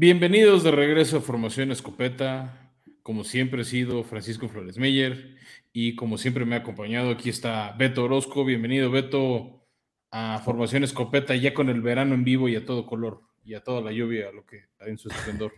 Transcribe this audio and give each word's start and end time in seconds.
Bienvenidos 0.00 0.62
de 0.62 0.70
regreso 0.70 1.16
a 1.16 1.20
Formación 1.20 1.72
Escopeta. 1.72 2.70
Como 3.02 3.24
siempre 3.24 3.62
he 3.62 3.64
sido 3.64 4.04
Francisco 4.04 4.48
Flores 4.48 4.78
Meyer 4.78 5.34
y 5.72 5.96
como 5.96 6.18
siempre 6.18 6.44
me 6.44 6.54
ha 6.54 6.60
acompañado, 6.60 7.10
aquí 7.10 7.30
está 7.30 7.74
Beto 7.76 8.04
Orozco. 8.04 8.44
Bienvenido, 8.44 8.92
Beto, 8.92 9.66
a 10.12 10.40
Formación 10.44 10.84
Escopeta, 10.84 11.34
ya 11.34 11.52
con 11.52 11.68
el 11.68 11.80
verano 11.80 12.14
en 12.14 12.22
vivo 12.22 12.48
y 12.48 12.54
a 12.54 12.64
todo 12.64 12.86
color 12.86 13.22
y 13.44 13.54
a 13.54 13.64
toda 13.64 13.80
la 13.80 13.90
lluvia, 13.90 14.30
lo 14.30 14.46
que 14.46 14.66
hay 14.78 14.90
en 14.90 14.98
su 14.98 15.08
esplendor. 15.08 15.54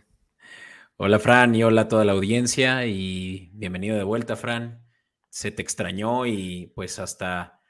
Hola, 0.97 1.19
Fran, 1.19 1.53
y 1.53 1.63
hola 1.63 1.81
a 1.81 1.87
toda 1.87 2.03
la 2.03 2.13
audiencia 2.13 2.87
y 2.87 3.51
bienvenido 3.53 3.95
de 3.95 4.03
vuelta, 4.03 4.35
Fran. 4.35 4.83
Se 5.29 5.51
te 5.51 5.61
extrañó 5.61 6.25
y 6.25 6.71
pues 6.73 6.97
hasta 6.97 7.61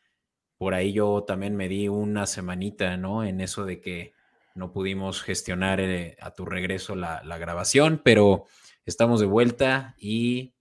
por 0.57 0.73
ahí 0.73 0.93
yo 0.93 1.25
también 1.27 1.57
me 1.57 1.67
di 1.67 1.89
una 1.89 2.25
semanita, 2.27 2.95
¿no? 2.95 3.25
En 3.25 3.41
eso 3.41 3.65
de 3.65 3.81
que 3.81 4.13
no 4.55 4.71
pudimos 4.71 5.21
gestionar 5.21 5.79
eh, 5.79 6.17
a 6.19 6.33
tu 6.33 6.45
regreso 6.45 6.95
la, 6.95 7.21
grabación, 7.37 8.01
pero 8.03 8.45
estamos 8.85 9.19
de 9.19 9.25
vuelta 9.25 9.95
y 9.97 10.53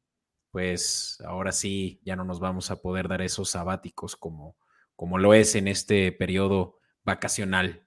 pues 0.50 1.18
ahora 1.24 1.52
sí 1.52 2.00
ya 2.04 2.16
no 2.16 2.24
nos 2.24 2.40
vamos 2.40 2.70
a 2.70 2.80
poder 2.80 3.08
dar 3.08 3.22
esos 3.22 3.50
sabáticos 3.50 4.16
como, 4.16 4.56
como 4.96 5.18
lo 5.18 5.34
es 5.34 5.54
en 5.54 5.68
este 5.68 6.12
periodo 6.12 6.78
vacacional. 7.04 7.84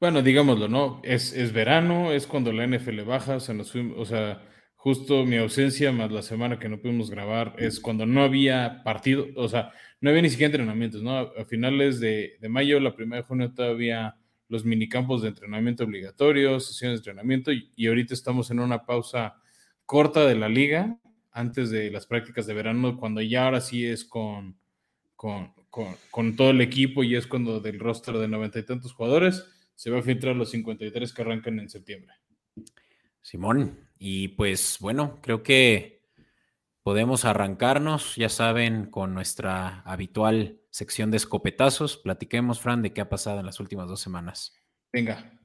Bueno, 0.00 0.22
digámoslo, 0.22 0.66
¿no? 0.66 1.00
Es, 1.04 1.32
es 1.32 1.52
verano, 1.52 2.12
es 2.12 2.26
cuando 2.26 2.52
la 2.52 2.66
NFL 2.66 3.02
baja, 3.02 3.36
o 3.36 3.40
sea, 3.40 3.54
nos 3.54 3.70
fuimos, 3.70 3.96
o 3.98 4.04
sea, 4.04 4.42
justo 4.74 5.24
mi 5.24 5.36
ausencia 5.36 5.92
más 5.92 6.10
la 6.10 6.22
semana 6.22 6.58
que 6.58 6.68
no 6.68 6.80
pudimos 6.80 7.08
grabar 7.08 7.54
es 7.58 7.78
cuando 7.78 8.04
no 8.04 8.24
había 8.24 8.82
partido, 8.82 9.26
o 9.36 9.48
sea, 9.48 9.72
no 10.00 10.10
había 10.10 10.22
ni 10.22 10.30
siquiera 10.30 10.48
entrenamientos, 10.48 11.04
¿no? 11.04 11.16
A, 11.18 11.44
finales 11.44 12.00
de, 12.00 12.36
de, 12.40 12.48
mayo, 12.48 12.80
la 12.80 12.96
primera 12.96 13.22
de 13.22 13.28
junio 13.28 13.54
todavía 13.54 14.16
los 14.52 14.66
minicampos 14.66 15.22
de 15.22 15.28
entrenamiento 15.28 15.84
obligatorios, 15.84 16.66
sesiones 16.66 16.98
de 16.98 17.10
entrenamiento, 17.10 17.52
y, 17.52 17.86
ahorita 17.86 18.12
estamos 18.12 18.50
en 18.50 18.60
una 18.60 18.84
pausa 18.84 19.36
corta 19.86 20.26
de 20.26 20.34
la 20.34 20.50
liga 20.50 20.98
antes 21.30 21.70
de 21.70 21.90
las 21.90 22.06
prácticas 22.06 22.46
de 22.46 22.52
verano, 22.52 22.98
cuando 22.98 23.22
ya 23.22 23.46
ahora 23.46 23.62
sí 23.62 23.86
es 23.86 24.04
con, 24.04 24.58
con, 25.16 25.54
con, 26.10 26.36
todo 26.36 26.50
el 26.50 26.60
equipo 26.60 27.02
y 27.02 27.16
es 27.16 27.26
cuando 27.26 27.60
del 27.60 27.80
roster 27.80 28.18
de 28.18 28.28
noventa 28.28 28.58
y 28.58 28.66
tantos 28.66 28.92
jugadores 28.92 29.42
se 29.74 29.90
va 29.90 30.00
a 30.00 30.02
filtrar 30.02 30.36
los 30.36 30.50
53 30.50 31.14
que 31.14 31.22
arrancan 31.22 31.58
en 31.58 31.70
septiembre. 31.70 32.12
Simón, 33.22 33.88
y 33.98 34.28
pues 34.28 34.76
bueno, 34.80 35.18
creo 35.22 35.42
que 35.42 36.02
podemos 36.82 37.24
arrancarnos, 37.24 38.16
ya 38.16 38.28
saben, 38.28 38.84
con 38.84 39.14
nuestra 39.14 39.80
habitual 39.86 40.61
sección 40.72 41.12
de 41.12 41.18
escopetazos. 41.18 41.98
Platiquemos, 41.98 42.58
Fran, 42.58 42.82
de 42.82 42.92
qué 42.92 43.02
ha 43.02 43.08
pasado 43.08 43.38
en 43.38 43.46
las 43.46 43.60
últimas 43.60 43.88
dos 43.88 44.00
semanas. 44.00 44.52
Venga. 44.92 45.38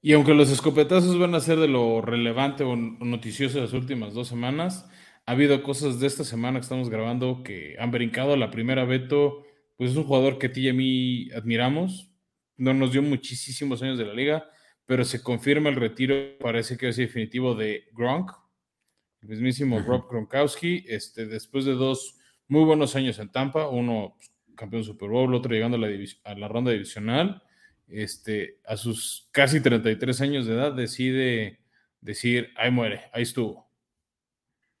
Y 0.00 0.14
aunque 0.14 0.34
los 0.34 0.50
escopetazos 0.50 1.18
van 1.18 1.34
a 1.34 1.40
ser 1.40 1.58
de 1.58 1.68
lo 1.68 2.00
relevante 2.00 2.64
o 2.64 2.74
noticioso 2.74 3.56
de 3.56 3.64
las 3.64 3.72
últimas 3.72 4.14
dos 4.14 4.26
semanas, 4.28 4.88
ha 5.26 5.32
habido 5.32 5.62
cosas 5.62 6.00
de 6.00 6.06
esta 6.08 6.24
semana 6.24 6.58
que 6.58 6.64
estamos 6.64 6.88
grabando 6.88 7.42
que 7.44 7.76
han 7.78 7.92
brincado. 7.92 8.36
La 8.36 8.50
primera, 8.50 8.84
Beto, 8.84 9.44
pues 9.76 9.92
es 9.92 9.96
un 9.96 10.04
jugador 10.04 10.38
que 10.38 10.46
a 10.46 10.52
ti 10.52 10.62
y 10.62 10.68
a 10.68 10.74
mí 10.74 11.30
admiramos. 11.32 12.10
No 12.56 12.74
nos 12.74 12.92
dio 12.92 13.02
muchísimos 13.02 13.82
años 13.82 13.98
de 13.98 14.06
la 14.06 14.14
liga, 14.14 14.50
pero 14.86 15.04
se 15.04 15.22
confirma 15.22 15.70
el 15.70 15.76
retiro, 15.76 16.14
parece 16.40 16.76
que 16.76 16.88
es 16.88 16.96
definitivo 16.96 17.54
de 17.54 17.84
Gronk, 17.92 18.41
el 19.22 19.28
mismísimo 19.28 19.80
Rob 19.80 20.08
Gronkowski, 20.10 20.84
este, 20.88 21.26
después 21.26 21.64
de 21.64 21.72
dos 21.72 22.18
muy 22.48 22.64
buenos 22.64 22.96
años 22.96 23.18
en 23.18 23.30
Tampa, 23.30 23.68
uno 23.68 24.16
pues, 24.16 24.32
campeón 24.56 24.84
Super 24.84 25.08
Bowl, 25.08 25.34
otro 25.34 25.52
llegando 25.52 25.76
a 25.76 25.80
la, 25.80 25.88
a 26.24 26.34
la 26.34 26.48
ronda 26.48 26.72
divisional, 26.72 27.42
este, 27.88 28.60
a 28.66 28.76
sus 28.76 29.28
casi 29.30 29.60
33 29.60 30.20
años 30.20 30.46
de 30.46 30.54
edad 30.54 30.72
decide 30.72 31.60
decir, 32.00 32.50
ahí 32.56 32.70
muere, 32.70 33.02
ahí 33.12 33.22
estuvo. 33.22 33.70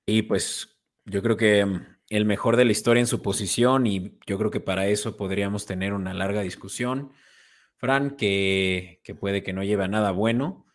Y 0.06 0.22
pues 0.22 0.76
yo 1.04 1.22
creo 1.22 1.36
que 1.36 1.64
mm, 1.64 1.86
el 2.10 2.24
mejor 2.24 2.56
de 2.56 2.64
la 2.64 2.72
historia 2.72 3.00
en 3.00 3.06
su 3.06 3.22
posición 3.22 3.86
y 3.86 4.18
yo 4.26 4.38
creo 4.38 4.50
que 4.50 4.60
para 4.60 4.88
eso 4.88 5.16
podríamos 5.16 5.66
tener 5.66 5.92
una 5.92 6.14
larga 6.14 6.42
discusión, 6.42 7.12
Fran, 7.76 8.16
que, 8.16 9.00
que 9.04 9.14
puede 9.14 9.42
que 9.42 9.52
no 9.52 9.62
lleve 9.62 9.84
a 9.84 9.88
nada 9.88 10.10
bueno. 10.10 10.66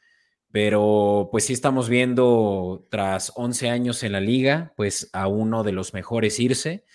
Pero 0.52 1.30
pues 1.32 1.46
sí 1.46 1.54
estamos 1.54 1.90
viendo 1.90 2.88
tras 2.90 3.34
11 3.36 3.70
años 3.70 4.04
en 4.04 4.14
la 4.14 4.22
liga, 4.22 4.74
pues 4.78 5.10
a 5.14 5.28
uno 5.28 5.64
de 5.64 5.74
los 5.74 5.94
mejores 5.94 6.40
irse, 6.40 6.86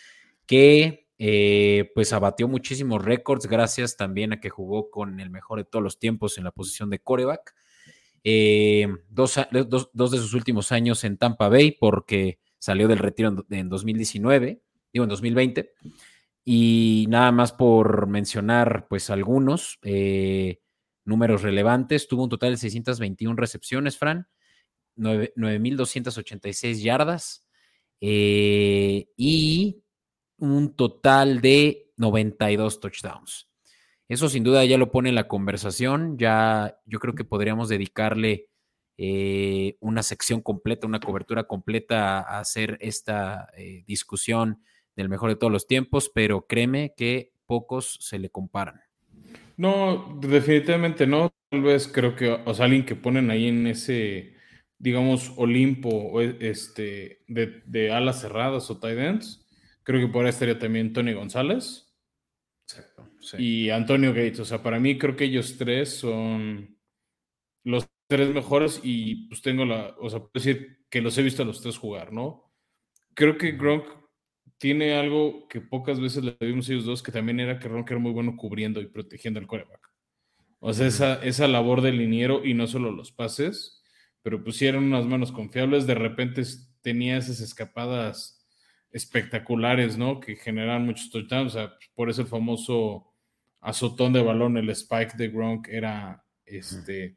que 0.47 1.03
eh, 1.19 1.93
pues 1.95 2.13
abatió 2.13 2.49
muchísimos 2.49 3.05
récords 3.05 3.47
gracias 3.47 3.97
también 3.97 4.33
a 4.33 4.41
que 4.41 4.51
jugó 4.51 4.91
con 4.91 5.21
el 5.21 5.31
mejor 5.31 5.59
de 5.59 5.65
todos 5.65 5.83
los 5.83 6.01
tiempos 6.01 6.37
en 6.37 6.45
la 6.45 6.51
posición 6.51 6.91
de 6.91 6.99
coreback. 6.99 7.55
Eh, 8.25 8.89
dos, 9.09 9.37
de 9.53 10.19
sus 10.19 10.35
últimos 10.35 10.73
años 10.73 11.05
en 11.05 11.19
Tampa 11.19 11.49
Bay 11.49 11.73
porque 11.73 12.39
salió 12.59 12.89
del 12.89 12.99
retiro 12.99 13.45
en, 13.51 13.69
2019, 13.69 14.63
digo 14.93 15.05
en 15.05 15.09
2020. 15.09 15.73
Y 16.45 17.07
nada 17.09 17.31
más 17.31 17.53
por 17.53 18.09
mencionar 18.09 18.87
pues 18.89 19.11
algunos. 19.11 19.79
Eh, 19.83 20.59
números 21.05 21.43
relevantes. 21.43 22.09
Tuvo 22.09 22.25
un 22.25 22.29
total 22.29 22.53
de 22.53 22.57
621 22.59 23.37
recepciones, 23.37 23.99
Fran, 23.99 24.29
9.286 24.97 26.83
yardas 26.83 27.47
eh, 28.01 29.07
y 29.17 29.83
un 30.39 30.75
total 30.75 31.41
de 31.41 31.93
92 31.97 32.81
touchdowns. 32.81 33.49
Eso 34.09 34.29
sin 34.29 34.45
duda 34.45 34.65
ya 34.65 34.77
lo 34.77 34.91
pone 34.91 35.09
en 35.09 35.15
la 35.15 35.29
conversación. 35.29 36.19
Ya 36.19 36.79
yo 36.85 36.99
creo 36.99 37.15
que 37.15 37.25
podríamos 37.25 37.69
dedicarle 37.69 38.51
eh, 38.99 39.77
una 39.81 40.03
sección 40.03 40.43
completa, 40.43 40.87
una 40.87 41.01
cobertura 41.01 41.45
completa 41.45 42.19
a, 42.21 42.41
hacer 42.41 42.77
esta 42.81 43.49
eh, 43.57 43.85
discusión 43.87 44.63
del 44.97 45.09
mejor 45.09 45.31
de 45.31 45.37
todos 45.37 45.53
los 45.53 45.67
tiempos, 45.67 46.11
pero 46.15 46.47
créeme 46.47 46.93
que 46.97 47.33
pocos 47.47 47.99
se 48.01 48.19
le 48.19 48.31
comparan. 48.31 48.83
No, 49.57 50.19
definitivamente 50.21 51.07
no. 51.07 51.33
Tal 51.51 51.63
vez 51.63 51.89
creo 51.89 52.17
que, 52.17 52.31
o 52.31 52.55
sea, 52.55 52.65
alguien 52.65 52.87
que 52.87 52.97
ponen 52.97 53.31
ahí 53.31 53.49
en 53.49 53.67
ese, 53.67 54.37
digamos, 54.79 55.33
Olimpo 55.37 56.21
este, 56.21 57.23
de, 57.29 57.93
alas 57.93 58.21
cerradas 58.21 58.71
o 58.71 58.79
tight 58.79 58.99
ends, 58.99 59.47
creo 59.83 60.01
que 60.01 60.13
por 60.13 60.25
ahí 60.25 60.31
estaría 60.31 60.59
también 60.59 60.93
Tony 60.93 61.13
González. 61.13 61.95
Exacto. 62.67 63.09
Y 63.39 63.71
Antonio 63.71 64.13
Gates. 64.15 64.41
O 64.41 64.45
sea, 64.45 64.63
para 64.63 64.81
mí 64.81 64.99
creo 64.99 65.17
que 65.17 65.25
ellos 65.25 65.57
tres 65.59 65.97
son 65.97 66.79
los 67.65 67.87
tres 68.09 68.29
mejores 68.31 68.81
y 68.83 69.29
pues 69.29 69.43
tengo 69.43 69.65
la, 69.65 69.95
o 69.99 70.11
sea, 70.11 70.21
puedo 70.21 70.31
decir 70.35 70.85
que 70.91 71.01
los 71.01 71.17
he 71.17 71.23
visto 71.23 71.43
a 71.43 71.47
los 71.47 71.63
tres 71.63 71.79
jugar, 71.79 72.13
¿no? 72.13 72.53
Creo 73.15 73.37
que 73.39 73.53
Gronk 73.53 74.02
tiene 74.63 74.95
algo 74.95 75.49
que 75.49 75.61
pocas 75.61 75.99
veces 75.99 76.23
le 76.23 76.37
vimos 76.39 76.69
a 76.69 76.73
ellos 76.73 76.85
dos, 76.85 77.03
que 77.03 77.11
también 77.11 77.41
era 77.41 77.59
que 77.59 77.67
Ronk 77.67 77.91
era 77.91 77.99
muy 77.99 78.13
bueno 78.13 78.37
cubriendo 78.37 78.81
y 78.81 78.87
protegiendo 78.87 79.41
al 79.41 79.49
coreback. 79.49 79.91
O 80.61 80.73
sea, 80.73 80.87
esa, 80.87 81.15
esa 81.25 81.49
labor 81.49 81.81
del 81.81 81.99
liniero 81.99 82.45
y 82.45 82.55
no 82.55 82.69
solo 82.69 82.93
los 82.93 83.11
pases, 83.11 83.83
pero 84.23 84.45
pusieron 84.45 84.85
unas 84.85 85.05
manos 85.05 85.33
confiables. 85.33 85.89
De 85.89 85.97
repente 85.97 86.45
tenía 86.81 87.17
esas 87.17 87.41
escapadas 87.41 88.47
espectaculares, 88.93 89.99
¿no? 89.99 90.21
Que 90.21 90.37
generaban 90.37 90.87
muchos 90.87 91.11
touchdowns. 91.11 91.57
O 91.57 91.59
sea, 91.59 91.73
por 91.97 92.09
eso 92.09 92.23
el 92.23 92.29
famoso 92.29 93.13
azotón 93.61 94.13
de 94.13 94.23
balón, 94.23 94.57
el 94.59 94.71
spike 94.71 95.17
de 95.17 95.27
Gronk 95.27 95.67
era 95.71 96.25
este 96.47 97.17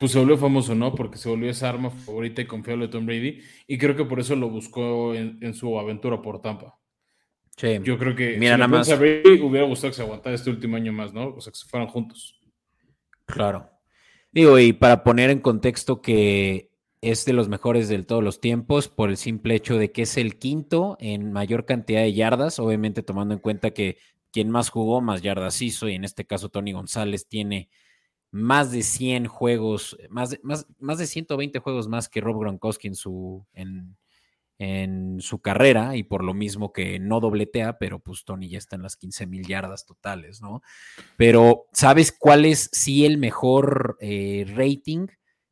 pues 0.00 0.12
se 0.12 0.18
volvió 0.18 0.38
famoso, 0.38 0.74
¿no? 0.74 0.94
Porque 0.94 1.18
se 1.18 1.28
volvió 1.28 1.50
esa 1.50 1.68
arma 1.68 1.90
favorita 1.90 2.40
y 2.40 2.46
confiable 2.46 2.86
de 2.86 2.92
Tom 2.92 3.04
Brady. 3.04 3.42
Y 3.66 3.76
creo 3.76 3.94
que 3.94 4.06
por 4.06 4.18
eso 4.18 4.34
lo 4.34 4.48
buscó 4.48 5.14
en, 5.14 5.52
su 5.52 5.78
aventura 5.78 6.22
por 6.22 6.40
Tampa. 6.40 6.78
Sí. 7.54 7.78
Yo 7.82 7.98
creo 7.98 8.16
que 8.16 8.38
Mira, 8.38 8.56
nada 8.56 8.66
más. 8.66 8.98
Brady 8.98 9.42
hubiera 9.42 9.66
gustado 9.66 9.90
que 9.90 9.96
se 9.96 10.02
aguantara 10.02 10.34
este 10.34 10.48
último 10.48 10.76
año 10.76 10.90
más, 10.90 11.12
¿no? 11.12 11.34
O 11.34 11.40
sea, 11.42 11.52
que 11.52 11.58
se 11.58 11.68
fueran 11.68 11.86
juntos. 11.86 12.40
Claro. 13.26 13.68
Digo, 14.32 14.58
y 14.58 14.72
para 14.72 15.04
poner 15.04 15.28
en 15.28 15.40
contexto 15.40 16.00
que 16.00 16.70
es 17.02 17.26
de 17.26 17.34
los 17.34 17.50
mejores 17.50 17.90
de 17.90 18.02
todos 18.02 18.24
los 18.24 18.40
tiempos 18.40 18.88
por 18.88 19.10
el 19.10 19.18
simple 19.18 19.54
hecho 19.54 19.76
de 19.76 19.92
que 19.92 20.02
es 20.02 20.16
el 20.16 20.38
quinto 20.38 20.96
en 20.98 21.30
mayor 21.30 21.66
cantidad 21.66 22.00
de 22.00 22.14
yardas, 22.14 22.58
obviamente 22.58 23.02
tomando 23.02 23.34
en 23.34 23.40
cuenta 23.40 23.72
que 23.72 23.98
quien 24.32 24.48
más 24.48 24.70
jugó, 24.70 25.02
más 25.02 25.20
yardas 25.20 25.60
hizo, 25.60 25.90
y 25.90 25.94
en 25.94 26.04
este 26.04 26.24
caso 26.24 26.48
Tony 26.48 26.72
González 26.72 27.28
tiene 27.28 27.68
más 28.30 28.70
de 28.70 28.82
100 28.82 29.26
juegos, 29.26 29.96
más 30.08 30.30
de, 30.30 30.40
más, 30.42 30.66
más 30.78 30.98
de 30.98 31.06
120 31.06 31.58
juegos 31.58 31.88
más 31.88 32.08
que 32.08 32.20
Rob 32.20 32.40
Gronkowski 32.40 32.88
en 32.88 32.94
su, 32.94 33.46
en, 33.52 33.96
en 34.60 35.20
su 35.20 35.40
carrera 35.40 35.96
y 35.96 36.02
por 36.02 36.22
lo 36.22 36.34
mismo 36.34 36.72
que 36.72 36.98
no 36.98 37.20
dobletea, 37.20 37.78
pero 37.78 37.98
pues 37.98 38.24
Tony 38.24 38.48
ya 38.48 38.58
está 38.58 38.76
en 38.76 38.82
las 38.82 38.96
15 38.96 39.26
mil 39.26 39.46
yardas 39.46 39.86
totales, 39.86 40.42
¿no? 40.42 40.62
Pero 41.16 41.66
¿sabes 41.72 42.12
cuál 42.12 42.44
es 42.44 42.68
sí 42.72 43.06
el 43.06 43.16
mejor 43.16 43.96
eh, 44.00 44.44
rating 44.54 45.06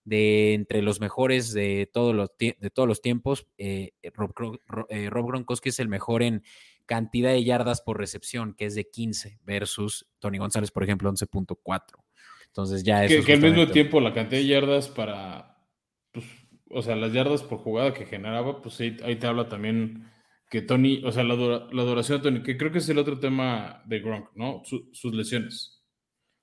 de 0.05 0.53
entre 0.53 0.83
los 0.83 1.01
mejores 1.01 1.55
de 1.55 1.91
todos 1.91 2.15
los, 2.15 2.31
de 2.39 2.71
todos 2.71 2.87
los 2.87 3.01
tiempos? 3.01 3.47
Eh, 3.57 3.93
Rob, 4.13 4.61
eh, 4.91 5.09
Rob 5.09 5.27
Gronkowski 5.27 5.71
es 5.71 5.81
el 5.81 5.89
mejor 5.89 6.23
en 6.23 6.45
cantidad 6.85 7.31
de 7.31 7.45
yardas 7.45 7.81
por 7.81 7.99
recepción, 7.99 8.55
que 8.55 8.67
es 8.67 8.75
de 8.75 8.91
15, 8.91 9.41
versus 9.43 10.07
Tony 10.19 10.39
González, 10.39 10.71
por 10.71 10.85
ejemplo, 10.85 11.11
11.4. 11.11 12.08
Entonces 12.49 12.83
ya 12.83 13.05
eso. 13.05 13.21
Que, 13.21 13.25
que 13.25 13.33
al 13.35 13.41
mismo 13.41 13.69
tiempo 13.69 14.01
la 14.01 14.13
cantidad 14.13 14.41
de 14.41 14.47
yardas 14.47 14.89
para, 14.89 15.65
pues, 16.13 16.27
o 16.71 16.83
sea, 16.83 16.97
las 16.97 17.13
yardas 17.13 17.43
por 17.43 17.59
jugada 17.59 17.95
que 17.95 18.07
generaba, 18.07 18.61
pues 18.63 18.81
ahí, 18.81 19.17
te 19.17 19.27
habla 19.27 19.49
también 19.49 20.11
que 20.51 20.63
Tony, 20.63 21.03
o 21.05 21.13
sea, 21.13 21.25
la, 21.25 21.35
duración 21.35 22.19
de 22.19 22.23
Tony, 22.23 22.43
que 22.43 22.57
creo 22.57 22.73
que 22.73 22.79
es 22.79 22.89
el 22.89 22.99
otro 22.99 23.19
tema 23.19 23.83
de 23.87 24.01
Gronk, 24.01 24.31
¿no? 24.35 24.63
sus 24.65 25.15
lesiones. 25.15 25.85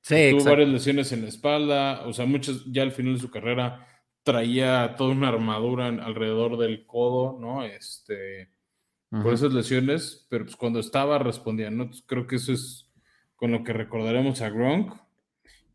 Sí, 0.02 0.30
Tuvo 0.30 0.44
varias 0.44 0.70
lesiones 0.70 1.12
en 1.12 1.24
la 1.24 1.30
espalda, 1.30 2.06
o 2.06 2.14
sea, 2.14 2.28
muchas 2.28 2.64
ya 2.68 2.84
al 2.84 2.92
final 2.92 3.16
de 3.16 3.20
su 3.20 3.32
carrera 3.32 3.88
traía 4.22 4.96
toda 4.98 5.12
una 5.12 5.30
armadura 5.30 5.88
alrededor 5.88 6.58
del 6.58 6.86
codo, 6.86 7.40
¿no? 7.40 7.64
Este, 7.64 8.52
por 9.10 9.34
esas 9.34 9.54
lesiones, 9.54 10.28
pero 10.30 10.46
pues 10.46 10.56
cuando 10.56 10.80
estaba 10.80 11.20
respondía, 11.20 11.72
¿no? 11.72 11.90
creo 12.06 12.28
que 12.28 12.36
eso 12.36 12.52
es 12.52 12.92
con 13.36 13.52
lo 13.52 13.64
que 13.64 13.74
recordaremos 13.74 14.42
a 14.42 14.50
Gronk. 14.50 14.94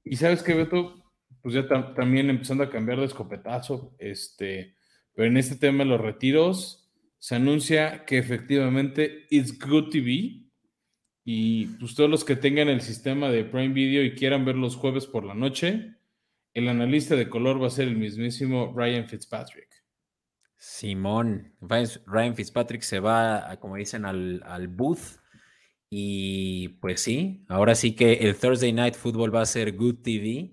Y 0.04 0.16
sabes 0.16 0.42
qué, 0.42 0.54
Beto, 0.54 1.04
pues 1.42 1.54
ya 1.54 1.66
también 1.94 2.30
empezando 2.30 2.64
a 2.64 2.70
cambiar 2.70 2.98
de 2.98 3.06
escopetazo, 3.06 3.94
este, 3.98 4.76
pero 5.14 5.28
en 5.28 5.36
este 5.36 5.56
tema 5.56 5.84
de 5.84 5.90
los 5.90 6.00
retiros, 6.00 6.90
se 7.18 7.34
anuncia 7.34 8.04
que 8.06 8.18
efectivamente 8.18 9.26
It's 9.30 9.58
Good 9.58 9.90
TV 9.90 10.46
y 11.24 11.66
pues 11.78 11.94
todos 11.94 12.08
los 12.08 12.24
que 12.24 12.34
tengan 12.34 12.68
el 12.68 12.80
sistema 12.80 13.28
de 13.28 13.44
Prime 13.44 13.74
Video 13.74 14.02
y 14.02 14.14
quieran 14.14 14.44
ver 14.44 14.56
los 14.56 14.76
jueves 14.76 15.06
por 15.06 15.24
la 15.24 15.34
noche, 15.34 15.96
el 16.54 16.68
analista 16.68 17.14
de 17.16 17.28
color 17.28 17.62
va 17.62 17.66
a 17.66 17.70
ser 17.70 17.88
el 17.88 17.96
mismísimo 17.96 18.72
Ryan 18.74 19.06
Fitzpatrick. 19.06 19.68
Simón, 20.56 21.54
Ryan 21.60 22.34
Fitzpatrick 22.34 22.82
se 22.82 23.00
va, 23.00 23.56
como 23.60 23.76
dicen, 23.76 24.04
al, 24.04 24.42
al 24.44 24.68
booth. 24.68 25.19
Y 25.90 26.68
pues 26.80 27.02
sí, 27.02 27.44
ahora 27.48 27.74
sí 27.74 27.96
que 27.96 28.12
el 28.12 28.36
Thursday 28.36 28.72
Night 28.72 28.94
Football 28.94 29.34
va 29.34 29.42
a 29.42 29.46
ser 29.46 29.76
Good 29.76 30.02
TV. 30.02 30.52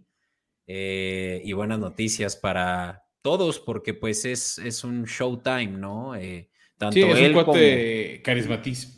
Eh, 0.66 1.42
y 1.46 1.54
buenas 1.54 1.80
noticias 1.80 2.36
para 2.36 3.06
todos, 3.22 3.60
porque 3.60 3.94
pues 3.94 4.26
es, 4.26 4.58
es 4.58 4.84
un 4.84 5.06
showtime, 5.06 5.68
¿no? 5.68 6.16
Eh, 6.16 6.50
tanto 6.78 6.96
sí, 6.96 7.02
es 7.04 7.30
un 7.30 7.44
cuate 7.44 8.22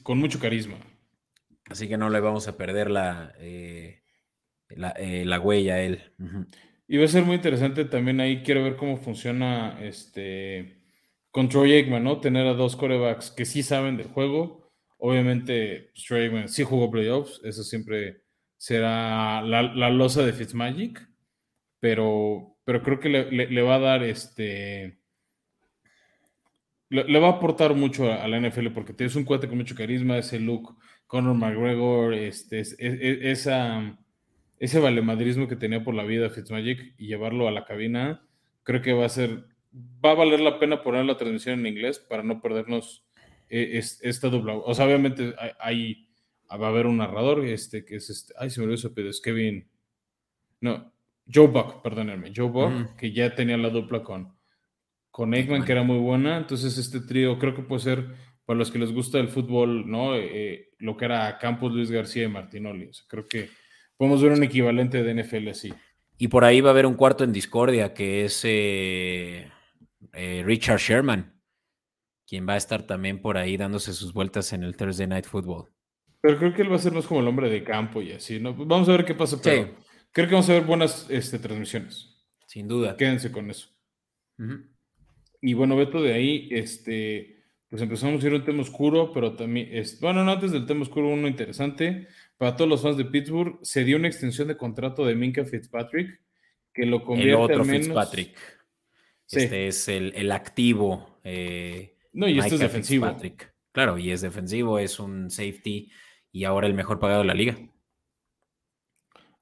con 0.02 0.18
mucho 0.18 0.40
carisma. 0.40 0.78
Así 1.66 1.88
que 1.88 1.98
no 1.98 2.10
le 2.10 2.20
vamos 2.20 2.48
a 2.48 2.58
perder 2.58 2.90
la, 2.90 3.34
eh, 3.38 4.02
la, 4.70 5.40
huella 5.40 5.76
a 5.76 5.82
él. 5.82 6.02
Y 6.88 6.98
va 6.98 7.06
a 7.06 7.08
ser 7.08 7.24
muy 7.24 7.36
interesante 7.36 7.86
también 7.86 8.20
ahí, 8.20 8.42
quiero 8.42 8.64
ver 8.64 8.76
cómo 8.76 8.98
funciona 8.98 9.78
este 9.82 10.80
con 11.32 11.48
Troy 11.48 11.74
Aikman, 11.74 12.04
¿no? 12.04 12.20
Tener 12.20 12.48
a 12.48 12.54
dos 12.54 12.76
corebacks 12.76 13.30
que 13.30 13.46
sí 13.46 13.62
saben 13.62 13.98
del 13.98 14.08
juego. 14.08 14.69
Obviamente, 15.00 15.90
pues, 15.94 16.06
Troy 16.06 16.24
Aikman 16.24 16.50
sí 16.50 16.64
jugó 16.64 16.92
playoffs, 16.92 17.42
eso 17.44 17.64
siempre 17.64 18.22
será 18.58 19.42
la, 19.42 19.64
la 19.64 19.90
losa 19.90 20.24
de 20.24 20.34
Fitzmagic, 20.34 21.10
pero, 21.80 22.58
pero 22.66 22.84
creo 22.84 23.00
que 23.00 23.10
le, 23.10 23.62
va 23.62 23.76
a 23.76 23.80
dar 23.80 24.04
este. 24.04 25.00
Le, 26.90 27.20
va 27.20 27.28
a 27.28 27.32
aportar 27.32 27.74
mucho 27.74 28.12
a, 28.12 28.28
la 28.28 28.40
NFL 28.40 28.68
porque 28.68 28.94
tienes 28.94 29.16
un 29.16 29.24
cuate 29.24 29.48
con 29.48 29.58
mucho 29.58 29.76
carisma, 29.76 30.18
ese 30.18 30.40
look, 30.40 30.78
Conor 31.08 31.36
McGregor, 31.36 32.14
este, 32.14 32.62
esa 33.32 33.98
ese 34.60 34.80
valemadrismo 34.80 35.48
que 35.48 35.56
tenía 35.56 35.84
por 35.84 35.96
la 35.96 36.04
vida 36.04 36.30
Fitzmagic 36.30 36.94
y 36.98 37.08
llevarlo 37.08 37.48
a 37.48 37.52
la 37.52 37.66
cabina, 37.66 38.22
creo 38.64 38.82
que 38.82 38.94
va 38.94 39.06
a 39.06 39.10
ser, 39.10 39.46
va 39.74 40.12
a 40.12 40.16
valer 40.16 40.42
la 40.42 40.60
pena 40.60 40.84
poner 40.84 41.06
la 41.06 41.18
transmisión 41.18 41.60
en 41.60 41.68
inglés 41.68 41.98
para 41.98 42.24
no 42.24 42.42
perdernos 42.42 43.06
eh, 43.50 43.82
esta 44.02 44.30
dupla. 44.30 44.56
O 44.56 44.74
sea, 44.74 44.86
obviamente 44.86 45.34
hay, 45.60 46.10
va 46.50 46.68
a 46.68 46.70
haber 46.70 46.88
un 46.88 46.98
narrador, 46.98 47.44
este, 47.46 47.86
que 47.86 47.96
es 47.96 48.10
este, 48.10 48.34
ay, 48.38 48.50
se 48.50 48.60
me 48.60 48.66
olvidó 48.66 48.76
ese 48.76 48.90
pedo, 48.90 49.10
es 49.10 49.22
Kevin, 49.22 49.70
no, 50.62 50.94
Joe 51.32 51.48
Buck, 51.48 51.82
perdónenme, 51.82 52.32
Joe 52.36 52.50
Buck, 52.50 52.96
que 52.96 53.12
ya 53.12 53.34
tenía 53.36 53.58
la 53.58 53.70
dupla 53.70 54.04
con, 54.04 54.36
con 55.12 55.34
Eggman, 55.34 55.64
que 55.64 55.72
era 55.72 55.84
muy 55.84 56.00
buena, 56.00 56.38
entonces 56.38 56.78
este 56.78 57.02
trío 57.02 57.38
creo 57.40 57.54
que 57.56 57.62
puede 57.62 57.82
ser 57.82 58.06
para 58.46 58.58
los 58.58 58.72
que 58.72 58.80
les 58.80 58.92
gusta 58.92 59.20
el 59.20 59.30
fútbol, 59.30 59.90
¿no? 59.90 60.16
Eh, 60.16 60.30
eh, 60.32 60.70
lo 60.80 60.98
que 60.98 61.06
era 61.06 61.38
Campos, 61.38 61.72
Luis 61.72 61.92
García 61.92 62.24
y 62.24 62.30
Martinoli, 62.30 62.86
o 62.86 62.94
sea, 62.94 63.06
creo 63.08 63.28
que 63.28 63.50
Podemos 64.00 64.24
ver 64.24 64.32
un 64.32 64.44
equivalente 64.44 65.04
de 65.04 65.14
NFL 65.14 65.50
así. 65.50 65.74
Y 66.18 66.30
por 66.30 66.46
ahí 66.46 66.62
va 66.62 66.70
a 66.70 66.72
haber 66.72 66.86
un 66.86 66.94
cuarto 66.94 67.26
en 67.26 67.34
discordia 67.34 67.94
que 67.94 68.24
es 68.24 68.42
eh, 68.46 69.52
eh, 70.14 70.42
Richard 70.46 70.80
Sherman, 70.80 71.39
quien 72.30 72.48
va 72.48 72.54
a 72.54 72.58
estar 72.58 72.84
también 72.84 73.20
por 73.22 73.38
ahí 73.38 73.58
dándose 73.58 73.92
sus 73.92 74.14
vueltas 74.14 74.54
en 74.54 74.64
el 74.64 74.78
Thursday 74.78 75.08
Night 75.08 75.26
Football. 75.26 75.68
Pero 76.22 76.38
creo 76.38 76.54
que 76.54 76.62
él 76.62 76.72
va 76.72 76.76
a 76.76 76.80
ser 76.80 76.94
más 76.94 77.08
como 77.08 77.22
el 77.22 77.28
hombre 77.28 77.50
de 77.50 77.64
campo 77.64 78.04
y 78.04 78.12
así, 78.12 78.40
¿no? 78.40 78.54
Vamos 78.54 78.88
a 78.88 78.92
ver 78.92 79.04
qué 79.04 79.16
pasa, 79.16 79.40
pero 79.42 79.76
creo 80.12 80.28
que 80.28 80.34
vamos 80.34 80.50
a 80.50 80.54
ver 80.54 80.64
buenas 80.64 81.08
este, 81.10 81.40
transmisiones. 81.40 82.24
Sin 82.46 82.68
duda. 82.68 82.96
Quédense 82.96 83.32
con 83.32 83.50
eso. 83.50 83.70
Y 85.42 85.54
bueno, 85.54 85.76
Beto, 85.76 86.02
de 86.04 86.14
ahí, 86.14 86.50
este, 86.52 87.44
pues 87.68 87.82
empezamos 87.82 88.24
a 88.24 88.28
ir 88.28 88.34
un 88.34 88.46
tema 88.46 88.62
oscuro, 88.62 89.12
pero 89.12 89.36
también, 89.36 89.70
es, 89.72 90.00
bueno, 90.00 90.24
no, 90.24 90.32
antes 90.32 90.52
del 90.52 90.68
tema 90.68 90.84
oscuro, 90.84 91.10
uno 91.10 91.28
interesante 91.28 92.08
para 92.38 92.56
todos 92.56 92.70
los 92.70 92.82
fans 92.84 92.98
de 92.98 93.06
Pittsburgh, 93.06 93.60
se 93.64 93.84
dio 93.84 93.98
una 93.98 94.08
extensión 94.08 94.48
de 94.48 94.58
contrato 94.58 95.04
de 95.06 95.16
Minka 95.16 95.46
Fitzpatrick, 95.46 96.22
que 96.74 96.86
lo 96.86 97.04
convierte 97.04 97.32
el 97.32 97.60
otro 97.60 97.66
Fitzpatrick. 97.66 98.38
Este 99.32 99.68
es 99.68 99.88
el, 99.88 100.32
activo. 100.32 101.20
Eh, 101.24 101.96
no, 102.12 102.28
y 102.28 102.40
este 102.40 102.56
es 102.56 102.62
defensivo. 102.62 103.16
Claro, 103.72 103.98
y 103.98 104.12
es 104.12 104.22
defensivo, 104.22 104.80
es 104.80 105.00
un 105.00 105.30
safety 105.30 105.92
y 106.32 106.44
ahora 106.44 106.68
el 106.68 106.74
mejor 106.74 107.00
pagado 107.00 107.22
de 107.22 107.28
la 107.28 107.34
liga. 107.34 107.58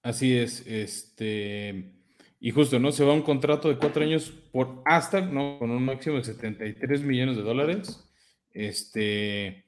Así 0.01 0.37
es, 0.37 0.65
este. 0.67 1.93
Y 2.39 2.51
justo, 2.51 2.79
¿no? 2.79 2.91
Se 2.91 3.03
va 3.03 3.13
un 3.13 3.23
contrato 3.23 3.67
de 3.67 3.77
cuatro 3.77 4.03
años 4.03 4.31
por 4.51 4.81
hasta, 4.85 5.21
¿no? 5.21 5.57
Con 5.59 5.71
un 5.71 5.83
máximo 5.83 6.17
de 6.17 6.23
73 6.23 7.01
millones 7.01 7.35
de 7.37 7.43
dólares. 7.43 8.09
Este. 8.51 9.65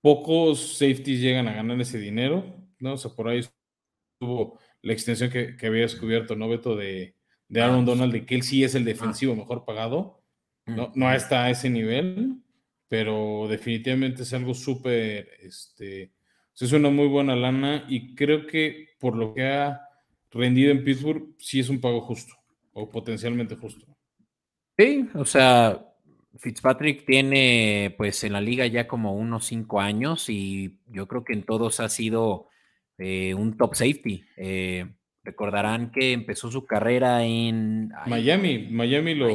Pocos 0.00 0.78
safeties 0.78 1.20
llegan 1.20 1.48
a 1.48 1.54
ganar 1.54 1.80
ese 1.80 1.98
dinero. 1.98 2.62
¿no? 2.82 2.94
O 2.94 2.96
sea, 2.96 3.12
por 3.12 3.28
ahí 3.28 3.38
estuvo 3.38 4.58
la 4.82 4.92
extensión 4.92 5.30
que, 5.30 5.56
había 5.66 5.82
descubierto, 5.82 6.34
¿no, 6.36 6.48
Beto? 6.48 6.76
De, 6.76 7.16
de 7.48 7.62
Aaron 7.62 7.84
Donald, 7.84 8.12
de 8.12 8.26
que 8.26 8.34
él 8.34 8.42
sí 8.42 8.64
es 8.64 8.74
el 8.74 8.84
defensivo 8.84 9.36
mejor 9.36 9.64
pagado. 9.64 10.21
No, 10.66 10.92
no 10.94 11.12
está 11.12 11.44
a 11.44 11.50
ese 11.50 11.68
nivel, 11.68 12.36
pero 12.88 13.46
definitivamente 13.48 14.22
es 14.22 14.32
algo 14.32 14.54
súper, 14.54 15.28
este, 15.40 16.12
es 16.58 16.72
una 16.72 16.90
muy 16.90 17.08
buena 17.08 17.34
lana 17.34 17.84
y 17.88 18.14
creo 18.14 18.46
que 18.46 18.90
por 19.00 19.16
lo 19.16 19.34
que 19.34 19.44
ha 19.44 19.80
rendido 20.30 20.70
en 20.70 20.84
Pittsburgh, 20.84 21.34
sí 21.38 21.60
es 21.60 21.68
un 21.68 21.80
pago 21.80 22.00
justo 22.00 22.34
o 22.72 22.88
potencialmente 22.88 23.56
justo. 23.56 23.86
Sí, 24.78 25.08
o 25.14 25.24
sea, 25.24 25.84
Fitzpatrick 26.38 27.04
tiene 27.04 27.94
pues 27.98 28.24
en 28.24 28.32
la 28.32 28.40
liga 28.40 28.66
ya 28.66 28.86
como 28.86 29.14
unos 29.14 29.46
cinco 29.46 29.80
años 29.80 30.28
y 30.28 30.78
yo 30.86 31.06
creo 31.06 31.24
que 31.24 31.34
en 31.34 31.42
todos 31.42 31.80
ha 31.80 31.88
sido 31.88 32.48
eh, 32.98 33.34
un 33.34 33.56
top 33.56 33.74
safety. 33.74 34.24
Eh, 34.36 34.86
recordarán 35.24 35.90
que 35.92 36.12
empezó 36.12 36.50
su 36.50 36.66
carrera 36.66 37.24
en 37.24 37.90
Miami. 38.06 38.68
Miami 38.70 39.14
lo, 39.14 39.28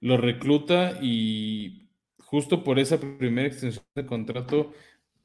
lo 0.00 0.16
recluta 0.16 0.98
y 1.02 1.88
justo 2.18 2.62
por 2.62 2.78
esa 2.78 2.98
primera 2.98 3.48
extensión 3.48 3.84
de 3.94 4.06
contrato 4.06 4.72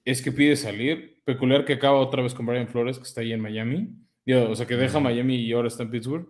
es 0.06 0.22
que 0.22 0.32
pide 0.32 0.56
salir. 0.56 1.22
Peculiar 1.25 1.65
que 1.65 1.74
acaba 1.74 2.00
otra 2.00 2.24
vez 2.24 2.34
con 2.34 2.46
Brian 2.46 2.68
Flores, 2.68 2.98
que 2.98 3.03
está 3.03 3.22
ahí 3.22 3.34
en 3.34 3.41
Miami. 3.41 3.89
O 4.27 4.56
sea, 4.56 4.68
que 4.68 4.75
deja 4.75 5.00
Miami 5.00 5.36
y 5.36 5.51
ahora 5.51 5.68
está 5.68 5.84
en 5.84 5.91
Pittsburgh. 5.91 6.27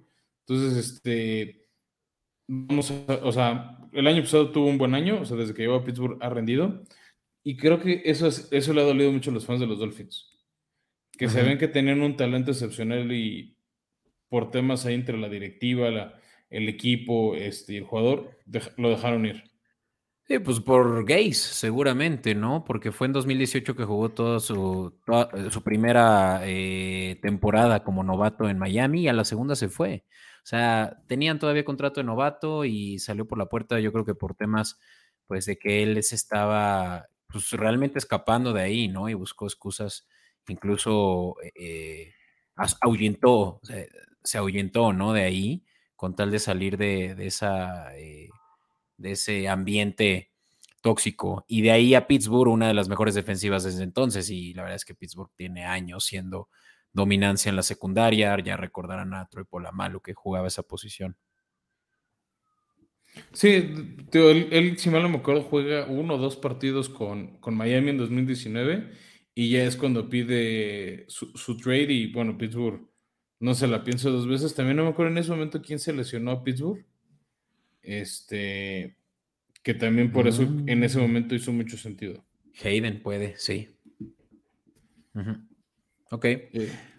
Entonces, 0.47 0.77
este. 0.77 1.67
Vamos 2.47 2.91
o 3.21 3.31
sea, 3.31 3.77
el 3.93 4.07
año 4.07 4.23
pasado 4.23 4.51
tuvo 4.51 4.67
un 4.67 4.79
buen 4.79 4.95
año, 4.95 5.21
o 5.21 5.25
sea, 5.25 5.37
desde 5.37 5.53
que 5.53 5.61
llegó 5.61 5.75
a 5.75 5.83
Pittsburgh 5.83 6.17
ha 6.21 6.29
rendido. 6.29 6.83
Y 7.43 7.57
creo 7.57 7.79
que 7.79 8.01
eso, 8.05 8.27
es, 8.27 8.47
eso 8.51 8.73
le 8.73 8.81
ha 8.81 8.85
dolido 8.85 9.11
mucho 9.11 9.29
a 9.29 9.33
los 9.33 9.45
fans 9.45 9.59
de 9.59 9.67
los 9.67 9.79
Dolphins 9.79 10.39
que 11.19 11.27
se 11.27 11.43
ven 11.43 11.57
que 11.57 11.67
tenían 11.67 12.01
un 12.01 12.15
talento 12.15 12.51
excepcional 12.51 13.11
y 13.11 13.53
por 14.29 14.51
temas 14.51 14.85
ahí 14.85 14.95
entre 14.95 15.17
la 15.17 15.29
directiva, 15.29 16.13
el 16.49 16.69
equipo 16.69 17.35
este, 17.35 17.73
y 17.73 17.77
el 17.77 17.83
jugador, 17.83 18.39
lo 18.77 18.89
dejaron 18.89 19.25
ir. 19.25 19.43
Sí, 20.29 20.37
pues 20.37 20.59
por 20.59 21.05
gays, 21.05 21.39
seguramente, 21.39 22.35
¿no? 22.35 22.63
Porque 22.63 22.91
fue 22.91 23.07
en 23.07 23.13
2018 23.13 23.75
que 23.75 23.83
jugó 23.83 24.09
toda 24.09 24.39
su, 24.39 24.93
eh, 25.33 25.49
su 25.49 25.63
primera 25.63 26.41
eh, 26.43 27.17
temporada 27.19 27.83
como 27.83 28.03
novato 28.03 28.47
en 28.47 28.59
Miami 28.59 29.01
y 29.01 29.07
a 29.07 29.13
la 29.13 29.25
segunda 29.25 29.55
se 29.55 29.69
fue. 29.69 30.05
O 30.43 30.45
sea, 30.45 31.01
tenían 31.07 31.39
todavía 31.39 31.65
contrato 31.65 31.99
de 31.99 32.03
novato 32.05 32.63
y 32.63 32.99
salió 32.99 33.27
por 33.27 33.39
la 33.39 33.47
puerta, 33.47 33.79
yo 33.79 33.91
creo 33.91 34.05
que 34.05 34.13
por 34.13 34.35
temas, 34.35 34.79
pues, 35.25 35.45
de 35.45 35.57
que 35.57 35.81
él 35.81 36.03
se 36.03 36.13
estaba, 36.15 37.07
pues, 37.27 37.49
realmente 37.51 37.97
escapando 37.97 38.53
de 38.53 38.61
ahí, 38.61 38.87
¿no? 38.87 39.09
Y 39.09 39.15
buscó 39.15 39.47
excusas 39.47 40.07
incluso 40.47 41.35
eh, 41.55 42.13
ahuyentó, 42.81 43.61
se 44.23 44.37
ahuyentó, 44.37 44.93
¿no? 44.93 45.13
De 45.13 45.23
ahí, 45.23 45.63
con 45.95 46.15
tal 46.15 46.31
de 46.31 46.39
salir 46.39 46.77
de, 46.77 47.15
esa, 47.19 47.95
eh, 47.97 48.29
de 48.97 49.11
ese 49.11 49.47
ambiente 49.47 50.31
tóxico. 50.81 51.45
Y 51.47 51.61
de 51.61 51.71
ahí 51.71 51.95
a 51.95 52.07
Pittsburgh, 52.07 52.51
una 52.51 52.67
de 52.67 52.73
las 52.73 52.89
mejores 52.89 53.15
defensivas 53.15 53.63
desde 53.63 53.83
entonces. 53.83 54.29
Y 54.29 54.53
la 54.53 54.63
verdad 54.63 54.77
es 54.77 54.85
que 54.85 54.95
Pittsburgh 54.95 55.31
tiene 55.35 55.65
años 55.65 56.05
siendo 56.05 56.49
dominancia 56.93 57.49
en 57.49 57.55
la 57.55 57.63
secundaria. 57.63 58.37
Ya 58.39 58.57
recordarán 58.57 59.13
a 59.13 59.27
Troy 59.27 59.45
Polamalu 59.45 60.01
que 60.01 60.13
jugaba 60.13 60.47
esa 60.47 60.63
posición. 60.63 61.17
Sí, 63.33 63.73
él, 64.13 64.77
si 64.77 64.89
mal 64.89 65.01
no 65.01 65.09
me 65.09 65.17
acuerdo, 65.17 65.43
juega 65.43 65.85
uno 65.87 66.15
o 66.15 66.17
dos 66.17 66.37
partidos 66.37 66.89
con, 66.89 67.39
con, 67.39 67.55
Miami 67.55 67.89
en 67.89 67.97
2019 67.97 68.91
y 69.33 69.49
ya 69.49 69.63
es 69.63 69.75
cuando 69.75 70.09
pide 70.09 71.05
su, 71.07 71.35
su, 71.35 71.57
trade 71.57 71.91
y 71.91 72.11
bueno, 72.11 72.37
Pittsburgh 72.37 72.88
no 73.39 73.53
se 73.53 73.67
la 73.67 73.83
pienso 73.83 74.11
dos 74.11 74.27
veces. 74.27 74.53
También 74.53 74.77
no 74.77 74.83
me 74.83 74.89
acuerdo 74.89 75.11
en 75.11 75.17
ese 75.17 75.31
momento 75.31 75.61
quién 75.61 75.79
se 75.79 75.93
lesionó 75.93 76.31
a 76.31 76.43
Pittsburgh. 76.43 76.85
Este, 77.81 78.97
que 79.63 79.73
también 79.73 80.11
por 80.11 80.27
eso 80.27 80.43
en 80.43 80.83
ese 80.83 80.97
mm. 80.97 81.01
momento 81.01 81.35
hizo 81.35 81.51
mucho 81.51 81.77
sentido. 81.77 82.23
Hayden 82.63 83.01
puede, 83.01 83.35
sí. 83.37 83.69
Ok. 86.11 86.25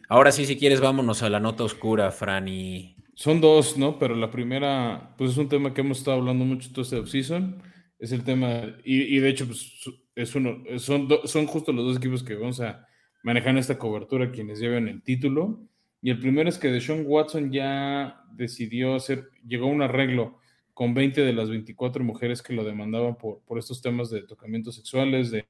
Ahora 0.09 0.33
sí, 0.33 0.47
si 0.47 0.57
quieres, 0.57 0.81
vámonos 0.81 1.23
a 1.23 1.31
la 1.31 1.41
nota 1.41 1.65
oscura, 1.65 2.11
Fran. 2.11 2.49
Y... 2.49 2.97
Son 3.15 3.41
dos, 3.41 3.77
¿no? 3.77 3.99
Pero 3.99 4.15
la 4.15 4.31
primera, 4.31 5.15
pues 5.19 5.33
es 5.33 5.37
un 5.37 5.49
tema 5.49 5.75
que 5.75 5.83
hemos 5.83 5.99
estado 5.99 6.19
hablando 6.19 6.45
mucho 6.45 6.71
todo 6.71 6.83
este 6.83 6.97
offseason. 6.97 7.63
Es 7.99 8.13
el 8.13 8.25
tema, 8.25 8.79
y, 8.83 9.19
de 9.19 9.29
hecho, 9.29 9.47
pues 9.47 9.85
es 10.15 10.35
uno, 10.35 10.63
son, 10.79 11.07
son 11.25 11.47
justo 11.47 11.71
los 11.71 11.85
dos 11.85 11.97
equipos 11.99 12.23
que 12.23 12.35
vamos 12.35 12.61
a 12.61 12.87
manejar 13.23 13.51
en 13.51 13.59
esta 13.59 13.79
cobertura, 13.79 14.33
quienes 14.33 14.59
lleven 14.59 14.89
el 14.89 15.03
título. 15.03 15.69
Y 16.03 16.11
el 16.11 16.19
primero 16.19 16.49
es 16.49 16.59
que 16.59 16.71
Deshaun 16.71 17.05
Watson 17.07 17.53
ya 17.53 18.25
decidió 18.33 18.95
hacer, 18.95 19.29
llegó 19.47 19.67
un 19.67 19.83
arreglo 19.83 20.39
con 20.73 20.95
20 20.95 21.21
de 21.21 21.33
las 21.33 21.51
24 21.51 22.03
mujeres 22.03 22.43
que 22.43 22.55
lo 22.55 22.65
demandaban 22.65 23.17
por, 23.17 23.41
por 23.43 23.59
estos 23.59 23.83
temas 23.83 24.09
de 24.11 24.23
tocamientos 24.23 24.77
sexuales, 24.77 25.31
de, 25.31 25.47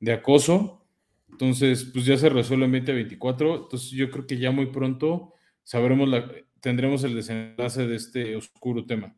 de 0.00 0.12
acoso. 0.12 0.86
Entonces, 1.30 1.84
pues 1.84 2.06
ya 2.06 2.16
se 2.16 2.28
resuelve 2.28 2.64
en 2.64 2.72
2024. 2.72 3.64
Entonces, 3.64 3.90
yo 3.90 4.10
creo 4.10 4.26
que 4.26 4.38
ya 4.38 4.50
muy 4.50 4.66
pronto 4.66 5.34
sabremos 5.62 6.08
la, 6.08 6.30
tendremos 6.60 7.04
el 7.04 7.14
desenlace 7.14 7.86
de 7.86 7.96
este 7.96 8.36
oscuro 8.36 8.86
tema. 8.86 9.14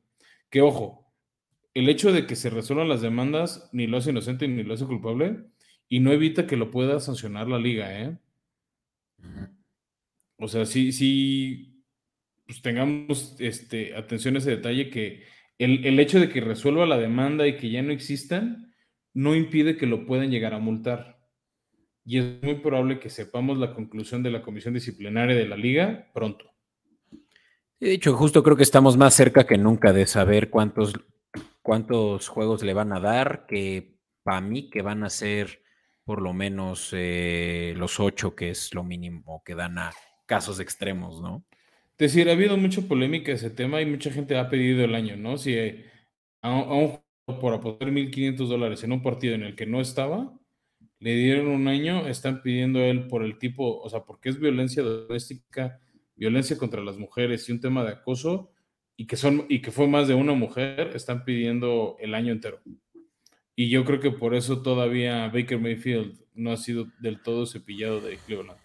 Que 0.50 0.61
ojo, 0.61 1.12
el 1.75 1.88
hecho 1.88 2.12
de 2.12 2.26
que 2.26 2.37
se 2.37 2.50
resuelvan 2.50 2.88
las 2.88 3.02
demandas 3.02 3.69
ni 3.73 3.87
lo 3.87 3.99
hace 3.99 4.11
inocente 4.11 4.49
ni 4.49 4.62
lo 4.62 4.75
hace 4.75 4.87
culpable 4.87 5.45
y 5.88 6.00
no 6.00 6.12
evita 6.12 6.47
que 6.47 6.57
lo 6.57 6.71
pueda 6.71 7.00
sancionar 7.00 7.49
la 7.49 7.59
liga, 7.59 8.00
¿eh? 8.00 8.19
O 10.38 10.48
sea, 10.48 10.66
sí, 10.66 10.92
sí, 10.92 11.84
pues 12.46 12.60
tengamos 12.62 13.36
este, 13.38 13.96
atención 13.96 14.34
a 14.34 14.38
ese 14.38 14.50
detalle 14.50 14.90
que 14.90 15.24
el, 15.58 15.98
hecho 16.00 16.18
de 16.18 16.28
que 16.28 16.40
resuelva 16.40 16.86
la 16.86 16.98
demanda 16.98 17.46
y 17.46 17.56
que 17.56 17.70
ya 17.70 17.82
no 17.82 17.92
existan, 17.92 18.74
no 19.12 19.34
impide 19.34 19.76
que 19.76 19.86
lo 19.86 20.06
puedan 20.06 20.30
llegar 20.30 20.54
a 20.54 20.58
multar. 20.58 21.20
Y 22.04 22.18
es 22.18 22.42
muy 22.42 22.56
probable 22.56 22.98
que 22.98 23.08
sepamos 23.08 23.58
la 23.58 23.72
conclusión 23.72 24.22
de 24.22 24.30
la 24.30 24.42
comisión 24.42 24.74
disciplinaria 24.74 25.36
de 25.36 25.46
la 25.46 25.56
liga 25.56 26.10
pronto. 26.12 26.50
De 27.80 27.92
hecho, 27.92 28.14
justo 28.14 28.42
creo 28.42 28.56
que 28.56 28.62
estamos 28.62 28.96
más 28.96 29.14
cerca 29.14 29.46
que 29.46 29.56
nunca 29.56 29.92
de 29.92 30.06
saber 30.06 30.50
cuántos, 30.50 30.94
cuántos 31.62 32.28
juegos 32.28 32.62
le 32.62 32.74
van 32.74 32.92
a 32.92 33.00
dar, 33.00 33.46
que 33.46 33.98
para 34.22 34.40
mí 34.40 34.70
que 34.70 34.82
van 34.82 35.04
a 35.04 35.10
ser 35.10 35.62
por 36.04 36.20
lo 36.20 36.32
menos 36.34 36.90
eh, 36.92 37.74
los 37.76 38.00
ocho, 38.00 38.34
que 38.34 38.50
es 38.50 38.74
lo 38.74 38.84
mínimo 38.84 39.42
que 39.44 39.54
dan 39.54 39.78
a 39.78 39.92
casos 40.26 40.61
extremos, 40.61 41.21
¿no? 41.21 41.45
decir, 41.99 42.28
ha 42.28 42.33
habido 42.33 42.57
mucha 42.57 42.83
polémica 42.83 43.33
ese 43.33 43.50
tema 43.50 43.81
y 43.81 43.87
mucha 43.87 44.11
gente 44.11 44.37
ha 44.37 44.49
pedido 44.49 44.85
el 44.85 44.95
año, 44.95 45.16
¿no? 45.16 45.38
Si 45.38 45.57
a, 46.43 46.50
un 46.50 46.66
jugador 46.66 47.40
por 47.40 47.54
apostar 47.54 47.90
1.500 47.90 48.49
dólares 48.49 48.85
en 48.85 48.93
un 48.93 49.02
partido 49.02 49.35
en 49.35 49.43
el 49.43 49.57
que 49.57 49.66
no 49.66 49.81
estaba, 49.81 50.33
le 51.00 51.14
dieron 51.14 51.49
un 51.49 51.69
año, 51.69 52.07
están 52.07 52.43
pidiendo 52.43 52.81
él 52.81 53.09
por 53.09 53.23
el 53.25 53.38
tipo, 53.38 53.81
o 53.81 53.88
sea, 53.88 54.04
porque 54.04 54.28
es 54.31 54.40
violencia 54.40 54.83
doméstica, 54.83 55.81
violencia 56.16 56.59
contra 56.59 56.83
las 56.83 56.99
mujeres 56.99 57.49
y 57.49 57.52
un 57.52 57.61
tema 57.61 57.85
de 57.85 57.93
acoso, 57.93 58.50
y 58.97 59.07
que, 59.07 59.16
son, 59.16 59.47
y 59.49 59.61
que 59.61 59.73
fue 59.73 59.88
más 59.88 60.09
de 60.09 60.14
una 60.14 60.35
mujer, 60.35 60.93
están 60.95 61.25
pidiendo 61.25 61.97
el 62.00 62.14
año 62.14 62.33
entero. 62.33 62.61
Y 63.57 63.69
yo 63.69 63.85
creo 63.85 64.00
que 64.00 64.11
por 64.11 64.35
eso 64.35 64.62
todavía 64.62 65.28
Baker 65.28 65.59
Mayfield 65.59 66.21
no 66.35 66.52
ha 66.52 66.57
sido 66.57 66.87
del 67.00 67.23
todo 67.23 67.47
cepillado 67.47 68.00
de 68.00 68.16
Cleveland. 68.19 68.63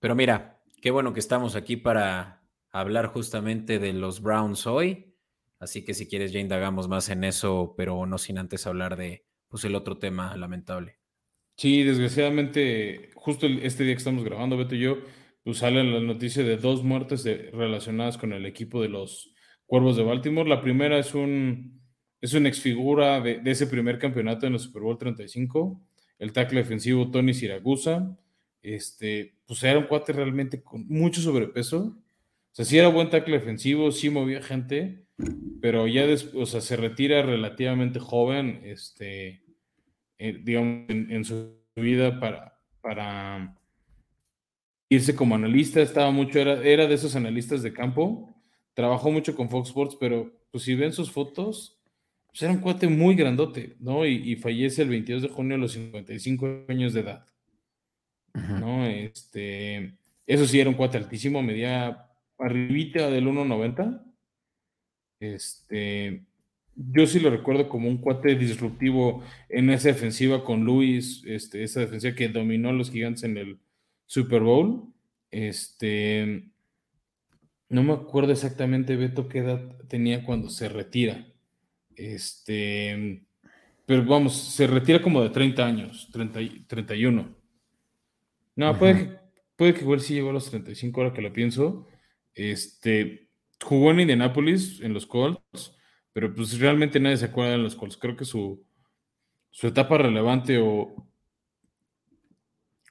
Pero 0.00 0.14
mira, 0.14 0.56
Qué 0.86 0.92
bueno 0.92 1.12
que 1.12 1.18
estamos 1.18 1.56
aquí 1.56 1.76
para 1.76 2.42
hablar 2.70 3.06
justamente 3.06 3.78
de 3.78 3.92
los 3.92 4.20
Browns 4.20 4.68
hoy. 4.68 5.16
Así 5.58 5.84
que 5.84 5.94
si 5.94 6.06
quieres 6.06 6.32
ya 6.32 6.38
indagamos 6.38 6.86
más 6.86 7.08
en 7.08 7.24
eso, 7.24 7.74
pero 7.76 8.06
no 8.06 8.18
sin 8.18 8.38
antes 8.38 8.68
hablar 8.68 8.96
de 8.96 9.24
pues, 9.48 9.64
el 9.64 9.74
otro 9.74 9.98
tema 9.98 10.36
lamentable. 10.36 11.00
Sí, 11.56 11.82
desgraciadamente, 11.82 13.10
justo 13.16 13.46
este 13.46 13.84
día 13.84 13.94
que 13.94 13.98
estamos 13.98 14.22
grabando, 14.22 14.58
Beto 14.58 14.74
y 14.74 14.80
yo, 14.80 14.98
pues 15.42 15.58
salen 15.58 15.92
las 15.92 16.02
noticias 16.02 16.46
de 16.46 16.58
dos 16.58 16.84
muertes 16.84 17.24
relacionadas 17.24 18.18
con 18.18 18.32
el 18.32 18.44
equipo 18.46 18.82
de 18.82 18.90
los 18.90 19.34
Cuervos 19.64 19.96
de 19.96 20.04
Baltimore. 20.04 20.48
La 20.48 20.60
primera 20.60 20.98
es 20.98 21.14
un, 21.14 21.82
es 22.20 22.34
una 22.34 22.48
exfigura 22.48 23.20
de, 23.20 23.40
de 23.40 23.50
ese 23.50 23.66
primer 23.66 23.98
campeonato 23.98 24.46
en 24.46 24.52
el 24.52 24.60
Super 24.60 24.82
Bowl 24.82 24.98
35, 24.98 25.82
el 26.18 26.32
tackle 26.32 26.60
defensivo 26.60 27.10
Tony 27.10 27.32
Siragusa 27.32 28.16
este, 28.66 29.36
pues 29.46 29.62
era 29.62 29.78
un 29.78 29.86
cuate 29.86 30.12
realmente 30.12 30.62
con 30.62 30.86
mucho 30.88 31.20
sobrepeso. 31.20 31.78
O 31.78 32.54
sea, 32.56 32.64
sí 32.64 32.76
era 32.76 32.88
buen 32.88 33.10
tackle 33.10 33.38
defensivo, 33.38 33.92
sí 33.92 34.10
movía 34.10 34.42
gente, 34.42 35.06
pero 35.60 35.86
ya 35.86 36.06
después, 36.06 36.42
o 36.42 36.46
sea, 36.46 36.60
se 36.60 36.76
retira 36.76 37.22
relativamente 37.22 38.00
joven, 38.00 38.60
este, 38.64 39.42
eh, 40.18 40.40
digamos, 40.42 40.88
en, 40.88 41.24
su 41.24 41.54
vida 41.76 42.18
para, 42.18 42.58
para 42.80 43.56
irse 44.88 45.14
como 45.14 45.36
analista. 45.36 45.80
Estaba 45.80 46.10
mucho, 46.10 46.40
era, 46.40 46.62
era 46.64 46.88
de 46.88 46.94
esos 46.94 47.14
analistas 47.14 47.62
de 47.62 47.72
campo. 47.72 48.34
Trabajó 48.74 49.12
mucho 49.12 49.36
con 49.36 49.48
Fox 49.48 49.68
Sports, 49.68 49.96
pero 50.00 50.32
pues 50.50 50.64
si 50.64 50.74
ven 50.74 50.92
sus 50.92 51.12
fotos, 51.12 51.78
pues 52.26 52.42
era 52.42 52.52
un 52.52 52.60
cuate 52.60 52.88
muy 52.88 53.14
grandote, 53.14 53.76
¿no? 53.78 54.04
Y, 54.04 54.32
y 54.32 54.36
fallece 54.36 54.82
el 54.82 54.88
22 54.88 55.22
de 55.22 55.28
junio 55.28 55.54
a 55.54 55.58
los 55.58 55.72
55 55.72 56.64
años 56.68 56.94
de 56.94 57.00
edad. 57.00 57.26
¿No? 58.36 58.86
Este, 58.86 59.94
eso 60.26 60.46
sí, 60.46 60.60
era 60.60 60.70
un 60.70 60.76
cuate 60.76 60.98
altísimo, 60.98 61.42
medía 61.42 62.06
arribita 62.38 63.10
del 63.10 63.26
1.90. 63.26 64.02
Este, 65.20 66.24
yo 66.74 67.06
sí 67.06 67.20
lo 67.20 67.30
recuerdo 67.30 67.68
como 67.68 67.88
un 67.88 67.98
cuate 67.98 68.34
disruptivo 68.36 69.22
en 69.48 69.70
esa 69.70 69.88
defensiva 69.88 70.44
con 70.44 70.64
Luis, 70.64 71.22
este, 71.26 71.62
esa 71.62 71.80
defensiva 71.80 72.14
que 72.14 72.28
dominó 72.28 72.68
a 72.68 72.74
los 72.74 72.90
gigantes 72.90 73.24
en 73.24 73.38
el 73.38 73.58
Super 74.04 74.42
Bowl. 74.42 74.92
Este, 75.30 76.50
no 77.68 77.82
me 77.82 77.94
acuerdo 77.94 78.32
exactamente, 78.32 78.96
Beto, 78.96 79.28
qué 79.28 79.38
edad 79.38 79.60
tenía 79.88 80.24
cuando 80.24 80.50
se 80.50 80.68
retira. 80.68 81.26
Este, 81.94 83.22
pero 83.86 84.04
vamos, 84.04 84.36
se 84.36 84.66
retira 84.66 85.00
como 85.00 85.22
de 85.22 85.30
30 85.30 85.64
años, 85.64 86.08
30, 86.12 86.66
31. 86.66 87.45
No, 88.56 88.76
puede, 88.78 88.94
que, 88.94 89.18
puede 89.54 89.74
que 89.74 89.80
igual 89.82 90.00
sí 90.00 90.14
llegó 90.14 90.30
a 90.30 90.32
los 90.32 90.50
35 90.50 91.00
ahora 91.00 91.14
que 91.14 91.22
lo 91.22 91.32
pienso. 91.32 91.86
Este, 92.34 93.28
jugó 93.62 93.90
en 93.90 94.00
Indianapolis, 94.00 94.80
en 94.80 94.94
los 94.94 95.06
Colts, 95.06 95.76
pero 96.12 96.34
pues 96.34 96.58
realmente 96.58 96.98
nadie 96.98 97.18
se 97.18 97.26
acuerda 97.26 97.52
de 97.52 97.58
los 97.58 97.76
Colts. 97.76 97.98
Creo 97.98 98.16
que 98.16 98.24
su, 98.24 98.64
su 99.50 99.66
etapa 99.66 99.98
relevante 99.98 100.58
o, 100.58 101.06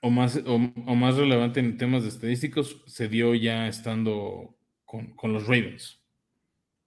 o, 0.02 0.10
más, 0.10 0.40
o, 0.46 0.58
más 0.58 1.16
relevante 1.16 1.60
en 1.60 1.78
temas 1.78 2.04
de 2.04 2.10
estadísticos 2.10 2.84
se 2.86 3.08
dio 3.10 3.34
ya 3.34 3.68
estando 3.68 4.56
con, 4.86 5.16
con 5.16 5.34
los 5.34 5.48
Ravens. 5.48 6.00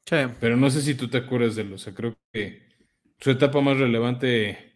Sí. 0.07 0.17
Pero 0.41 0.57
no 0.57 0.71
sé 0.71 0.83
si 0.83 0.95
tú 0.95 1.09
te 1.09 1.19
acuerdas 1.19 1.57
de 1.57 1.63
él. 1.63 1.73
O 1.73 1.79
sea, 1.79 1.95
creo 1.95 2.17
que 2.33 2.63
su 3.19 3.31
etapa 3.31 3.61
más 3.61 3.77
relevante 3.77 4.68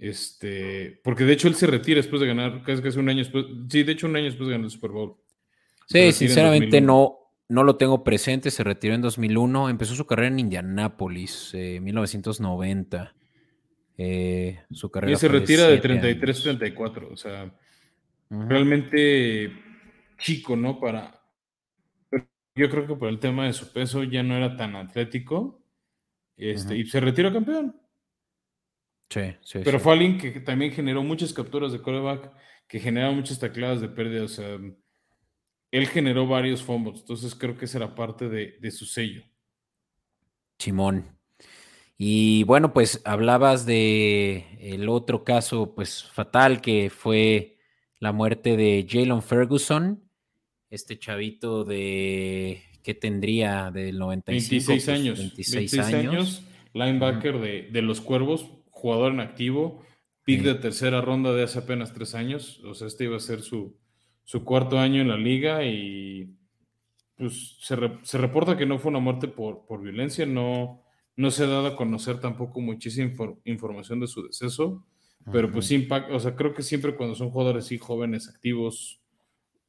este, 0.00 0.98
porque 1.04 1.24
de 1.24 1.34
hecho 1.34 1.46
él 1.46 1.54
se 1.54 1.66
retira 1.66 1.96
después 1.96 2.20
de 2.22 2.26
ganar, 2.26 2.62
casi 2.64 2.80
casi 2.80 2.98
un 2.98 3.10
año 3.10 3.18
después, 3.18 3.44
sí, 3.68 3.82
de 3.82 3.92
hecho 3.92 4.06
un 4.06 4.16
año 4.16 4.24
después 4.24 4.48
de 4.48 4.54
ganar 4.54 4.64
el 4.64 4.70
Super 4.70 4.90
Bowl. 4.90 5.16
Sí, 5.86 6.12
sinceramente 6.12 6.80
no, 6.80 7.18
no 7.48 7.64
lo 7.64 7.76
tengo 7.76 8.02
presente, 8.02 8.50
se 8.50 8.64
retiró 8.64 8.94
en 8.94 9.02
2001, 9.02 9.68
empezó 9.68 9.94
su 9.94 10.06
carrera 10.06 10.28
en 10.28 10.38
Indianápolis, 10.38 11.50
eh, 11.52 11.80
1990. 11.80 13.14
Eh, 13.98 14.60
su 14.70 14.90
carrera 14.90 15.12
y 15.12 15.16
se 15.16 15.28
retira 15.28 15.66
de 15.66 15.82
33-34, 15.82 17.12
o 17.12 17.16
sea, 17.18 17.54
realmente 18.30 19.52
chico, 20.16 20.56
¿no? 20.56 20.80
Para, 20.80 21.20
yo 22.54 22.70
creo 22.70 22.86
que 22.86 22.94
por 22.94 23.10
el 23.10 23.18
tema 23.18 23.44
de 23.44 23.52
su 23.52 23.70
peso 23.70 24.02
ya 24.02 24.22
no 24.22 24.34
era 24.34 24.56
tan 24.56 24.76
atlético, 24.76 25.62
este, 26.38 26.78
y 26.78 26.86
se 26.86 27.00
retiró 27.00 27.30
campeón. 27.30 27.79
Sí, 29.10 29.34
sí. 29.42 29.60
Pero 29.64 29.80
fue 29.80 29.92
alguien 29.92 30.16
que 30.18 30.40
también 30.40 30.72
generó 30.72 31.02
muchas 31.02 31.32
capturas 31.32 31.72
de 31.72 31.82
coreback, 31.82 32.32
que 32.68 32.80
generaba 32.80 33.12
muchas 33.12 33.38
tacladas 33.38 33.80
de 33.80 33.88
pérdida. 33.88 34.24
O 34.24 34.28
sea, 34.28 34.58
él 35.70 35.86
generó 35.88 36.26
varios 36.26 36.62
fumbles. 36.62 37.00
Entonces 37.00 37.34
creo 37.34 37.56
que 37.56 37.64
esa 37.64 37.78
era 37.78 37.94
parte 37.94 38.28
de, 38.28 38.70
su 38.70 38.86
sello. 38.86 39.24
Simón. 40.58 41.18
Y 41.98 42.44
bueno, 42.44 42.72
pues 42.72 43.02
hablabas 43.04 43.66
de 43.66 44.46
el 44.60 44.88
otro 44.88 45.24
caso, 45.24 45.74
pues 45.74 46.04
fatal, 46.04 46.60
que 46.60 46.88
fue 46.88 47.58
la 47.98 48.12
muerte 48.12 48.56
de 48.56 48.86
Jalen 48.88 49.20
Ferguson, 49.20 50.02
este 50.70 50.98
chavito 50.98 51.64
de 51.64 52.62
¿qué 52.82 52.94
tendría 52.94 53.70
del 53.70 53.98
95? 53.98 54.70
26 54.70 54.88
años. 54.88 55.18
26, 55.18 55.78
años. 55.94 56.42
linebacker 56.72 57.38
de, 57.70 57.82
los 57.82 58.00
Cuervos, 58.00 58.46
jugador 58.80 59.12
en 59.12 59.20
activo, 59.20 59.82
pick 60.24 60.42
de 60.42 60.54
tercera 60.54 61.00
ronda 61.00 61.32
de 61.32 61.42
hace 61.42 61.58
apenas 61.58 61.92
tres 61.92 62.14
años. 62.14 62.60
O 62.64 62.74
sea, 62.74 62.86
este 62.86 63.04
iba 63.04 63.16
a 63.16 63.20
ser 63.20 63.42
su, 63.42 63.76
su 64.24 64.44
cuarto 64.44 64.78
año 64.78 65.00
en 65.00 65.08
la 65.08 65.16
liga 65.16 65.64
y 65.64 66.34
pues 67.16 67.58
se, 67.60 67.76
reporta 68.16 68.56
que 68.56 68.64
no 68.64 68.78
fue 68.78 68.90
una 68.90 68.98
muerte 68.98 69.28
por, 69.28 69.66
por 69.66 69.82
violencia, 69.82 70.24
no, 70.24 70.82
no 71.16 71.30
se 71.30 71.44
ha 71.44 71.46
dado 71.46 71.66
a 71.66 71.76
conocer 71.76 72.18
tampoco 72.18 72.60
muchísima 72.60 73.12
información 73.44 74.00
de 74.00 74.06
su 74.06 74.26
deceso, 74.26 74.86
pero 75.30 75.52
pues 75.52 75.70
impact, 75.70 76.10
o 76.12 76.18
sea, 76.18 76.34
creo 76.34 76.54
que 76.54 76.62
siempre 76.62 76.96
cuando 76.96 77.14
son 77.14 77.30
jugadores 77.30 77.66
así 77.66 77.76
jóvenes, 77.76 78.28
activos, 78.28 79.02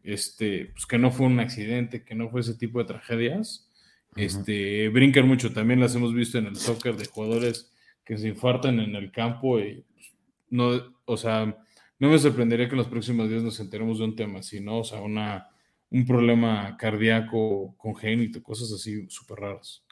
este, 0.01 0.67
pues 0.67 0.85
que 0.85 0.97
no 0.97 1.11
fue 1.11 1.25
un 1.25 1.41
accidente, 1.41 2.05
que 2.05 2.15
no 2.15 2.29
fue 2.29 2.39
ese 2.39 2.55
tipo 2.55 2.79
de 2.79 2.85
tragedias, 2.85 3.69
este, 4.15 4.87
brincan 4.89 5.27
mucho. 5.27 5.51
También 5.51 5.79
las 5.79 5.95
hemos 5.95 6.13
visto 6.13 6.37
en 6.37 6.45
el 6.45 6.55
soccer 6.55 6.95
de 6.95 7.05
jugadores 7.05 7.73
que 8.03 8.17
se 8.17 8.29
infartan 8.29 8.79
en 8.79 8.95
el 8.95 9.11
campo 9.11 9.59
y 9.59 9.85
pues, 9.93 10.13
no, 10.49 10.71
o 11.05 11.17
sea, 11.17 11.57
no 11.99 12.09
me 12.09 12.19
sorprendería 12.19 12.67
que 12.67 12.73
en 12.73 12.79
los 12.79 12.87
próximos 12.87 13.29
días 13.29 13.43
nos 13.43 13.59
enteremos 13.59 13.99
de 13.99 14.05
un 14.05 14.15
tema 14.15 14.39
así, 14.39 14.59
¿no? 14.59 14.79
O 14.79 14.83
sea, 14.83 15.01
una, 15.01 15.49
un 15.91 16.05
problema 16.05 16.75
cardíaco 16.77 17.75
congénito, 17.77 18.41
cosas 18.41 18.71
así 18.71 19.07
súper 19.09 19.39
raras. 19.39 19.85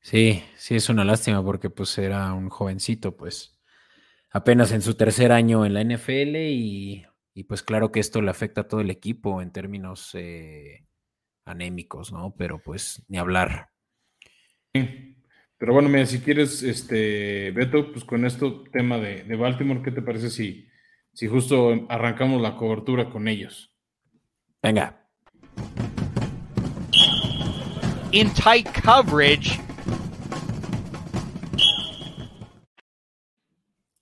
Sí, 0.00 0.42
sí, 0.56 0.74
es 0.74 0.88
una 0.88 1.04
lástima 1.04 1.44
porque 1.44 1.70
pues 1.70 1.96
era 1.96 2.32
un 2.32 2.48
jovencito, 2.48 3.16
pues 3.16 3.60
apenas 4.30 4.72
en 4.72 4.82
su 4.82 4.94
tercer 4.94 5.30
año 5.30 5.64
en 5.64 5.74
la 5.74 5.84
NFL 5.84 6.36
y, 6.36 7.06
pues 7.46 7.62
claro 7.62 7.92
que 7.92 8.00
esto 8.00 8.20
le 8.20 8.30
afecta 8.30 8.62
a 8.62 8.68
todo 8.68 8.80
el 8.80 8.90
equipo 8.90 9.40
en 9.40 9.52
términos 9.52 10.10
eh, 10.14 10.86
anémicos, 11.44 12.12
¿no? 12.12 12.34
Pero 12.36 12.60
pues 12.60 13.04
ni 13.08 13.18
hablar. 13.18 13.70
Pero 15.62 15.74
bueno, 15.74 15.88
mira, 15.88 16.06
si 16.06 16.18
quieres, 16.18 16.64
este, 16.64 17.52
Beto, 17.52 17.92
pues 17.92 18.04
con 18.04 18.26
esto 18.26 18.64
tema 18.72 18.98
de, 18.98 19.22
de 19.22 19.36
Baltimore, 19.36 19.80
¿qué 19.80 19.92
te 19.92 20.02
parece 20.02 20.28
si, 20.28 20.66
si 21.12 21.28
justo 21.28 21.86
arrancamos 21.88 22.42
la 22.42 22.56
cobertura 22.56 23.08
con 23.10 23.28
ellos? 23.28 23.72
Venga. 24.60 25.06
In 28.10 28.28
tight 28.34 28.66
coverage. 28.84 29.60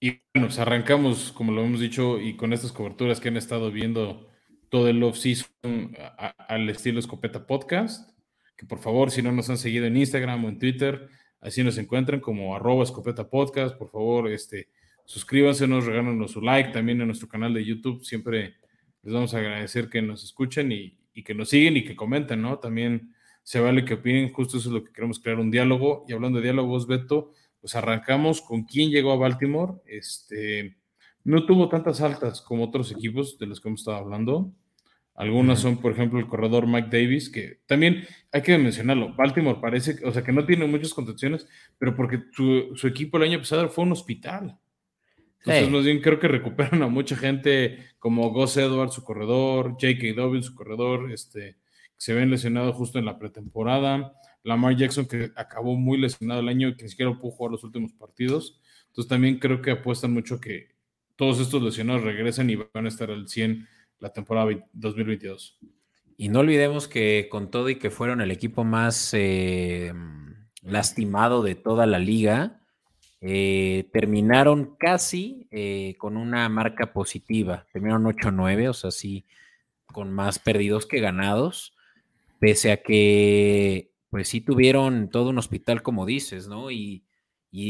Y 0.01 0.13
bueno, 0.33 0.49
pues 0.49 0.59
arrancamos, 0.61 1.31
como 1.31 1.53
lo 1.53 1.63
hemos 1.63 1.81
dicho, 1.81 2.19
y 2.19 2.39
con 2.39 2.55
estas 2.55 2.73
coberturas 2.73 3.21
que 3.21 3.29
han 3.29 3.37
estado 3.37 3.71
viendo 3.71 4.31
todo 4.71 4.89
el 4.89 5.03
off-season 5.03 5.95
al 6.17 6.71
estilo 6.71 7.01
Escopeta 7.01 7.47
Podcast, 7.47 8.19
que 8.57 8.65
por 8.65 8.79
favor, 8.79 9.11
si 9.11 9.21
no 9.21 9.31
nos 9.31 9.51
han 9.51 9.59
seguido 9.59 9.85
en 9.85 9.99
Instagram 9.99 10.47
o 10.47 10.49
en 10.49 10.59
Twitter, 10.59 11.20
así 11.41 11.63
nos 11.63 11.79
encuentran 11.79 12.21
como 12.21 12.55
arroba 12.55 12.85
Escopeta 12.85 13.29
Podcast, 13.29 13.77
por 13.77 13.91
favor, 13.91 14.31
este, 14.31 14.69
suscríbanse, 15.05 15.67
nos 15.67 15.87
regálanos 15.87 16.33
su 16.33 16.41
like 16.41 16.73
también 16.73 17.01
en 17.01 17.07
nuestro 17.07 17.29
canal 17.29 17.55
de 17.55 17.65
YouTube, 17.65 18.05
siempre 18.05 18.57
les 19.03 19.15
vamos 19.15 19.35
a 19.35 19.39
agradecer 19.39 19.89
que 19.89 20.03
nos 20.03 20.25
escuchen 20.25 20.73
y, 20.73 20.99
y 21.15 21.23
que 21.23 21.35
nos 21.35 21.49
siguen 21.49 21.77
y 21.77 21.85
que 21.85 21.97
comenten, 21.97 22.43
¿no? 22.43 22.59
También 22.59 23.15
se 23.43 23.61
vale 23.61 23.85
que 23.85 23.95
opinen, 23.95 24.33
justo 24.33 24.59
eso 24.59 24.69
es 24.69 24.75
lo 24.75 24.85
que 24.85 24.93
queremos 24.93 25.19
crear, 25.19 25.39
un 25.39 25.51
diálogo, 25.51 26.05
y 26.07 26.13
hablando 26.13 26.39
de 26.39 26.45
diálogos, 26.45 26.87
Beto, 26.87 27.33
pues 27.61 27.75
arrancamos 27.75 28.41
con 28.41 28.65
quién 28.65 28.91
llegó 28.91 29.13
a 29.13 29.17
Baltimore. 29.17 29.75
Este, 29.87 30.77
no 31.25 31.45
tuvo 31.47 31.69
tantas 31.69 32.01
altas 32.01 32.41
como 32.41 32.65
otros 32.65 32.91
equipos 32.93 33.39
de 33.39 33.47
los 33.47 33.61
que 33.61 33.69
hemos 33.69 33.81
estado 33.81 33.99
hablando. 33.99 34.53
Algunas 35.21 35.61
son, 35.61 35.77
por 35.77 35.93
ejemplo, 35.93 36.19
el 36.19 36.27
corredor 36.27 36.67
Mike 36.67 36.89
Davis, 36.91 37.29
que 37.29 37.61
también 37.67 38.07
hay 38.33 38.41
que 38.41 38.57
mencionarlo. 38.57 39.15
Baltimore 39.15 39.59
parece, 39.61 39.97
o 40.07 40.13
sea, 40.13 40.25
que 40.25 40.33
no 40.33 40.47
tiene 40.47 40.67
muchas 40.67 40.95
contenciones, 40.95 41.47
pero 41.77 41.95
porque 41.95 42.23
su, 42.33 42.75
equipo 42.85 43.19
el 43.19 43.25
año 43.25 43.39
pasado 43.39 43.69
fue 43.69 43.85
un 43.85 43.93
hospital. 43.93 44.59
Entonces, 45.41 45.71
más 45.71 45.85
bien 45.85 46.01
creo 46.01 46.19
que 46.19 46.27
recuperan 46.27 46.83
a 46.83 46.89
mucha 46.89 47.17
gente 47.17 47.81
como 47.99 48.31
Gus 48.31 48.57
Edwards, 48.57 48.95
su 48.95 49.05
corredor, 49.05 49.73
J.K. 49.73 50.15
Dobbins, 50.17 50.47
su 50.47 50.55
corredor, 50.55 51.13
este, 51.13 51.59
que 51.85 51.99
se 51.99 52.15
ven 52.15 52.31
lesionados 52.31 52.75
justo 52.75 52.99
en 52.99 53.05
la 53.05 53.19
pretemporada. 53.19 54.15
Lamar 54.43 54.75
Jackson, 54.75 55.05
que 55.05 55.33
acabó 55.37 55.77
muy 55.77 55.99
lesionado 55.99 56.41
el 56.41 56.49
año 56.49 56.69
y 56.69 56.77
que 56.77 56.85
ni 56.85 56.89
siquiera 56.89 57.13
pudo 57.13 57.33
jugar 57.33 57.53
los 57.53 57.65
últimos 57.65 57.93
partidos. 57.93 58.59
Entonces 58.87 59.11
también 59.11 59.39
creo 59.39 59.61
que 59.61 59.73
apuestan 59.73 60.15
mucho 60.15 60.41
que 60.41 60.71
todos 61.17 61.41
estos 61.41 61.63
lesionados 61.63 62.05
regresen 62.05 62.49
y 62.49 62.57
van 62.57 62.87
a 62.87 62.89
estar 62.89 63.11
al 63.11 63.29
100 63.29 63.69
la 64.01 64.13
temporada 64.13 64.51
2022. 64.73 65.59
Y 66.17 66.29
no 66.29 66.41
olvidemos 66.41 66.89
que 66.89 67.29
con 67.31 67.51
todo 67.51 67.71
y 67.71 67.77
que 67.77 67.91
fueron 67.91 68.21
el 68.21 68.31
equipo 68.31 68.65
más 68.65 69.15
eh, 69.15 69.93
lastimado 70.63 71.43
de 71.43 71.55
toda 71.55 71.87
la 71.87 71.99
liga, 71.99 72.61
eh, 73.23 73.89
terminaron 73.93 74.77
casi 74.79 75.47
eh, 75.51 75.95
con 75.99 76.17
una 76.17 76.49
marca 76.49 76.93
positiva. 76.93 77.67
Terminaron 77.73 78.05
8-9, 78.05 78.69
o 78.69 78.73
sea, 78.75 78.91
sí, 78.91 79.25
con 79.87 80.13
más 80.13 80.39
perdidos 80.39 80.87
que 80.87 81.01
ganados, 81.01 81.75
pese 82.39 82.73
a 82.73 82.83
que 82.83 83.91
pues 84.11 84.29
sí 84.29 84.41
tuvieron 84.41 85.09
todo 85.09 85.31
un 85.31 85.39
hospital, 85.39 85.83
como 85.83 86.05
dices, 86.05 86.49
¿no? 86.49 86.71
Y, 86.71 87.05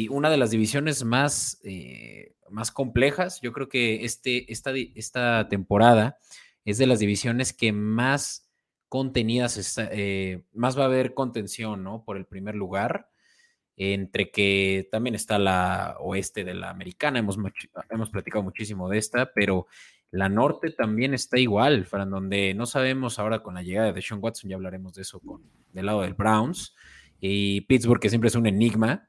una 0.08 0.30
de 0.30 0.36
las 0.36 0.50
divisiones 0.50 1.04
más, 1.04 1.60
eh, 1.64 2.34
más 2.50 2.70
complejas, 2.70 3.40
yo 3.40 3.52
creo 3.52 3.68
que 3.68 4.04
este, 4.04 4.50
esta, 4.52 4.72
esta 4.94 5.48
temporada 5.48 6.18
es 6.64 6.78
de 6.78 6.86
las 6.86 6.98
divisiones 6.98 7.52
que 7.52 7.72
más 7.72 8.50
contenidas, 8.88 9.56
está, 9.56 9.88
eh, 9.92 10.44
más 10.52 10.78
va 10.78 10.82
a 10.82 10.86
haber 10.86 11.14
contención, 11.14 11.84
¿no? 11.84 12.04
Por 12.04 12.16
el 12.16 12.26
primer 12.26 12.56
lugar, 12.56 13.08
entre 13.76 14.30
que 14.30 14.88
también 14.90 15.14
está 15.14 15.38
la 15.38 15.96
oeste 16.00 16.44
de 16.44 16.54
la 16.54 16.70
americana, 16.70 17.20
hemos, 17.20 17.38
hemos 17.88 18.10
platicado 18.10 18.42
muchísimo 18.42 18.88
de 18.88 18.98
esta, 18.98 19.32
pero 19.32 19.66
la 20.10 20.28
norte 20.28 20.70
también 20.72 21.14
está 21.14 21.38
igual, 21.38 21.86
Fran, 21.86 22.10
donde 22.10 22.52
no 22.52 22.66
sabemos 22.66 23.18
ahora 23.18 23.42
con 23.42 23.54
la 23.54 23.62
llegada 23.62 23.92
de 23.92 24.02
Sean 24.02 24.20
Watson, 24.20 24.50
ya 24.50 24.56
hablaremos 24.56 24.94
de 24.94 25.02
eso 25.02 25.20
con, 25.20 25.42
del 25.72 25.86
lado 25.86 26.02
del 26.02 26.14
Browns, 26.14 26.74
y 27.20 27.62
Pittsburgh, 27.62 28.00
que 28.00 28.08
siempre 28.08 28.28
es 28.28 28.34
un 28.34 28.46
enigma, 28.46 29.08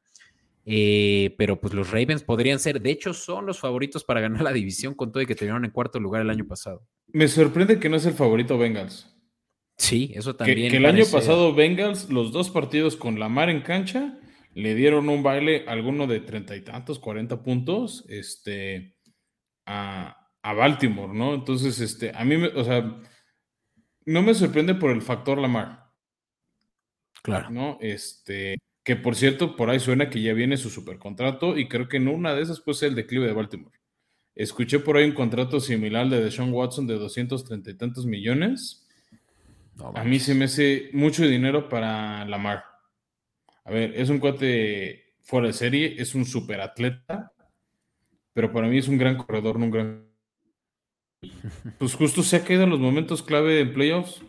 eh, 0.65 1.36
pero 1.38 1.60
pues 1.60 1.74
los 1.74 1.91
Ravens 1.91 2.24
podrían 2.24 2.60
ser, 2.60 2.82
de 2.82 2.91
hecho, 2.91 3.13
son 3.13 3.45
los 3.45 3.60
favoritos 3.60 4.04
para 4.04 4.21
ganar 4.21 4.41
la 4.43 4.54
división 4.54 4.93
con 4.93 5.12
todo 5.12 5.24
y 5.24 5.26
que 5.26 5.36
terminaron 5.36 5.65
en 5.65 5.71
cuarto 5.71 6.00
lugar 6.00 6.21
el 6.21 6.30
año 6.30 6.47
pasado. 6.47 6.88
Me 7.08 7.28
sorprende 7.28 7.80
que 7.80 7.89
no 7.89 7.97
es 7.97 8.06
el 8.06 8.13
favorito 8.13 8.58
Bengals. 8.58 9.08
Sí, 9.78 10.12
eso 10.15 10.36
también. 10.36 10.71
Que, 10.71 10.78
el 10.78 10.86
año 10.86 11.06
pasado 11.12 11.54
Bengals, 11.56 12.10
los 12.10 12.32
dos 12.32 12.50
partidos 12.52 12.95
con 12.95 13.19
la 13.19 13.30
mar 13.30 13.50
en 13.50 13.62
cancha, 13.62 14.19
le 14.54 14.76
dieron 14.76 15.10
un 15.10 15.24
baile, 15.24 15.65
alguno 15.67 16.08
de 16.08 16.19
treinta 16.19 16.56
y 16.56 16.62
tantos, 16.62 17.00
cuarenta 17.00 17.41
puntos, 17.41 18.06
este, 18.08 18.97
a, 19.65 20.30
a 20.43 20.54
Baltimore, 20.54 21.13
¿no? 21.13 21.34
Entonces, 21.34 21.80
este, 21.80 22.12
a 22.15 22.24
mí, 22.24 22.38
me, 22.38 22.47
o 22.47 22.63
sea, 22.63 23.02
no 24.06 24.21
me 24.21 24.34
sorprende 24.34 24.76
por 24.76 24.91
el 24.91 25.02
factor 25.02 25.38
Lamar. 25.38 25.89
Claro. 27.24 27.50
¿No? 27.50 27.78
Este, 27.82 28.58
que 28.83 28.95
por 28.95 29.15
cierto, 29.15 29.55
por 29.55 29.69
ahí 29.69 29.79
suena 29.79 30.09
que 30.09 30.21
ya 30.21 30.33
viene 30.33 30.57
su 30.57 30.69
supercontrato 30.69 31.57
y 31.57 31.67
creo 31.67 31.87
que 31.87 31.97
en 31.97 32.07
una 32.07 32.33
de 32.33 32.41
esas 32.41 32.61
puede 32.61 32.77
ser 32.77 32.89
el 32.89 32.95
declive 32.95 33.27
de 33.27 33.33
Baltimore. 33.33 33.79
Escuché 34.33 34.79
por 34.79 34.97
ahí 34.97 35.05
un 35.05 35.13
contrato 35.13 35.59
similar 35.59 36.09
de 36.09 36.23
Deshaun 36.23 36.53
Watson 36.53 36.87
de 36.87 36.95
230 36.95 37.69
y 37.69 37.73
tantos 37.75 38.05
millones. 38.05 38.87
a 39.93 40.03
mí 40.03 40.19
se 40.19 40.33
me 40.33 40.45
hace 40.45 40.89
mucho 40.93 41.27
dinero 41.27 41.69
para 41.69 42.25
Lamar. 42.25 42.63
A 43.65 43.71
ver, 43.71 43.93
es 43.95 44.09
un 44.09 44.19
cuate 44.19 45.13
fuera 45.19 45.47
de 45.47 45.53
serie, 45.53 45.95
es 45.97 46.15
un 46.15 46.25
superatleta, 46.25 47.31
pero 48.33 48.51
para 48.51 48.67
mí 48.67 48.77
es 48.77 48.87
un 48.87 48.97
gran 48.97 49.17
corredor, 49.17 49.59
no 49.59 49.65
un 49.65 49.71
gran 49.71 50.11
pues 51.77 51.93
justo 51.93 52.23
se 52.23 52.35
ha 52.35 52.43
quedado 52.43 52.63
en 52.63 52.71
los 52.71 52.79
momentos 52.79 53.21
clave 53.21 53.59
en 53.59 53.73
playoffs. 53.73 54.21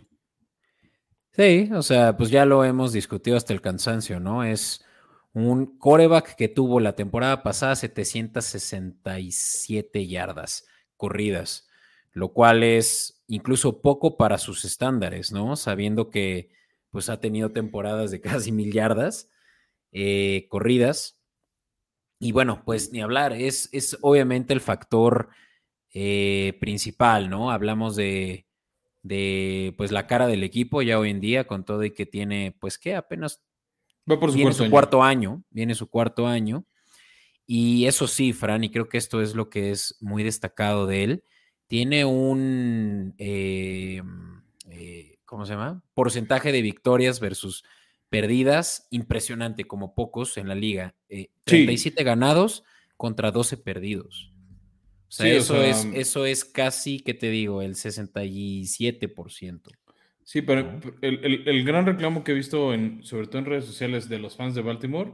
Sí, 1.35 1.71
o 1.73 1.81
sea, 1.83 2.17
pues 2.17 2.31
ya 2.31 2.45
lo 2.45 2.63
hemos 2.65 2.93
discutido 2.93 3.37
hasta 3.39 3.55
el 3.55 3.63
cansancio, 3.63 4.21
¿no? 4.21 4.45
Es 4.45 4.85
un 5.33 5.79
coreback 5.79 6.37
que 6.37 6.49
tuvo 6.49 6.79
la 6.79 6.95
temporada 6.95 7.43
pasada 7.43 7.75
767 7.75 10.07
yardas 10.07 10.67
corridas, 10.99 11.69
lo 12.13 12.35
cual 12.35 12.63
es 12.63 13.23
incluso 13.29 13.81
poco 13.81 14.19
para 14.19 14.37
sus 14.37 14.67
estándares, 14.67 15.33
¿no? 15.33 15.57
Sabiendo 15.57 16.11
que 16.11 16.51
pues 16.91 17.09
ha 17.09 17.19
tenido 17.21 17.51
temporadas 17.51 18.11
de 18.11 18.21
casi 18.21 18.53
mil 18.53 18.71
yardas 18.73 19.31
eh, 19.93 20.47
corridas. 20.51 21.19
Y 22.19 22.33
bueno, 22.33 22.63
pues 22.65 22.93
ni 22.93 23.01
hablar, 23.01 23.33
es, 23.33 23.69
es 23.73 23.97
obviamente 24.03 24.53
el 24.53 24.61
factor 24.61 25.31
eh, 25.95 26.59
principal, 26.61 27.31
¿no? 27.31 27.51
Hablamos 27.51 27.97
de, 27.97 28.47
de, 29.03 29.75
pues, 29.77 29.91
la 29.93 30.07
cara 30.07 30.27
del 30.27 30.43
equipo 30.45 30.83
ya 30.83 30.99
hoy 30.99 31.11
en 31.11 31.21
día, 31.21 31.47
con 31.47 31.65
todo 31.65 31.85
y 31.85 31.91
que 31.93 32.07
tiene, 32.07 32.57
pues, 32.61 32.79
que 32.79 32.95
apenas 32.95 33.43
Va 34.11 34.19
por 34.19 34.31
su 34.31 34.37
viene 34.37 34.51
cuarto 34.51 34.57
su 34.59 34.63
año. 34.65 34.71
cuarto 34.71 35.03
año, 35.03 35.45
viene 35.51 35.75
su 35.75 35.89
cuarto 35.89 36.27
año. 36.27 36.65
Y 37.47 37.87
eso 37.87 38.07
sí, 38.07 38.33
Fran, 38.33 38.65
y 38.65 38.71
creo 38.71 38.89
que 38.89 38.99
esto 38.99 39.21
es 39.23 39.35
lo 39.35 39.51
que 39.51 39.71
es 39.73 39.97
muy 40.01 40.23
destacado 40.23 40.87
de 40.87 41.05
él, 41.05 41.25
tiene 41.67 42.05
un, 42.05 43.15
eh, 43.19 44.03
eh, 44.71 45.19
¿cómo 45.25 45.45
se 45.47 45.53
llama? 45.55 45.83
Porcentaje 45.95 46.53
de 46.53 46.63
victorias 46.63 47.19
versus 47.21 47.65
perdidas 48.09 48.87
impresionante, 48.91 49.65
como 49.65 49.95
pocos 49.95 50.37
en 50.37 50.49
la 50.49 50.55
liga. 50.55 50.95
Eh, 51.09 51.31
Sí. 51.47 51.65
37 51.65 52.05
ganados 52.05 52.63
contra 52.97 53.31
12 53.33 53.57
perdidos. 53.57 54.32
O 55.13 55.15
sea, 55.15 55.27
Sí, 55.27 55.33
o 55.33 55.37
eso, 55.41 55.55
sea, 55.55 55.69
es, 55.69 55.85
eso 55.93 56.25
es 56.25 56.45
casi, 56.45 57.01
¿qué 57.01 57.13
te 57.13 57.29
digo? 57.29 57.61
El 57.61 57.75
67%. 57.75 59.71
Sí, 60.25 60.41
pero 60.41 60.63
¿no? 60.63 60.81
el, 61.03 61.23
el- 61.23 61.49
el 61.49 61.65
gran 61.65 61.85
reclamo 61.85 62.25
que 62.25 62.33
he 62.33 62.35
visto, 62.35 62.73
en, 62.73 63.05
sobre 63.05 63.27
todo 63.27 63.39
en 63.41 63.45
redes 63.45 63.67
sociales, 63.67 64.09
de 64.09 64.19
los 64.19 64.37
fans 64.37 64.55
de 64.55 64.63
Baltimore 64.63 65.13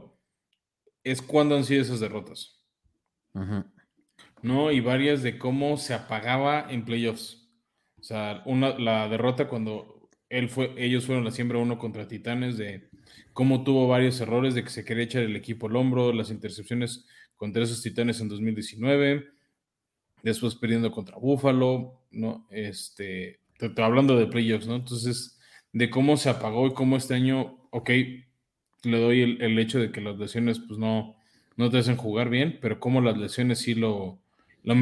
es 1.03 1.21
cuándo 1.21 1.55
han 1.57 1.65
sido 1.65 1.81
esas 1.81 1.99
derrotas, 1.99 2.63
Ujú. 3.33 3.65
¿no? 4.41 4.71
Y 4.71 4.79
varias 4.79 5.21
de 5.23 5.37
cómo 5.37 5.75
se 5.77 5.93
apagaba 5.93 6.67
en 6.69 6.85
playoffs. 6.85 7.49
O 7.99 8.03
sea, 8.03 8.41
una, 8.45 8.77
la 8.79 9.09
derrota 9.09 9.49
cuando 9.49 10.09
él 10.29 10.47
fue, 10.49 10.73
ellos 10.77 11.05
fueron 11.05 11.25
la 11.25 11.31
siembra 11.31 11.57
uno 11.57 11.77
contra 11.77 12.07
Titanes, 12.07 12.57
de 12.57 12.89
cómo 13.33 13.63
tuvo 13.65 13.87
varios 13.87 14.21
errores, 14.21 14.55
de 14.55 14.63
que 14.63 14.69
se 14.69 14.85
quería 14.85 15.03
echar 15.05 15.23
el 15.23 15.35
equipo 15.35 15.67
al 15.67 15.75
hombro, 15.75 16.13
las 16.13 16.31
intercepciones 16.31 17.05
contra 17.35 17.63
esos 17.63 17.81
Titanes 17.81 18.21
en 18.21 18.29
2019, 18.29 19.27
después 20.23 20.55
perdiendo 20.55 20.91
contra 20.91 21.17
Buffalo, 21.17 22.01
¿no? 22.11 22.47
Este, 22.51 23.39
te- 23.57 23.69
te- 23.69 23.81
hablando 23.83 24.17
de 24.17 24.27
playoffs, 24.27 24.67
¿no? 24.67 24.75
Entonces, 24.75 25.39
de 25.73 25.89
cómo 25.89 26.17
se 26.17 26.29
apagó 26.29 26.67
y 26.67 26.73
cómo 26.73 26.97
este 26.97 27.13
año, 27.15 27.67
ok, 27.71 27.89
le 28.83 28.99
doy 29.01 29.21
el, 29.21 29.41
el 29.41 29.59
hecho 29.59 29.79
de 29.79 29.91
que 29.91 30.01
las 30.01 30.17
lesiones, 30.17 30.59
pues 30.59 30.79
no, 30.79 31.15
no 31.57 31.69
te 31.69 31.79
hacen 31.79 31.97
jugar 31.97 32.29
bien, 32.29 32.59
pero 32.61 32.79
cómo 32.79 33.01
las 33.01 33.17
lesiones 33.17 33.59
sí 33.59 33.75
lo, 33.75 34.21
lo, 34.63 34.75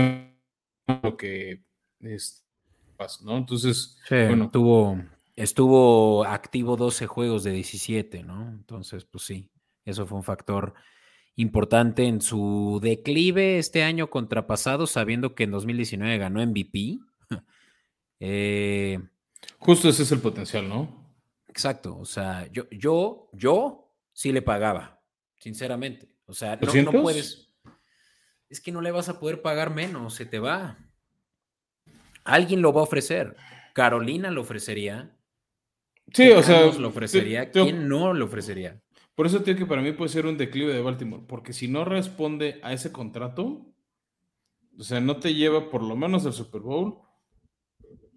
lo 1.03 1.17
que 1.17 1.63
es, 2.01 2.45
pasa, 2.95 3.23
¿no? 3.25 3.37
Entonces, 3.37 3.97
Sí, 4.07 4.15
bueno, 4.25 4.51
tuvo, 4.51 4.97
estuvo 5.35 6.23
activo 6.25 6.77
12 6.77 7.07
juegos 7.07 7.43
de 7.43 7.51
17, 7.51 8.23
¿no? 8.23 8.47
Entonces, 8.49 9.05
pues 9.05 9.25
sí, 9.25 9.49
eso 9.85 10.05
fue 10.05 10.17
un 10.17 10.23
factor 10.23 10.73
importante 11.37 12.03
en 12.05 12.19
su 12.19 12.79
declive 12.83 13.57
este 13.59 13.83
año 13.83 14.09
contrapasado, 14.09 14.85
sabiendo 14.87 15.33
que 15.35 15.45
en 15.45 15.51
2019 15.51 16.17
ganó 16.17 16.45
MVP. 16.45 16.99
Eh, 18.19 18.97
justo 19.59 19.87
ese 19.89 20.01
es 20.01 20.11
el 20.11 20.19
potencial, 20.19 20.67
¿no? 20.67 21.05
exacto, 21.47 21.95
o 21.99 22.05
sea, 22.05 22.47
yo, 22.51 22.67
yo, 22.71 23.29
yo 23.33 23.93
sí 24.11 24.31
le 24.31 24.41
pagaba, 24.41 25.01
sinceramente. 25.37 26.07
O 26.25 26.33
sea, 26.33 26.55
no, 26.55 26.65
no 26.73 26.91
¿200? 26.91 27.01
puedes, 27.03 27.51
es 28.49 28.59
que 28.59 28.71
no 28.71 28.81
le 28.81 28.89
vas 28.91 29.07
a 29.09 29.19
poder 29.19 29.43
pagar 29.43 29.71
menos, 29.73 30.15
se 30.15 30.25
te 30.25 30.39
va. 30.39 30.79
Alguien 32.23 32.61
lo 32.63 32.73
va 32.73 32.81
a 32.81 32.85
ofrecer. 32.85 33.35
Carolina 33.73 34.31
lo 34.31 34.41
ofrecería. 34.41 35.15
Sí, 36.11 36.29
o 36.31 36.41
sea, 36.41 36.65
lo 36.73 36.87
ofrecería. 36.87 37.51
te- 37.51 37.59
te- 37.59 37.63
¿Quién 37.63 37.87
no 37.87 38.13
lo 38.13 38.25
ofrecería? 38.25 38.81
Por 39.17 39.25
eso 39.25 39.39
digo 39.39 39.57
que 39.57 39.65
para 39.65 39.81
mí 39.81 39.93
puede 39.93 40.09
ser 40.09 40.27
un 40.27 40.37
declive 40.37 40.71
de 40.75 40.81
Baltimore, 40.83 41.23
porque 41.27 41.51
si 41.51 41.67
no 41.67 41.83
responde 41.83 42.59
a 42.61 42.71
ese 42.71 42.91
contrato, 42.91 43.65
o 44.77 44.83
sea, 44.83 44.99
no 45.01 45.17
te 45.17 45.33
lleva 45.33 45.71
por 45.71 45.81
lo 45.81 45.95
menos 45.95 46.23
al 46.27 46.33
Super 46.33 46.61
Bowl, 46.61 46.99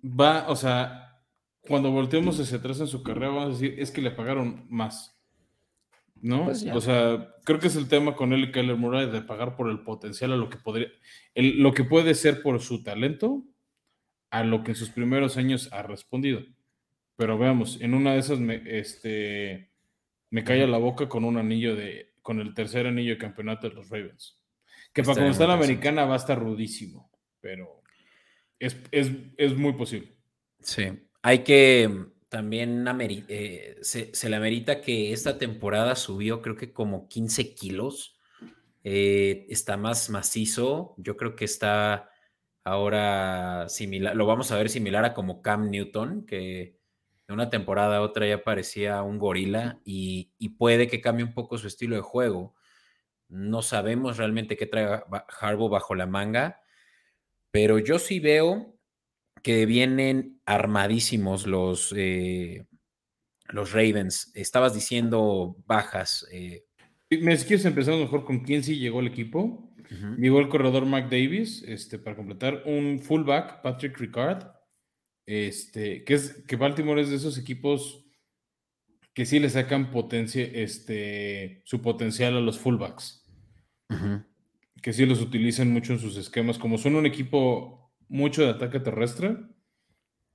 va, 0.05 0.45
o 0.51 0.57
sea, 0.57 1.25
cuando 1.63 1.91
volteemos 1.91 2.39
hacia 2.39 2.59
atrás 2.59 2.81
en 2.81 2.87
su 2.87 3.03
carrera, 3.03 3.29
vamos 3.29 3.45
a 3.47 3.49
decir, 3.49 3.81
es 3.81 3.91
que 3.91 4.03
le 4.03 4.11
pagaron 4.11 4.67
más. 4.69 5.17
¿No? 6.23 6.45
Pues 6.45 6.67
o 6.77 6.81
sea, 6.83 7.35
creo 7.45 7.59
que 7.59 7.69
es 7.69 7.77
el 7.77 7.89
tema 7.89 8.15
con 8.15 8.35
él 8.35 8.45
y 8.45 8.53
Kyler 8.53 8.77
Murray 8.77 9.11
de 9.11 9.23
pagar 9.23 9.57
por 9.57 9.71
el 9.71 9.81
potencial 9.81 10.33
a 10.35 10.37
lo 10.37 10.51
que 10.51 10.59
podría, 10.59 10.89
el- 11.35 11.63
lo 11.63 11.73
que 11.73 11.83
puede 11.85 12.13
ser 12.15 12.43
por 12.43 12.61
su 12.61 12.83
talento, 12.83 13.43
a 14.31 14.45
lo 14.45 14.63
que 14.63 14.73
en 14.73 14.77
sus 14.77 14.91
primeros 14.91 15.39
años 15.39 15.73
ha 15.73 15.83
respondido. 15.83 16.43
Pero 17.17 17.39
veamos, 17.39 17.81
en 17.81 17.95
una 17.95 18.13
de 18.13 18.19
esas 18.19 18.39
me, 18.39 18.63
este, 18.67 19.70
me 20.31 20.45
calla 20.45 20.67
la 20.67 20.79
boca 20.79 21.09
con 21.09 21.25
un 21.25 21.37
anillo 21.37 21.75
de, 21.77 22.15
con 22.23 22.41
el 22.41 22.55
tercer 22.55 22.87
anillo 22.87 23.13
de 23.13 23.19
campeonato 23.19 23.69
de 23.69 23.75
los 23.75 23.89
Ravens. 23.91 24.41
Que 24.93 25.03
para 25.03 25.15
cuando 25.15 25.31
está 25.33 25.47
la 25.47 25.55
americana 25.55 26.05
va 26.05 26.15
a 26.15 26.19
estar 26.19 26.39
rudísimo, 26.39 27.11
pero 27.41 27.83
es, 28.59 28.77
es, 28.91 29.11
es 29.37 29.57
muy 29.57 29.73
posible. 29.75 30.17
Sí. 30.61 30.85
Hay 31.23 31.41
que 31.41 31.89
mm, 31.89 32.13
también 32.29 32.85
ameri- 32.87 33.25
eh, 33.29 33.77
se, 33.83 34.15
se 34.15 34.29
le 34.29 34.37
amerita 34.37 34.81
que 34.81 35.13
esta 35.13 35.39
temporada 35.39 35.95
subió, 35.97 36.43
creo 36.43 36.57
que 36.57 36.73
como 36.73 37.09
15 37.09 37.55
kilos. 37.55 38.17
Eh, 38.83 39.47
está 39.51 39.77
más 39.77 40.09
macizo. 40.11 40.95
Yo 40.97 41.17
creo 41.17 41.37
que 41.37 41.45
está 41.45 42.09
ahora 42.65 43.69
similar. 43.69 44.17
Lo 44.17 44.27
vamos 44.27 44.51
a 44.53 44.57
ver 44.57 44.71
similar 44.71 45.05
a 45.05 45.15
como 45.15 45.43
Cam 45.43 45.71
Newton, 45.71 46.25
que 46.27 46.80
de 47.31 47.35
una 47.35 47.49
temporada 47.49 47.99
a 47.99 48.01
otra 48.03 48.27
ya 48.27 48.43
parecía 48.43 49.03
un 49.05 49.19
gorila 49.21 49.81
y, 49.85 50.33
y 50.37 50.49
puede 50.49 50.89
que 50.89 51.01
cambie 51.01 51.25
un 51.25 51.33
poco 51.33 51.59
su 51.59 51.69
estilo 51.69 51.95
de 51.95 52.03
juego. 52.03 52.57
No 53.29 53.63
sabemos 53.63 54.17
realmente 54.17 54.57
qué 54.57 54.67
trae 54.67 55.05
ba- 55.09 55.27
Harbaugh 55.41 55.71
bajo 55.71 55.95
la 55.95 56.07
manga, 56.09 56.61
pero 57.53 57.79
yo 57.79 58.01
sí 58.01 58.19
veo 58.19 58.75
que 59.45 59.65
vienen 59.65 60.41
armadísimos 60.45 61.47
los, 61.47 61.95
eh, 61.97 62.67
los 63.51 63.73
Ravens. 63.73 64.33
Estabas 64.35 64.75
diciendo 64.75 65.55
bajas. 65.67 66.27
eh, 66.33 66.65
Me 67.11 67.37
si 67.37 67.47
quieres 67.47 67.65
empezar 67.65 67.95
mejor 67.95 68.25
con 68.25 68.41
quién 68.41 68.65
sí 68.65 68.77
llegó 68.77 68.99
al 68.99 69.07
equipo. 69.07 69.73
Llegó 70.19 70.41
el 70.41 70.49
corredor 70.49 70.85
Mac 70.85 71.09
Davis, 71.11 71.63
este, 71.63 71.99
para 72.01 72.17
completar 72.17 72.63
un 72.67 72.99
fullback, 72.99 73.63
Patrick 73.63 73.97
Ricard, 73.99 74.47
este, 75.31 76.03
que 76.05 76.15
es 76.15 76.43
que 76.49 76.57
Baltimore 76.57 77.01
es 77.01 77.09
de 77.11 77.17
esos 77.17 77.39
equipos 77.39 78.05
que 79.15 79.25
sí 79.27 79.39
le 79.39 79.49
sacan 79.49 79.91
potencia, 79.93 80.43
este, 80.45 81.63
su 81.65 81.81
potencial 81.81 82.37
a 82.37 82.41
los 82.41 82.59
fullbacks, 82.59 83.25
que 84.83 84.93
sí 84.93 85.07
los 85.07 85.21
utilizan 85.21 85.71
mucho 85.71 85.93
en 85.93 85.99
sus 86.01 86.17
esquemas, 86.17 86.59
como 86.59 86.79
son 86.79 86.97
un 86.97 87.07
equipo 87.07 87.93
mucho 88.09 88.43
de 88.43 88.49
ataque 88.51 88.81
terrestre, 88.81 89.37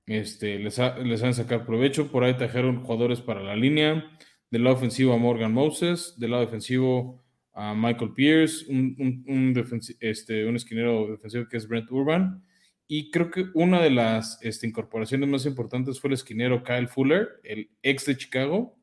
este, 0.06 0.58
les, 0.58 0.78
ha- 0.78 0.98
les 0.98 1.22
han 1.22 1.34
sacar 1.34 1.66
provecho, 1.66 2.10
por 2.10 2.24
ahí 2.24 2.34
trajeron 2.36 2.82
jugadores 2.82 3.20
para 3.20 3.42
la 3.42 3.56
línea, 3.56 4.10
del 4.50 4.64
lado 4.64 4.76
ofensivo 4.76 5.12
a 5.12 5.18
Morgan 5.18 5.52
Moses, 5.52 6.14
del 6.18 6.30
lado 6.30 6.44
defensivo 6.44 7.22
a 7.52 7.74
Michael 7.74 8.12
Pierce, 8.14 8.64
un, 8.68 8.94
un, 9.26 9.54
este, 10.00 10.46
un 10.46 10.56
esquinero 10.56 11.08
defensivo 11.08 11.48
que 11.48 11.56
es 11.56 11.66
Brent 11.68 11.90
Urban, 11.90 12.45
y 12.88 13.10
creo 13.10 13.30
que 13.30 13.46
una 13.54 13.80
de 13.80 13.90
las 13.90 14.38
este, 14.42 14.66
incorporaciones 14.66 15.28
más 15.28 15.46
importantes 15.46 16.00
fue 16.00 16.08
el 16.08 16.14
esquinero 16.14 16.62
Kyle 16.62 16.88
Fuller, 16.88 17.40
el 17.42 17.70
ex 17.82 18.06
de 18.06 18.16
Chicago, 18.16 18.76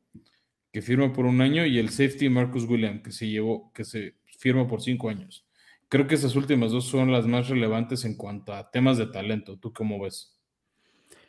que 0.72 0.82
firma 0.82 1.12
por 1.12 1.24
un 1.24 1.40
año, 1.40 1.64
y 1.64 1.78
el 1.78 1.90
safety 1.90 2.28
Marcus 2.28 2.64
William, 2.64 3.02
que 3.02 3.12
se 3.12 3.28
llevó, 3.28 3.72
que 3.72 3.84
se 3.84 4.16
firma 4.38 4.66
por 4.66 4.82
cinco 4.82 5.08
años. 5.08 5.46
Creo 5.88 6.06
que 6.06 6.16
esas 6.16 6.34
últimas 6.34 6.72
dos 6.72 6.86
son 6.86 7.12
las 7.12 7.26
más 7.26 7.48
relevantes 7.48 8.04
en 8.04 8.16
cuanto 8.16 8.52
a 8.52 8.70
temas 8.70 8.98
de 8.98 9.06
talento. 9.06 9.58
¿Tú 9.58 9.72
cómo 9.72 10.00
ves? 10.00 10.36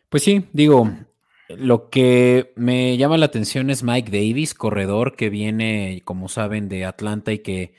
Pues 0.10 0.24
sí, 0.24 0.46
digo, 0.52 0.92
lo 1.50 1.90
que 1.90 2.52
me 2.56 2.98
llama 2.98 3.18
la 3.18 3.28
atención 3.28 3.70
es 3.70 3.84
Mike 3.84 4.12
Davis, 4.12 4.54
corredor 4.54 5.16
que 5.16 5.30
viene, 5.30 6.02
como 6.04 6.28
saben, 6.28 6.68
de 6.68 6.86
Atlanta 6.86 7.32
y 7.32 7.40
que 7.40 7.74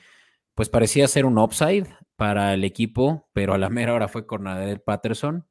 pues 0.55 0.69
parecía 0.69 1.07
ser 1.07 1.25
un 1.25 1.37
upside 1.37 1.87
para 2.17 2.53
el 2.53 2.63
equipo, 2.65 3.29
pero 3.31 3.53
a 3.53 3.57
la 3.57 3.69
mera 3.69 3.93
hora 3.93 4.09
fue 4.09 4.25
Cornadel 4.27 4.81
Patterson. 4.81 5.47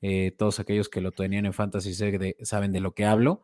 Eh, 0.00 0.34
todos 0.38 0.60
aquellos 0.60 0.88
que 0.88 1.00
lo 1.00 1.12
tenían 1.12 1.44
en 1.46 1.52
Fantasy 1.52 1.92
de- 2.18 2.36
saben 2.42 2.72
de 2.72 2.80
lo 2.80 2.94
que 2.94 3.04
hablo. 3.04 3.42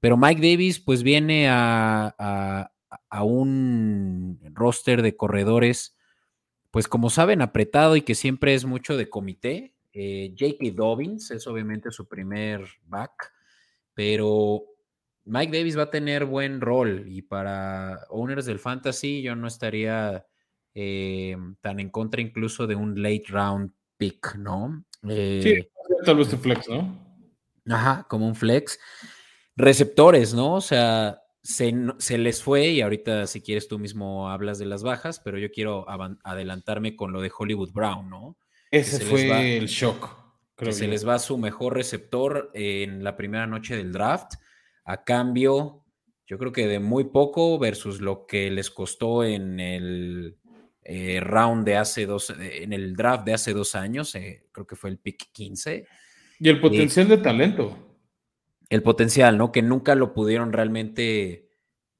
Pero 0.00 0.16
Mike 0.16 0.40
Davis 0.40 0.80
pues 0.80 1.02
viene 1.02 1.48
a, 1.48 2.14
a- 2.18 2.72
a 3.08 3.22
un 3.24 4.40
roster 4.54 5.02
de 5.02 5.16
corredores, 5.16 5.96
pues 6.70 6.88
como 6.88 7.10
saben, 7.10 7.42
apretado 7.42 7.96
y 7.96 8.02
que 8.02 8.14
siempre 8.14 8.54
es 8.54 8.64
mucho 8.64 8.96
de 8.96 9.08
comité. 9.08 9.74
Eh, 9.92 10.34
J.K. 10.38 10.74
Dobbins 10.74 11.30
es 11.30 11.46
obviamente 11.46 11.90
su 11.90 12.08
primer 12.08 12.64
back, 12.86 13.32
pero 13.94 14.62
Mike 15.24 15.56
Davis 15.56 15.76
va 15.78 15.84
a 15.84 15.90
tener 15.90 16.24
buen 16.24 16.60
rol 16.60 17.04
y 17.06 17.22
para 17.22 18.00
owners 18.08 18.46
del 18.46 18.58
fantasy 18.58 19.22
yo 19.22 19.36
no 19.36 19.46
estaría 19.46 20.26
eh, 20.74 21.36
tan 21.60 21.80
en 21.80 21.90
contra 21.90 22.20
incluso 22.20 22.66
de 22.66 22.74
un 22.76 23.02
late 23.02 23.24
round 23.28 23.72
pick, 23.96 24.36
¿no? 24.36 24.84
Eh, 25.08 25.40
Sí, 25.42 25.68
tal 26.04 26.16
vez 26.16 26.28
tu 26.28 26.36
flex, 26.36 26.68
¿no? 26.68 26.98
Ajá, 27.66 28.06
como 28.08 28.26
un 28.26 28.34
flex. 28.34 28.78
Receptores, 29.56 30.32
¿no? 30.34 30.54
O 30.54 30.60
sea, 30.60 31.20
se, 31.42 31.74
se 31.98 32.18
les 32.18 32.42
fue 32.42 32.68
y 32.68 32.80
ahorita 32.80 33.26
si 33.26 33.40
quieres 33.42 33.68
tú 33.68 33.78
mismo 33.78 34.30
hablas 34.30 34.58
de 34.58 34.66
las 34.66 34.82
bajas, 34.82 35.20
pero 35.20 35.38
yo 35.38 35.50
quiero 35.50 35.86
adelantarme 36.24 36.96
con 36.96 37.12
lo 37.12 37.20
de 37.20 37.30
Hollywood 37.36 37.72
Brown, 37.72 38.08
¿no? 38.08 38.36
Ese 38.70 38.98
se 38.98 39.04
fue 39.04 39.28
va- 39.28 39.42
el 39.42 39.66
shock. 39.66 40.08
que 40.56 40.64
Creo 40.66 40.72
se 40.72 40.84
yo. 40.86 40.90
les 40.90 41.06
va 41.06 41.18
su 41.18 41.36
mejor 41.38 41.74
receptor 41.74 42.50
en 42.54 43.02
la 43.02 43.16
primera 43.16 43.46
noche 43.46 43.76
del 43.76 43.92
draft. 43.92 44.34
A 44.84 45.04
cambio, 45.04 45.84
Yo 46.26 46.38
creo 46.38 46.52
que 46.52 46.68
de 46.68 46.78
muy 46.78 47.04
poco 47.04 47.58
versus 47.58 48.00
lo 48.00 48.24
que 48.26 48.52
les 48.52 48.70
costó 48.70 49.24
en 49.24 49.58
el 49.58 50.38
eh, 50.82 51.20
round 51.20 51.64
de 51.66 51.76
hace 51.76 52.06
dos, 52.06 52.30
eh, 52.30 52.62
en 52.62 52.72
el 52.72 52.96
draft 52.96 53.24
de 53.24 53.34
hace 53.34 53.52
dos 53.52 53.74
años, 53.74 54.14
eh, 54.14 54.46
creo 54.50 54.66
que 54.66 54.76
fue 54.76 54.90
el 54.90 54.98
pick 54.98 55.30
15. 55.32 55.86
Y 56.38 56.48
el 56.48 56.60
potencial 56.60 57.08
de 57.08 57.18
talento. 57.18 57.76
El 58.70 58.82
potencial, 58.82 59.36
¿no? 59.36 59.52
Que 59.52 59.62
nunca 59.62 59.94
lo 59.94 60.14
pudieron 60.14 60.52
realmente, 60.52 61.50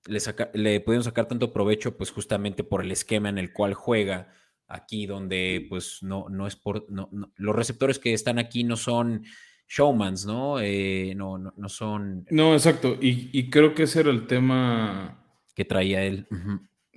le, 0.06 0.20
le 0.54 0.80
pudieron 0.80 1.04
sacar 1.04 1.26
tanto 1.26 1.52
provecho, 1.52 1.96
pues 1.96 2.10
justamente 2.10 2.64
por 2.64 2.82
el 2.82 2.90
esquema 2.90 3.28
en 3.28 3.38
el 3.38 3.52
cual 3.52 3.74
juega 3.74 4.32
aquí, 4.66 5.04
donde 5.04 5.66
pues 5.68 5.98
no, 6.02 6.28
no 6.30 6.46
es 6.46 6.56
por, 6.56 6.90
no, 6.90 7.10
los 7.36 7.54
receptores 7.54 7.98
que 7.98 8.14
están 8.14 8.38
aquí 8.38 8.64
no 8.64 8.76
son 8.76 9.24
showmans, 9.68 10.24
¿no? 10.24 10.56
no, 10.58 11.38
no, 11.38 11.68
son... 11.68 12.24
No, 12.30 12.54
exacto, 12.54 12.96
y, 13.00 13.50
creo 13.50 13.74
que 13.74 13.82
ese 13.84 14.00
era 14.00 14.10
el 14.10 14.26
tema... 14.26 15.16
Que 15.54 15.64
traía 15.64 16.04
él. 16.04 16.26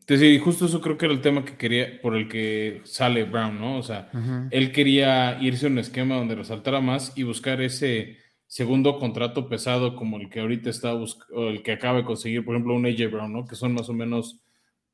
Sí, 0.07 0.37
justo 0.39 0.65
eso 0.65 0.81
creo 0.81 0.97
que 0.97 1.05
era 1.05 1.13
el 1.13 1.21
tema 1.21 1.45
que 1.45 1.55
quería, 1.55 2.01
por 2.01 2.15
el 2.15 2.27
que 2.27 2.81
sale 2.83 3.23
Brown, 3.23 3.59
¿no? 3.59 3.77
O 3.77 3.83
sea, 3.83 4.09
él 4.51 4.71
quería 4.71 5.37
irse 5.41 5.67
a 5.67 5.69
un 5.69 5.79
esquema 5.79 6.15
donde 6.15 6.35
resaltara 6.35 6.81
más 6.81 7.17
y 7.17 7.23
buscar 7.23 7.61
ese 7.61 8.17
segundo 8.47 8.99
contrato 8.99 9.47
pesado 9.47 9.95
como 9.95 10.19
el 10.19 10.29
que 10.29 10.41
ahorita 10.41 10.69
está 10.69 10.93
o 10.93 11.49
el 11.49 11.63
que 11.63 11.71
acaba 11.71 11.99
de 11.99 12.03
conseguir, 12.03 12.43
por 12.43 12.53
ejemplo, 12.53 12.75
un 12.75 12.85
AJ 12.85 13.11
Brown, 13.11 13.31
¿no? 13.31 13.45
Que 13.45 13.55
son 13.55 13.73
más 13.73 13.87
o 13.89 13.93
menos, 13.93 14.41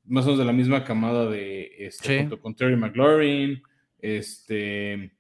más 0.06 0.26
o 0.26 0.28
menos 0.28 0.40
de 0.40 0.46
la 0.46 0.54
misma 0.54 0.84
camada 0.84 1.28
de 1.30 1.72
este, 1.80 2.30
con 2.40 2.56
Terry 2.56 2.78
McLaurin, 2.78 3.62
este, 3.98 5.12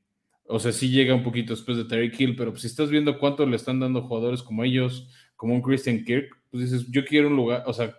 o 0.45 0.59
sea, 0.59 0.71
sí 0.71 0.89
llega 0.89 1.15
un 1.15 1.23
poquito 1.23 1.53
después 1.53 1.77
de 1.77 1.85
Terry 1.85 2.11
Kill, 2.11 2.35
pero 2.35 2.51
pues, 2.51 2.61
si 2.61 2.67
estás 2.67 2.89
viendo 2.89 3.17
cuánto 3.19 3.45
le 3.45 3.55
están 3.55 3.79
dando 3.79 4.03
jugadores 4.03 4.41
como 4.43 4.63
ellos, 4.63 5.09
como 5.35 5.55
un 5.55 5.61
Christian 5.61 6.03
Kirk, 6.03 6.29
pues 6.51 6.71
dices, 6.71 6.87
yo 6.91 7.05
quiero 7.05 7.27
un 7.27 7.35
lugar, 7.35 7.63
o 7.65 7.73
sea, 7.73 7.95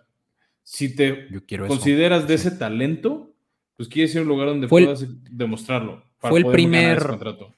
si 0.63 0.95
te 0.95 1.29
consideras 1.67 2.29
de 2.29 2.35
ese 2.35 2.51
talento, 2.53 3.35
pues 3.77 3.89
quieres 3.89 4.15
ir 4.15 4.21
a 4.21 4.23
un 4.23 4.29
lugar 4.29 4.49
donde 4.49 4.69
puedas 4.69 5.07
demostrarlo. 5.31 6.05
fue 6.19 6.41
el 6.41 6.47
primer 6.47 7.01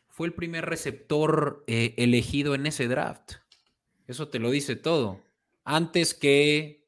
fue 0.09 0.27
el 0.27 0.35
primer 0.35 0.67
receptor 0.67 1.65
eh, 1.67 1.95
elegido 1.97 2.55
en 2.55 2.67
ese 2.67 2.87
draft. 2.87 3.33
Eso 4.07 4.29
te 4.29 4.39
lo 4.39 4.51
dice 4.51 4.77
todo. 4.77 5.23
Antes 5.65 6.13
que, 6.13 6.87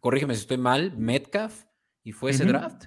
corrígeme 0.00 0.34
si 0.34 0.40
estoy 0.40 0.56
mal, 0.56 0.96
Metcalf 0.96 1.64
y 2.02 2.12
fue 2.12 2.30
ese 2.30 2.46
draft. 2.46 2.86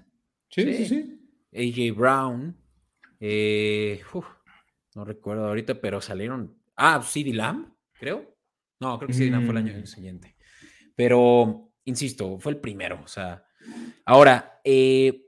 Sí, 0.49 0.73
sí, 0.73 0.85
sí. 0.85 1.91
AJ 1.91 1.95
Brown. 1.95 2.57
Eh, 3.19 4.01
no 4.95 5.05
recuerdo 5.05 5.47
ahorita, 5.47 5.79
pero 5.79 6.01
salieron. 6.01 6.57
Ah, 6.75 7.01
CD 7.03 7.33
Lamb, 7.33 7.71
creo. 7.93 8.35
No, 8.79 8.97
creo 8.97 9.07
que 9.07 9.13
CD 9.13 9.29
Lamb 9.29 9.45
fue 9.45 9.51
el 9.51 9.57
año 9.57 9.81
mm. 9.81 9.85
siguiente. 9.85 10.35
Pero 10.95 11.64
insisto, 11.85 12.37
fue 12.39 12.51
el 12.51 12.59
primero. 12.59 13.01
O 13.03 13.07
sea, 13.07 13.45
ahora, 14.05 14.59
eh, 14.63 15.25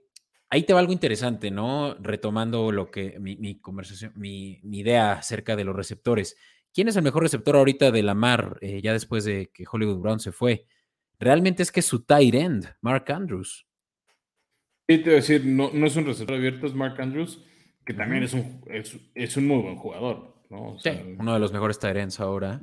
ahí 0.50 0.64
te 0.64 0.74
va 0.74 0.80
algo 0.80 0.94
interesante, 0.94 1.52
¿no? 1.52 1.96
Retomando 1.96 2.72
lo 2.72 2.92
que 2.92 3.20
mi, 3.20 3.60
conversación, 3.60 4.14
mi, 4.16 4.60
idea 4.72 5.14
acerca 5.14 5.56
de 5.56 5.64
los 5.64 5.76
receptores. 5.76 6.36
¿Quién 6.74 6.88
es 6.88 6.96
el 6.96 7.04
mejor 7.04 7.24
receptor 7.24 7.56
ahorita 7.56 7.92
de 7.92 8.04
la 8.04 8.14
mar, 8.14 8.58
eh, 8.62 8.82
ya 8.82 8.94
después 8.94 9.24
de 9.24 9.50
que 9.54 9.66
Hollywood 9.70 10.00
Brown 10.00 10.20
se 10.20 10.32
fue? 10.32 10.66
Realmente 11.20 11.64
es 11.64 11.72
que 11.72 11.80
es 11.80 11.86
su 11.86 12.04
tight 12.04 12.36
end, 12.36 12.76
Mark 12.82 13.12
Andrews. 13.12 13.66
Sí, 14.88 14.98
te 15.00 15.04
voy 15.04 15.14
a 15.14 15.16
decir, 15.16 15.46
no, 15.46 15.72
no 15.74 15.88
es 15.88 15.96
un 15.96 16.06
receptor 16.06 16.38
abierto, 16.38 16.68
es 16.68 16.74
Mark 16.74 17.02
Andrews, 17.02 17.44
que 17.84 17.94
también 17.94 18.24
es 18.24 18.34
un, 18.34 18.64
es, 18.68 19.38
un 19.38 19.48
muy 19.48 19.62
buen 19.62 19.76
jugador, 19.76 20.36
¿no? 20.50 20.78
sí, 20.80 20.92
uno 21.18 21.34
de 21.34 21.40
los 21.40 21.52
mejores 21.52 21.80
tight 21.80 21.98
ends 21.98 22.20
ahora. 22.20 22.62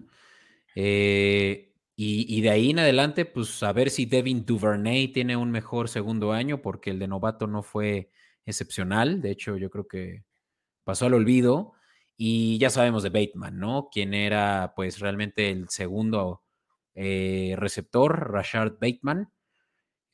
Eh, 0.74 1.73
y, 1.96 2.40
de 2.40 2.50
ahí 2.50 2.70
en 2.70 2.80
adelante, 2.80 3.24
pues 3.24 3.62
a 3.62 3.72
ver 3.72 3.88
si 3.88 4.06
Devin 4.06 4.44
Duvernay 4.44 5.08
tiene 5.08 5.36
un 5.36 5.50
mejor 5.52 5.88
segundo 5.88 6.32
año, 6.32 6.60
porque 6.60 6.90
el 6.90 6.98
de 6.98 7.06
novato 7.06 7.46
no 7.46 7.62
fue 7.62 8.10
excepcional. 8.46 9.22
De 9.22 9.30
hecho, 9.30 9.56
yo 9.56 9.70
creo 9.70 9.86
que 9.86 10.24
pasó 10.84 11.06
al 11.06 11.14
olvido. 11.14 11.74
Y 12.16 12.58
ya 12.58 12.70
sabemos 12.70 13.02
de 13.02 13.10
Bateman, 13.10 13.58
¿no? 13.58 13.88
Quien 13.92 14.14
era 14.14 14.72
pues 14.76 15.00
realmente 15.00 15.50
el 15.50 15.68
segundo 15.68 16.42
eh, 16.94 17.54
receptor, 17.58 18.32
Rashard 18.32 18.78
Bateman, 18.80 19.32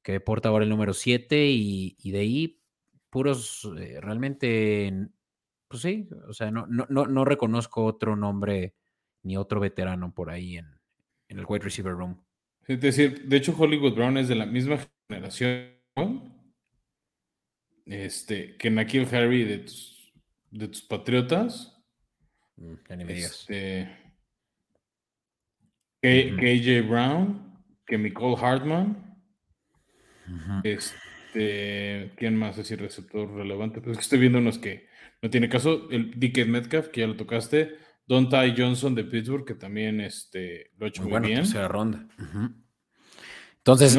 que 0.03 0.21
porta 0.21 0.49
ahora 0.51 0.65
el 0.65 0.71
número 0.71 0.95
7 0.95 1.47
y, 1.49 2.11
de 2.11 2.19
ahí 2.19 2.63
puros 3.11 3.69
eh, 3.79 4.01
realmente, 4.01 5.09
pues 5.69 5.83
sí, 5.83 6.09
o 6.29 6.33
sea, 6.35 6.51
no, 6.51 6.67
no, 6.69 6.87
no 6.89 7.25
reconozco 7.25 7.85
otro 7.85 8.17
nombre 8.17 8.75
ni 9.23 9.37
otro 9.37 9.61
veterano 9.61 10.15
por 10.15 10.31
ahí 10.31 10.57
en, 10.59 10.80
en 11.31 11.39
el 11.39 11.47
wide 11.49 11.65
receiver 11.65 11.95
room. 11.95 12.21
Es 12.67 12.81
decir, 12.81 13.27
de 13.27 13.37
hecho, 13.37 13.55
Hollywood 13.57 13.95
Brown 13.95 14.19
es 14.19 14.29
de 14.29 14.35
la 14.35 14.47
misma 14.47 14.79
generación 15.09 15.71
este, 17.87 18.57
que 18.57 18.71
Nakil 18.71 19.09
Harry 19.13 19.45
de 19.45 19.59
tus, 19.59 20.13
de 20.51 20.69
tus 20.69 20.83
Patriotas. 20.83 21.77
Mm, 22.57 22.75
este, 23.09 23.97
que, 26.03 26.83
AJ 26.83 26.89
Brown, 26.89 27.65
que 27.87 27.97
Nicole 27.97 28.37
Hartman. 28.41 29.07
Este, 30.63 32.13
¿quién 32.17 32.37
más 32.37 32.59
es 32.59 32.71
el 32.71 32.79
receptor 32.79 33.33
relevante? 33.35 33.81
Pues 33.81 33.97
que 33.97 34.03
estoy 34.03 34.21
viendo 34.21 34.39
unos 34.39 34.59
que 34.59 34.89
no 35.23 35.31
tiene 35.31 35.49
caso. 35.49 35.91
El 35.91 36.19
Dick 36.19 36.47
Metcalf, 36.47 36.89
que 36.89 37.01
ya 37.01 37.07
lo 37.07 37.17
tocaste. 37.17 37.77
Don 38.11 38.29
Ty 38.29 38.55
Johnson 38.57 38.93
de 38.97 39.05
Pittsburgh, 39.05 39.45
que 39.45 39.55
también 39.55 40.01
este, 40.01 40.73
lo 40.77 40.87
ha 40.87 40.89
hecho 40.89 41.05
muy, 41.05 41.13
muy 41.13 41.29
bien. 41.29 41.43
Tercera 41.43 41.69
ronda. 41.69 42.09
Entonces, 43.59 43.97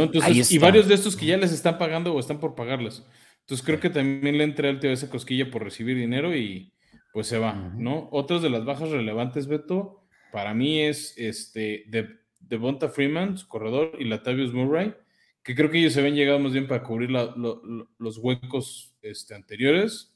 y 0.52 0.58
varios 0.58 0.90
de 0.90 0.96
estos 0.96 1.16
que 1.16 1.28
ya 1.28 1.38
les 1.38 1.54
están 1.54 1.78
pagando 1.78 2.14
o 2.14 2.20
están 2.20 2.38
por 2.38 2.54
pagarles. 2.54 3.06
Entonces 3.40 3.66
creo 3.66 3.80
que 3.80 3.90
también 3.90 4.38
le 4.38 4.44
entra 4.44 4.68
al 4.68 4.82
tío 4.82 4.92
esa 4.92 5.10
cosquilla 5.10 5.50
por 5.50 5.64
recibir 5.64 5.96
dinero 5.96 6.36
y 6.36 6.74
pues 7.14 7.28
se 7.28 7.38
va, 7.38 7.54
¿no? 7.78 8.10
Otras 8.12 8.42
de 8.42 8.50
las 8.50 8.66
bajas 8.66 8.90
relevantes, 8.90 9.48
Beto, 9.48 10.06
para 10.34 10.54
mí 10.54 10.82
es 10.82 11.14
este 11.16 11.86
de, 11.88 12.20
de 12.42 12.58
Bonta 12.58 12.90
Freeman, 12.90 13.38
su 13.38 13.48
corredor, 13.48 13.94
y 13.98 14.04
Latavius 14.04 14.54
Murray, 14.54 14.94
que 15.42 15.56
creo 15.56 15.72
que 15.72 15.80
ellos 15.80 15.94
se 15.94 16.02
ven 16.02 16.16
llegado 16.16 16.38
más 16.38 16.52
bien 16.52 16.68
para 16.68 16.84
cubrir 16.84 17.12
los 17.12 18.18
huecos 18.18 18.94
este, 19.02 19.36
anteriores. 19.36 20.14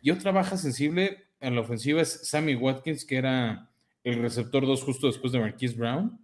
Y 0.00 0.12
otra 0.12 0.30
baja 0.30 0.56
sensible, 0.56 1.26
en 1.42 1.54
la 1.54 1.60
ofensiva 1.60 2.00
es 2.00 2.28
Sammy 2.28 2.54
Watkins, 2.54 3.04
que 3.04 3.16
era 3.16 3.70
el 4.04 4.20
receptor 4.20 4.66
2 4.66 4.82
justo 4.82 5.06
después 5.06 5.32
de 5.32 5.40
Marquise 5.40 5.76
Brown, 5.76 6.18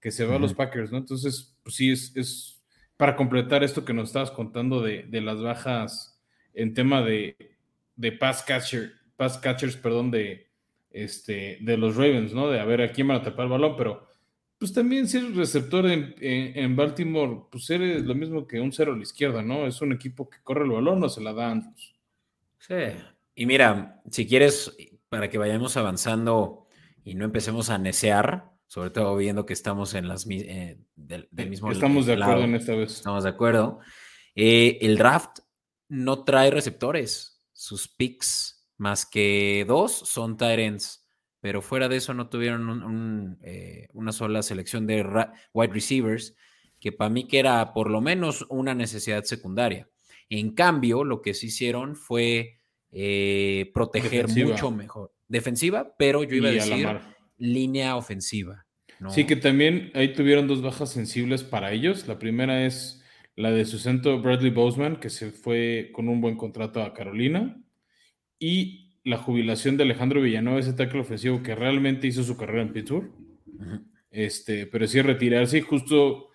que 0.00 0.10
se 0.10 0.24
va 0.24 0.36
a 0.36 0.38
los 0.38 0.54
Packers, 0.54 0.92
¿no? 0.92 0.98
Entonces, 0.98 1.56
pues 1.62 1.74
sí, 1.74 1.90
es, 1.90 2.16
es, 2.16 2.62
para 2.96 3.16
completar 3.16 3.64
esto 3.64 3.84
que 3.84 3.92
nos 3.92 4.10
estabas 4.10 4.30
contando 4.30 4.80
de, 4.80 5.02
de 5.04 5.20
las 5.20 5.42
bajas 5.42 6.20
en 6.54 6.74
tema 6.74 7.02
de, 7.02 7.36
de 7.96 8.12
pass, 8.12 8.42
catcher, 8.42 8.92
pass 9.16 9.38
catchers, 9.38 9.76
perdón, 9.76 10.10
de, 10.10 10.48
este, 10.90 11.58
de 11.60 11.76
los 11.76 11.96
Ravens, 11.96 12.32
¿no? 12.32 12.48
De 12.48 12.60
a 12.60 12.64
ver 12.64 12.82
a 12.82 12.92
quién 12.92 13.08
van 13.08 13.18
a 13.18 13.22
tapar 13.22 13.46
el 13.46 13.52
balón, 13.52 13.76
pero 13.76 14.06
pues 14.58 14.72
también 14.72 15.06
ser 15.06 15.34
receptor 15.34 15.86
en, 15.86 16.14
en, 16.18 16.74
Baltimore, 16.74 17.42
pues 17.50 17.70
eres 17.70 18.04
lo 18.04 18.14
mismo 18.14 18.46
que 18.46 18.60
un 18.60 18.72
cero 18.72 18.92
a 18.92 18.96
la 18.96 19.02
izquierda, 19.02 19.42
¿no? 19.42 19.66
Es 19.66 19.80
un 19.80 19.92
equipo 19.92 20.28
que 20.28 20.38
corre 20.42 20.64
el 20.64 20.72
balón 20.72 21.02
o 21.04 21.08
se 21.08 21.20
la 21.20 21.32
da 21.32 21.52
Andrews. 21.52 21.94
Sí, 22.58 22.74
y 23.38 23.46
mira, 23.46 24.02
si 24.10 24.26
quieres, 24.26 24.76
para 25.08 25.30
que 25.30 25.38
vayamos 25.38 25.76
avanzando 25.76 26.66
y 27.04 27.14
no 27.14 27.24
empecemos 27.24 27.70
a 27.70 27.78
necear, 27.78 28.50
sobre 28.66 28.90
todo 28.90 29.14
viendo 29.16 29.46
que 29.46 29.52
estamos 29.52 29.94
en 29.94 30.08
las 30.08 30.26
eh, 30.28 30.80
del, 30.96 31.28
mismo 31.48 31.70
Estamos 31.70 32.06
de 32.06 32.14
acuerdo 32.14 32.42
en 32.42 32.56
esta 32.56 32.74
vez. 32.74 32.94
Estamos 32.94 33.22
de 33.22 33.30
acuerdo. 33.30 33.78
Eh, 34.34 34.78
el 34.80 34.98
draft 34.98 35.38
no 35.88 36.24
trae 36.24 36.50
receptores. 36.50 37.40
Sus 37.52 37.86
picks, 37.86 38.68
más 38.76 39.06
que 39.06 39.64
dos, 39.68 39.92
son 39.92 40.36
Tyrants. 40.36 41.06
Pero 41.38 41.62
fuera 41.62 41.88
de 41.88 41.98
eso 41.98 42.14
no 42.14 42.28
tuvieron 42.28 43.38
eh, 43.44 43.86
una 43.92 44.10
sola 44.10 44.42
selección 44.42 44.84
de 44.88 45.06
wide 45.52 45.72
receivers, 45.72 46.34
que 46.80 46.90
para 46.90 47.08
mí 47.08 47.28
que 47.28 47.38
era 47.38 47.72
por 47.72 47.88
lo 47.88 48.00
menos 48.00 48.44
una 48.48 48.74
necesidad 48.74 49.22
secundaria. 49.22 49.88
En 50.28 50.56
cambio, 50.56 51.04
lo 51.04 51.22
que 51.22 51.34
sí 51.34 51.46
hicieron 51.46 51.94
fue 51.94 52.57
eh, 52.92 53.70
proteger 53.74 54.28
mucho 54.28 54.70
mejor. 54.70 55.12
Defensiva, 55.28 55.94
pero 55.98 56.24
yo 56.24 56.36
iba 56.36 56.48
a 56.48 56.52
decir 56.52 56.86
línea 57.36 57.96
ofensiva. 57.96 58.66
Sí, 59.10 59.24
que 59.24 59.36
también 59.36 59.92
ahí 59.94 60.12
tuvieron 60.12 60.48
dos 60.48 60.60
bajas 60.60 60.90
sensibles 60.90 61.44
para 61.44 61.72
ellos. 61.72 62.08
La 62.08 62.18
primera 62.18 62.66
es 62.66 63.04
la 63.36 63.52
de 63.52 63.64
su 63.64 63.78
centro 63.78 64.20
Bradley 64.20 64.50
Boseman, 64.50 64.98
que 64.98 65.08
se 65.08 65.30
fue 65.30 65.90
con 65.92 66.08
un 66.08 66.20
buen 66.20 66.36
contrato 66.36 66.82
a 66.82 66.94
Carolina. 66.94 67.62
Y 68.40 68.96
la 69.04 69.18
jubilación 69.18 69.76
de 69.76 69.84
Alejandro 69.84 70.20
Villanueva, 70.20 70.58
ese 70.58 70.72
tackle 70.72 71.00
ofensivo 71.00 71.42
que 71.42 71.54
realmente 71.54 72.08
hizo 72.08 72.24
su 72.24 72.36
carrera 72.36 72.62
en 72.62 72.72
Pittsburgh. 72.72 73.12
este, 74.10 74.66
pero 74.66 74.86
sí 74.86 75.00
retirarse 75.00 75.58
y 75.58 75.60
justo 75.60 76.30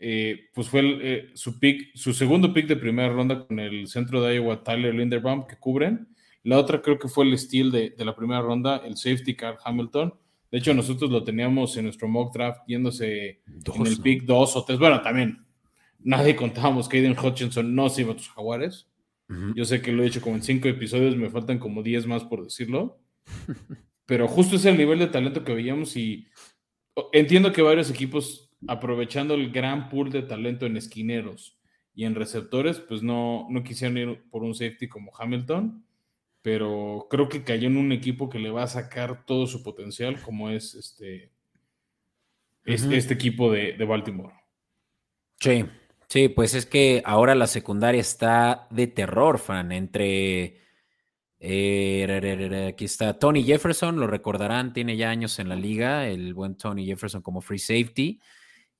eh, 0.00 0.48
pues 0.54 0.68
fue 0.68 0.82
eh, 0.84 1.30
su 1.34 1.58
pick, 1.58 1.94
su 1.94 2.12
segundo 2.12 2.52
pick 2.52 2.66
de 2.66 2.76
primera 2.76 3.12
ronda 3.12 3.46
con 3.46 3.58
el 3.58 3.88
centro 3.88 4.22
de 4.22 4.36
Iowa, 4.36 4.62
Tyler 4.62 4.94
Linderbaum, 4.94 5.46
que 5.46 5.56
cubren. 5.56 6.08
La 6.44 6.58
otra 6.58 6.80
creo 6.80 6.98
que 6.98 7.08
fue 7.08 7.24
el 7.24 7.36
steal 7.36 7.72
de, 7.72 7.94
la 7.98 8.14
primera 8.14 8.40
ronda, 8.40 8.78
el 8.78 8.96
safety 8.96 9.34
car 9.34 9.58
Hamilton 9.62 10.14
De 10.50 10.58
hecho, 10.58 10.72
nosotros 10.72 11.10
lo 11.10 11.24
teníamos 11.24 11.76
en 11.76 11.84
nuestro 11.84 12.06
mock 12.08 12.32
draft 12.32 12.60
yéndose 12.66 13.40
en 13.46 13.86
el 13.86 14.00
pick 14.00 14.22
2 14.22 14.56
o 14.56 14.64
3. 14.64 14.78
Bueno, 14.78 15.02
también 15.02 15.44
nadie 15.98 16.36
contábamos 16.36 16.88
que 16.88 16.98
Aiden 16.98 17.18
Hutchinson 17.18 17.74
no 17.74 17.88
se 17.88 18.02
iba 18.02 18.12
a 18.12 18.16
tus 18.16 18.28
jaguares. 18.30 18.86
Yo 19.54 19.66
sé 19.66 19.82
que 19.82 19.92
lo 19.92 20.02
he 20.02 20.06
hecho 20.06 20.22
como 20.22 20.36
en 20.36 20.42
cinco 20.42 20.68
episodios, 20.68 21.14
me 21.14 21.28
faltan 21.28 21.58
como 21.58 21.82
10 21.82 22.06
más 22.06 22.24
por 22.24 22.42
decirlo. 22.42 22.98
Pero 24.06 24.26
justo 24.26 24.56
es 24.56 24.64
el 24.64 24.78
nivel 24.78 25.00
de 25.00 25.08
talento 25.08 25.44
que 25.44 25.52
veíamos 25.52 25.94
y 25.98 26.28
entiendo 27.12 27.52
que 27.52 27.60
varios 27.60 27.90
equipos 27.90 28.47
aprovechando 28.66 29.34
el 29.34 29.50
gran 29.50 29.88
pool 29.88 30.10
de 30.10 30.22
talento 30.22 30.66
en 30.66 30.76
esquineros 30.76 31.58
y 31.94 32.04
en 32.04 32.14
receptores, 32.14 32.80
pues 32.80 33.02
no, 33.02 33.46
no 33.50 33.62
quisieron 33.62 33.98
ir 33.98 34.24
por 34.30 34.42
un 34.42 34.54
safety 34.54 34.88
como 34.88 35.12
Hamilton, 35.16 35.84
pero 36.42 37.06
creo 37.10 37.28
que 37.28 37.44
cayó 37.44 37.68
en 37.68 37.76
un 37.76 37.92
equipo 37.92 38.28
que 38.28 38.38
le 38.38 38.50
va 38.50 38.62
a 38.62 38.68
sacar 38.68 39.24
todo 39.24 39.46
su 39.46 39.62
potencial, 39.62 40.20
como 40.22 40.50
es 40.50 40.74
este, 40.74 41.32
este 42.64 43.14
equipo 43.14 43.52
de, 43.52 43.74
de 43.74 43.84
Baltimore. 43.84 44.34
Sí, 45.40 45.64
Sí, 46.08 46.28
pues 46.28 46.54
es 46.54 46.64
que 46.64 47.02
ahora 47.04 47.34
la 47.34 47.46
secundaria 47.46 48.00
está 48.00 48.66
de 48.70 48.86
terror, 48.86 49.38
fan. 49.38 49.72
Entre. 49.72 50.62
Eh, 51.40 52.66
aquí 52.68 52.86
está 52.86 53.18
Tony 53.18 53.44
Jefferson, 53.44 54.00
lo 54.00 54.08
recordarán, 54.08 54.72
tiene 54.72 54.96
ya 54.96 55.10
años 55.10 55.38
en 55.38 55.48
la 55.48 55.54
liga, 55.54 56.08
el 56.08 56.34
buen 56.34 56.56
Tony 56.56 56.84
Jefferson 56.86 57.22
como 57.22 57.40
free 57.42 57.58
safety. 57.58 58.20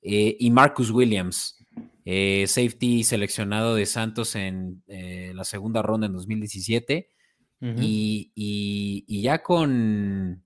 Eh, 0.01 0.37
y 0.39 0.51
Marcus 0.51 0.91
Williams, 0.91 1.57
eh, 2.05 2.45
safety 2.47 3.03
seleccionado 3.03 3.75
de 3.75 3.85
Santos 3.85 4.35
en 4.35 4.83
la 4.87 5.43
segunda 5.43 5.81
ronda 5.81 6.07
en 6.07 6.13
2017. 6.13 7.09
y, 7.61 8.31
y, 8.35 9.21
ya 9.21 9.43
con, 9.43 10.43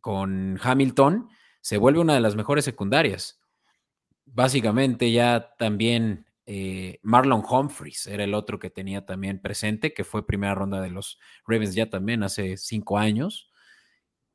con 0.00 0.58
Hamilton 0.62 1.28
se 1.62 1.78
vuelve 1.78 2.00
una 2.00 2.14
de 2.14 2.20
las 2.20 2.36
mejores 2.36 2.64
secundarias 2.64 3.40
básicamente 4.32 5.10
ya 5.12 5.54
también 5.58 6.26
eh, 6.46 6.98
Marlon 7.02 7.44
Humphreys 7.48 8.06
era 8.06 8.24
el 8.24 8.34
otro 8.34 8.58
que 8.58 8.70
tenía 8.70 9.06
también 9.06 9.40
presente, 9.40 9.92
que 9.92 10.04
fue 10.04 10.26
primera 10.26 10.54
ronda 10.54 10.80
de 10.80 10.90
los 10.90 11.18
Ravens 11.46 11.74
ya 11.74 11.88
también 11.88 12.22
hace 12.22 12.56
cinco 12.56 12.98
años. 12.98 13.49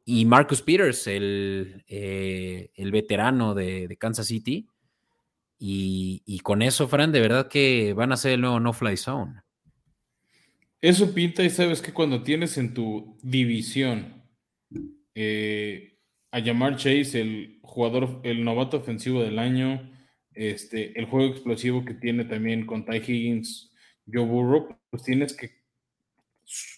Y 0.07 0.25
Marcus 0.25 0.61
Peters, 0.61 1.07
el, 1.07 1.83
eh, 1.87 2.69
el 2.75 2.91
veterano 2.91 3.55
de, 3.55 3.97
Kansas 3.99 4.27
City. 4.27 4.67
Y, 5.57 6.39
con 6.43 6.61
eso, 6.61 6.87
Fran, 6.87 7.11
de 7.11 7.21
verdad 7.21 7.47
que 7.47 7.93
van 7.93 8.11
a 8.11 8.17
ser 8.17 8.33
el 8.33 8.41
nuevo 8.41 8.59
no-fly 8.59 8.97
zone. 8.97 9.41
Eso 10.79 11.11
pinta 11.15 11.43
y 11.43 11.49
sabes 11.49 11.81
que 11.81 11.91
cuando 11.91 12.21
tienes 12.21 12.59
en 12.59 12.75
tu 12.75 13.17
división 13.23 14.23
eh, 15.15 15.97
a 16.29 16.39
llamar 16.39 16.75
Chase 16.75 17.21
el 17.21 17.59
jugador, 17.63 18.21
el 18.23 18.43
novato 18.43 18.77
ofensivo 18.77 19.23
del 19.23 19.39
año, 19.39 19.91
este, 20.35 20.99
el 20.99 21.05
juego 21.05 21.31
explosivo 21.31 21.83
que 21.83 21.95
tiene 21.95 22.25
también 22.25 22.67
con 22.67 22.85
Ty 22.85 22.97
Higgins, 22.97 23.73
Joe 24.05 24.25
Burrow, 24.25 24.77
pues 24.91 25.03
tienes 25.03 25.35
que 25.35 25.63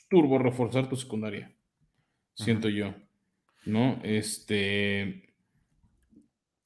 turbo 0.09 0.37
reforzar 0.37 0.87
tu 0.87 0.95
secundaria, 0.95 1.53
siento 2.35 2.69
yo, 2.69 2.93
¿no? 3.67 3.99
Este, 4.03 5.33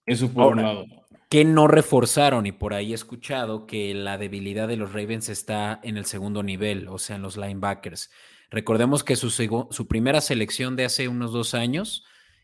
eso 0.06 0.32
por 0.32 0.54
un 0.54 0.62
lado. 0.62 0.86
Que 1.30 1.46
no 1.46 1.68
reforzaron 1.68 2.46
y 2.46 2.52
por 2.52 2.74
ahí 2.74 2.92
he 2.92 2.96
escuchado 2.96 3.66
que 3.66 3.94
la 3.94 4.18
debilidad 4.18 4.68
de 4.68 4.76
los 4.76 4.92
Ravens 4.92 5.30
está 5.30 5.80
en 5.84 5.98
el 5.98 6.06
segundo 6.06 6.44
nivel, 6.44 6.88
o 6.90 6.98
sea, 6.98 7.16
en 7.16 7.22
los 7.22 7.38
linebackers. 7.38 8.12
Recordemos 8.50 9.04
que 9.04 9.16
su, 9.16 9.30
su 9.30 9.88
primera 9.88 10.20
selección 10.20 10.76
de 10.76 10.86
hace 10.86 11.08
unos 11.08 11.32
dos 11.32 11.54
años 11.54 12.04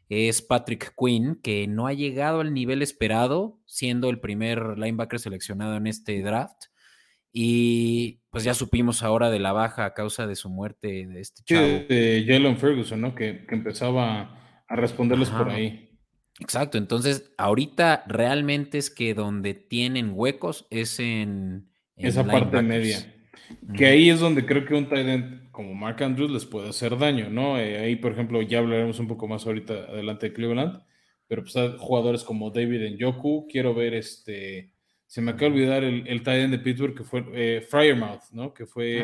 es 0.09 0.41
Patrick 0.41 0.93
Quinn, 0.97 1.39
que 1.43 1.67
no 1.67 1.87
ha 1.87 1.93
llegado 1.93 2.39
al 2.39 2.53
nivel 2.53 2.81
esperado, 2.81 3.59
siendo 3.65 4.09
el 4.09 4.19
primer 4.19 4.77
linebacker 4.77 5.19
seleccionado 5.19 5.75
en 5.75 5.87
este 5.87 6.21
draft. 6.21 6.67
Y 7.33 8.21
pues 8.31 8.45
ya 8.45 8.53
supimos 8.53 9.03
ahora 9.03 9.29
de 9.29 9.39
la 9.39 9.51
baja 9.51 9.85
a 9.85 9.93
causa 9.93 10.25
de 10.25 10.35
su 10.35 10.49
muerte 10.49 11.05
de 11.07 11.19
este 11.19 11.43
chavo. 11.43 11.67
de 11.67 12.23
Jalen 12.25 12.57
Ferguson, 12.57 13.01
¿no? 13.01 13.13
Que, 13.13 13.45
empezaba 13.49 14.46
a 14.67 14.75
responderles 14.75 15.29
por 15.29 15.49
ahí. 15.49 15.89
Exacto, 16.39 16.77
entonces 16.77 17.31
ahorita 17.37 18.03
realmente 18.07 18.77
es 18.77 18.89
que 18.89 19.13
donde 19.13 19.53
tienen 19.53 20.11
huecos 20.13 20.67
es 20.69 20.99
en... 20.99 21.69
Esa 21.95 22.23
parte 22.23 22.61
media. 22.61 23.13
Que 23.75 23.87
ahí 23.87 24.09
es 24.09 24.19
donde 24.19 24.45
creo 24.45 24.65
que 24.65 24.75
un 24.75 24.87
tight 24.87 25.07
end 25.07 25.51
como 25.51 25.73
Mark 25.73 26.03
Andrews 26.03 26.29
les 26.29 26.45
puede 26.45 26.69
hacer 26.69 26.97
daño, 26.97 27.29
¿no? 27.29 27.57
Eh, 27.57 27.79
ahí, 27.79 27.95
por 27.95 28.11
ejemplo, 28.11 28.41
ya 28.43 28.59
hablaremos 28.59 28.99
un 28.99 29.07
poco 29.07 29.27
más 29.27 29.47
ahorita 29.47 29.73
adelante 29.73 30.27
de 30.27 30.33
Cleveland, 30.33 30.83
pero 31.27 31.41
pues 31.41 31.55
hay 31.55 31.73
jugadores 31.79 32.23
como 32.23 32.51
David 32.51 32.95
Njoku, 32.95 33.47
quiero 33.49 33.73
ver 33.73 33.95
este, 33.95 34.73
se 35.07 35.21
me 35.21 35.31
acaba 35.31 35.49
de 35.49 35.55
olvidar 35.55 35.83
el, 35.83 36.07
el 36.07 36.21
tight 36.21 36.43
end 36.43 36.53
de 36.53 36.59
Pittsburgh 36.59 36.95
que 36.95 37.03
fue 37.03 37.25
eh, 37.33 37.61
Fryermouth, 37.61 38.29
¿no? 38.31 38.53
Que 38.53 38.65
fue 38.65 39.03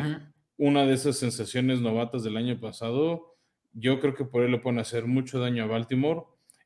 una 0.56 0.86
de 0.86 0.94
esas 0.94 1.16
sensaciones 1.16 1.80
novatas 1.80 2.22
del 2.22 2.36
año 2.36 2.60
pasado. 2.60 3.33
Yo 3.74 4.00
creo 4.00 4.14
que 4.14 4.24
por 4.24 4.42
él 4.42 4.52
le 4.52 4.58
pueden 4.58 4.78
hacer 4.78 5.06
mucho 5.06 5.38
daño 5.38 5.64
a 5.64 5.66
Baltimore. 5.66 6.22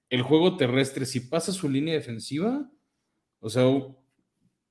El 0.09 0.23
juego 0.23 0.57
terrestre, 0.57 1.05
si 1.05 1.21
pasa 1.21 1.53
su 1.53 1.68
línea 1.68 1.94
defensiva, 1.94 2.71
o 3.40 3.51
sea, 3.51 3.64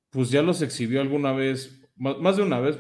pues 0.10 0.32
ya 0.32 0.42
los 0.42 0.62
exhibió 0.62 1.02
alguna 1.02 1.34
vez 1.34 1.78
más, 1.98 2.38
de 2.38 2.44
una 2.44 2.60
vez, 2.60 2.78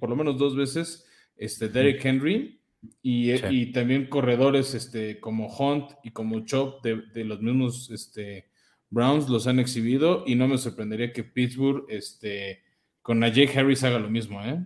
por 0.00 0.10
lo 0.10 0.16
menos 0.16 0.36
dos 0.36 0.56
veces, 0.56 1.06
este, 1.36 1.68
Derek 1.68 2.04
Henry 2.04 2.60
y, 3.02 3.72
también 3.72 4.08
corredores 4.08 4.74
este, 4.74 5.20
como 5.20 5.46
Hunt 5.46 5.92
y 6.02 6.10
como 6.10 6.44
Chop 6.44 6.82
de, 6.84 7.24
los 7.24 7.40
mismos 7.40 7.90
este, 7.90 8.50
Browns 8.90 9.28
los 9.28 9.46
han 9.46 9.60
exhibido 9.60 10.24
y 10.26 10.34
no 10.34 10.48
me 10.48 10.58
sorprendería 10.58 11.12
que 11.12 11.24
Pittsburgh 11.24 11.86
este, 11.88 12.62
con 13.00 13.20
Najee 13.20 13.48
Harris 13.56 13.84
haga 13.84 13.98
lo 13.98 14.10
mismo. 14.10 14.42
¿eh? 14.44 14.64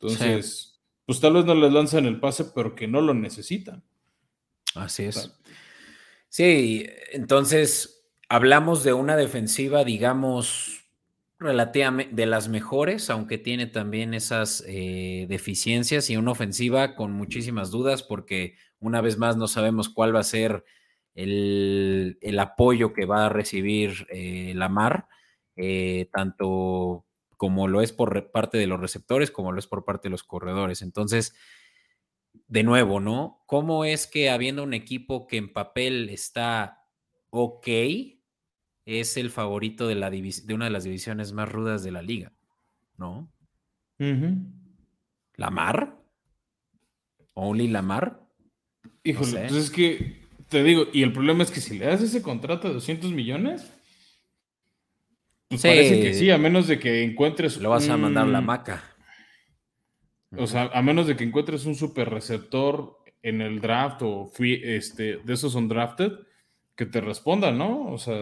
Entonces, 0.00 0.71
pues 1.06 1.20
tal 1.20 1.34
vez 1.34 1.44
no 1.44 1.54
les 1.54 1.72
lanzan 1.72 2.06
el 2.06 2.20
pase, 2.20 2.46
pero 2.54 2.74
que 2.74 2.88
no 2.88 3.00
lo 3.00 3.14
necesitan. 3.14 3.82
Así 4.74 5.04
es. 5.04 5.38
Sí, 6.28 6.86
entonces 7.12 8.06
hablamos 8.28 8.84
de 8.84 8.94
una 8.94 9.16
defensiva, 9.16 9.84
digamos, 9.84 10.86
relativamente 11.38 12.14
de 12.14 12.26
las 12.26 12.48
mejores, 12.48 13.10
aunque 13.10 13.36
tiene 13.36 13.66
también 13.66 14.14
esas 14.14 14.64
eh, 14.66 15.26
deficiencias 15.28 16.08
y 16.08 16.16
una 16.16 16.30
ofensiva 16.30 16.94
con 16.94 17.12
muchísimas 17.12 17.70
dudas, 17.70 18.02
porque 18.02 18.56
una 18.78 19.00
vez 19.00 19.18
más 19.18 19.36
no 19.36 19.48
sabemos 19.48 19.88
cuál 19.88 20.14
va 20.14 20.20
a 20.20 20.24
ser 20.24 20.64
el, 21.14 22.16
apoyo 22.40 22.92
que 22.92 23.04
va 23.04 23.26
a 23.26 23.28
recibir 23.28 24.06
eh, 24.08 24.52
Lamar, 24.54 25.06
eh, 25.56 26.08
tanto 26.12 27.04
como 27.42 27.66
lo 27.66 27.82
es 27.82 27.90
por 27.90 28.30
parte 28.30 28.56
de 28.56 28.68
los 28.68 28.78
receptores, 28.78 29.32
como 29.32 29.50
lo 29.50 29.58
es 29.58 29.66
por 29.66 29.84
parte 29.84 30.06
de 30.06 30.10
los 30.10 30.22
corredores. 30.22 30.80
Entonces, 30.80 31.34
de 32.46 32.62
nuevo, 32.62 33.00
¿no? 33.00 33.42
¿Cómo 33.46 33.84
es 33.84 34.06
que 34.06 34.30
habiendo 34.30 34.62
un 34.62 34.74
equipo 34.74 35.26
que 35.26 35.38
en 35.38 35.52
papel 35.52 36.08
está 36.10 36.86
ok, 37.30 37.66
es 38.84 39.16
el 39.16 39.30
favorito 39.30 39.88
de, 39.88 39.96
la 39.96 40.08
de 40.08 40.54
una 40.54 40.66
de 40.66 40.70
las 40.70 40.84
divisiones 40.84 41.32
más 41.32 41.50
rudas 41.50 41.82
de 41.82 41.90
la 41.90 42.00
liga, 42.00 42.32
¿no? 42.96 43.28
¿Lamar? 45.34 46.00
¿Only 47.34 47.66
Lamar? 47.66 48.24
Híjole, 49.02 49.48
pues 49.48 49.64
es 49.64 49.70
que 49.72 50.28
te 50.48 50.62
digo, 50.62 50.86
y 50.92 51.02
el 51.02 51.12
problema 51.12 51.42
es 51.42 51.50
que 51.50 51.60
si 51.60 51.76
le 51.76 51.86
das 51.86 52.02
ese 52.02 52.22
contrato 52.22 52.68
de 52.68 52.74
200 52.74 53.10
millones, 53.10 53.68
pues 55.52 55.62
parece 55.62 56.00
que 56.00 56.14
sí, 56.14 56.30
a 56.30 56.38
menos 56.38 56.66
de 56.66 56.78
que 56.78 57.02
encuentres. 57.02 57.58
Lo 57.58 57.70
vas 57.70 57.88
a 57.88 57.96
mandar 57.96 58.26
la 58.26 58.40
maca. 58.40 58.82
O 60.36 60.46
sea, 60.46 60.70
a 60.72 60.80
menos 60.80 61.06
de 61.06 61.14
que 61.14 61.24
encuentres 61.24 61.66
un 61.66 61.74
super 61.74 62.08
receptor 62.08 62.96
en 63.22 63.42
el 63.42 63.60
draft 63.60 64.00
o 64.02 64.26
free, 64.26 64.60
este, 64.64 65.18
de 65.18 65.34
esos 65.34 65.52
son 65.52 65.68
drafted, 65.68 66.12
que 66.74 66.86
te 66.86 67.02
responda, 67.02 67.52
¿no? 67.52 67.92
O 67.92 67.98
sea, 67.98 68.16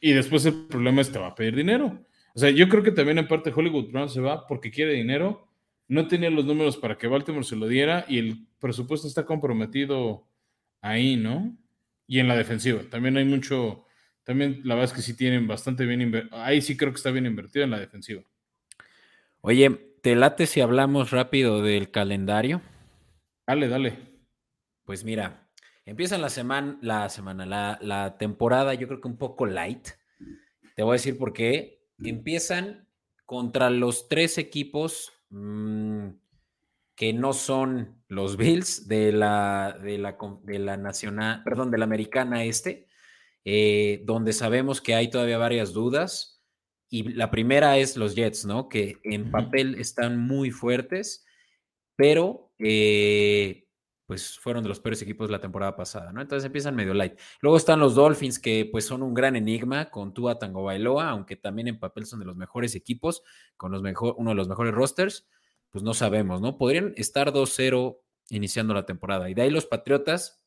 y 0.00 0.12
después 0.12 0.44
el 0.46 0.66
problema 0.66 1.02
es 1.02 1.06
que 1.06 1.14
te 1.14 1.18
va 1.20 1.28
a 1.28 1.34
pedir 1.36 1.54
dinero. 1.54 2.04
O 2.34 2.38
sea, 2.38 2.50
yo 2.50 2.68
creo 2.68 2.82
que 2.82 2.90
también 2.90 3.18
en 3.18 3.28
parte 3.28 3.52
Hollywood 3.54 3.92
Brown 3.92 4.08
se 4.08 4.20
va 4.20 4.46
porque 4.48 4.72
quiere 4.72 4.94
dinero, 4.94 5.48
no 5.86 6.08
tenía 6.08 6.30
los 6.30 6.44
números 6.44 6.76
para 6.76 6.98
que 6.98 7.06
Baltimore 7.06 7.44
se 7.44 7.56
lo 7.56 7.68
diera 7.68 8.04
y 8.08 8.18
el 8.18 8.46
presupuesto 8.58 9.06
está 9.06 9.24
comprometido 9.24 10.26
ahí, 10.80 11.16
¿no? 11.16 11.56
Y 12.06 12.18
en 12.18 12.26
la 12.26 12.36
defensiva, 12.36 12.82
también 12.90 13.16
hay 13.16 13.24
mucho, 13.24 13.84
también 14.24 14.60
la 14.64 14.74
verdad 14.74 14.90
es 14.90 14.96
que 14.96 15.02
sí 15.02 15.16
tienen 15.16 15.46
bastante 15.46 15.86
bien 15.86 16.28
ahí 16.32 16.60
sí 16.62 16.76
creo 16.76 16.92
que 16.92 16.96
está 16.96 17.10
bien 17.10 17.26
invertido 17.26 17.64
en 17.64 17.70
la 17.70 17.80
defensiva. 17.80 18.22
Oye, 19.40 19.70
¿te 20.02 20.14
late 20.16 20.46
si 20.46 20.60
hablamos 20.60 21.10
rápido 21.10 21.62
del 21.62 21.90
calendario? 21.90 22.60
Dale, 23.46 23.68
dale. 23.68 23.98
Pues 24.84 25.04
mira, 25.04 25.50
Empieza 25.90 26.18
la 26.18 26.28
semana, 26.28 26.78
la 26.82 27.08
semana, 27.08 27.44
la, 27.80 28.16
temporada, 28.16 28.74
yo 28.74 28.86
creo 28.86 29.00
que 29.00 29.08
un 29.08 29.16
poco 29.16 29.44
light. 29.44 29.88
Te 30.76 30.84
voy 30.84 30.90
a 30.90 30.92
decir 30.92 31.18
por 31.18 31.32
qué. 31.32 31.82
Empiezan 31.98 32.86
contra 33.26 33.70
los 33.70 34.08
tres 34.08 34.38
equipos 34.38 35.12
mm, 35.30 36.10
que 36.94 37.12
no 37.12 37.32
son 37.32 38.04
los 38.06 38.36
Bills 38.36 38.86
de 38.86 39.10
la, 39.10 39.76
de 39.82 39.98
la, 39.98 40.16
de 40.44 40.58
la 40.60 40.76
nacional, 40.76 41.42
perdón, 41.42 41.72
de 41.72 41.78
la 41.78 41.86
americana 41.86 42.44
este, 42.44 42.86
eh, 43.44 44.02
donde 44.04 44.32
sabemos 44.32 44.80
que 44.80 44.94
hay 44.94 45.10
todavía 45.10 45.38
varias 45.38 45.72
dudas. 45.72 46.42
Y 46.88 47.04
la 47.12 47.30
primera 47.30 47.78
es 47.78 47.96
los 47.96 48.14
Jets, 48.14 48.46
¿no? 48.46 48.68
Que 48.68 48.96
en 49.04 49.30
papel 49.30 49.76
están 49.76 50.18
muy 50.18 50.50
fuertes, 50.50 51.24
pero 51.96 52.52
eh, 52.58 53.68
pues 54.10 54.40
fueron 54.40 54.64
de 54.64 54.68
los 54.68 54.80
peores 54.80 55.00
equipos 55.02 55.28
de 55.28 55.32
la 55.32 55.40
temporada 55.40 55.76
pasada, 55.76 56.12
¿no? 56.12 56.20
Entonces 56.20 56.44
empiezan 56.44 56.74
medio 56.74 56.94
light. 56.94 57.16
Luego 57.40 57.56
están 57.56 57.78
los 57.78 57.94
Dolphins, 57.94 58.40
que 58.40 58.68
pues 58.70 58.84
son 58.84 59.04
un 59.04 59.14
gran 59.14 59.36
enigma 59.36 59.88
con 59.88 60.12
Tua 60.12 60.36
Tango 60.36 60.64
Bailoa, 60.64 61.10
aunque 61.10 61.36
también 61.36 61.68
en 61.68 61.78
papel 61.78 62.06
son 62.06 62.18
de 62.18 62.26
los 62.26 62.34
mejores 62.34 62.74
equipos, 62.74 63.22
con 63.56 63.70
los 63.70 63.82
mejor, 63.82 64.16
uno 64.18 64.30
de 64.30 64.34
los 64.34 64.48
mejores 64.48 64.74
rosters, 64.74 65.28
pues 65.70 65.84
no 65.84 65.94
sabemos, 65.94 66.40
¿no? 66.40 66.58
Podrían 66.58 66.92
estar 66.96 67.32
2-0 67.32 68.00
iniciando 68.30 68.74
la 68.74 68.84
temporada. 68.84 69.30
Y 69.30 69.34
de 69.34 69.42
ahí 69.42 69.50
los 69.50 69.66
Patriotas, 69.66 70.44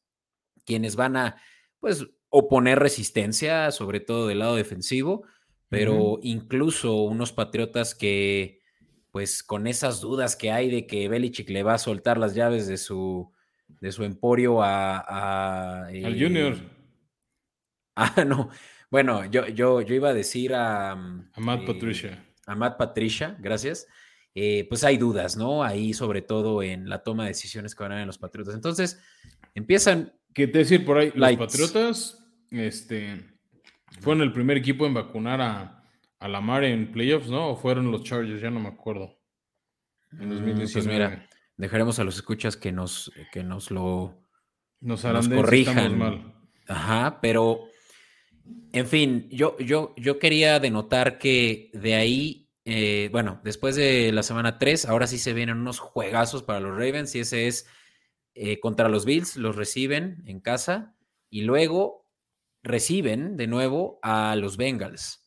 quienes 0.65 0.97
van 0.97 1.15
a, 1.15 1.41
pues, 1.79 2.05
oponer 2.35 2.79
resistencia, 2.79 3.69
sobre 3.69 3.99
todo 3.99 4.27
del 4.27 4.39
lado 4.39 4.55
defensivo, 4.55 5.23
pero 5.69 6.19
incluso 6.23 7.03
unos 7.03 7.31
Patriotas 7.31 7.93
que, 7.93 8.59
pues, 9.11 9.43
con 9.43 9.67
esas 9.67 10.01
dudas 10.01 10.35
que 10.35 10.51
hay 10.51 10.71
de 10.71 10.87
que 10.87 11.07
Belichick 11.07 11.49
le 11.51 11.61
va 11.61 11.75
a 11.75 11.77
soltar 11.77 12.17
las 12.17 12.33
llaves 12.33 12.65
de 12.65 12.77
su 12.77 13.31
de 13.79 13.91
su 13.91 14.03
emporio 14.03 14.63
a... 14.63 15.85
Al 15.87 16.19
Junior. 16.19 16.53
Eh, 16.53 16.69
ah, 17.97 18.23
no. 18.25 18.49
Bueno, 18.89 19.25
yo, 19.25 19.47
yo, 19.47 19.81
yo 19.81 19.93
iba 19.93 20.09
a 20.09 20.13
decir 20.13 20.55
a... 20.55 20.95
Mm, 20.95 21.29
a 21.33 21.41
Matt 21.41 21.61
eh, 21.61 21.67
Patricia. 21.67 22.25
A 22.47 22.55
Matt 22.55 22.77
Patricia, 22.77 23.35
gracias. 23.39 23.87
Eh, 24.33 24.65
pues 24.69 24.83
hay 24.83 24.97
dudas, 24.97 25.37
¿no? 25.37 25.63
Ahí 25.63 25.93
sobre 25.93 26.21
todo 26.21 26.63
en 26.63 26.89
la 26.89 27.03
toma 27.03 27.23
de 27.23 27.29
decisiones 27.29 27.75
que 27.75 27.83
van 27.83 27.91
a 27.91 27.95
haber 27.95 28.03
en 28.03 28.07
los 28.07 28.17
Patriotas. 28.17 28.55
Entonces, 28.55 28.99
empiezan... 29.53 30.13
¿Qué 30.33 30.47
te 30.47 30.59
decir 30.59 30.83
por 30.83 30.97
ahí? 30.97 31.11
Los 31.13 31.35
Patriotas 31.35 32.22
este, 32.53 33.19
fueron 33.99 34.21
el 34.21 34.31
primer 34.31 34.57
equipo 34.57 34.85
en 34.85 34.93
vacunar 34.93 35.41
a, 35.41 35.83
a 36.19 36.27
Lamar 36.27 36.63
en 36.63 36.91
playoffs, 36.91 37.29
¿no? 37.29 37.49
¿O 37.49 37.55
fueron 37.55 37.91
los 37.91 38.03
Chargers? 38.03 38.41
Ya 38.41 38.49
no 38.49 38.59
me 38.59 38.69
acuerdo. 38.69 39.19
En 40.11 40.29
2019. 40.29 40.65
Mm, 40.65 40.73
pues 40.73 40.87
mira, 40.87 41.29
dejaremos 41.57 41.99
a 41.99 42.03
los 42.03 42.15
escuchas 42.15 42.55
que 42.55 42.71
nos, 42.71 43.11
que 43.31 43.43
nos 43.43 43.71
lo 43.71 44.23
nos, 44.79 45.03
corrijan. 45.03 45.97
mal. 45.97 46.33
Ajá, 46.67 47.19
pero 47.21 47.67
en 48.71 48.87
fin, 48.87 49.27
yo, 49.29 49.57
yo, 49.59 49.93
yo 49.97 50.19
quería 50.19 50.59
denotar 50.59 51.17
que 51.17 51.71
de 51.73 51.95
ahí, 51.95 52.49
eh, 52.65 53.09
bueno, 53.11 53.41
después 53.43 53.75
de 53.75 54.11
la 54.11 54.23
semana 54.23 54.57
3, 54.57 54.85
ahora 54.85 55.07
sí 55.07 55.17
se 55.17 55.33
vienen 55.33 55.57
unos 55.57 55.79
juegazos 55.79 56.43
para 56.43 56.59
los 56.59 56.71
Ravens 56.71 57.15
y 57.15 57.19
ese 57.19 57.47
es 57.47 57.67
eh, 58.35 58.59
contra 58.59 58.89
los 58.89 59.05
Bills, 59.05 59.35
los 59.35 59.55
reciben 59.55 60.23
en 60.25 60.39
casa 60.39 60.95
y 61.29 61.41
luego 61.41 62.02
reciben 62.63 63.37
de 63.37 63.47
nuevo 63.47 63.99
a 64.01 64.35
los 64.35 64.57
Bengals, 64.57 65.21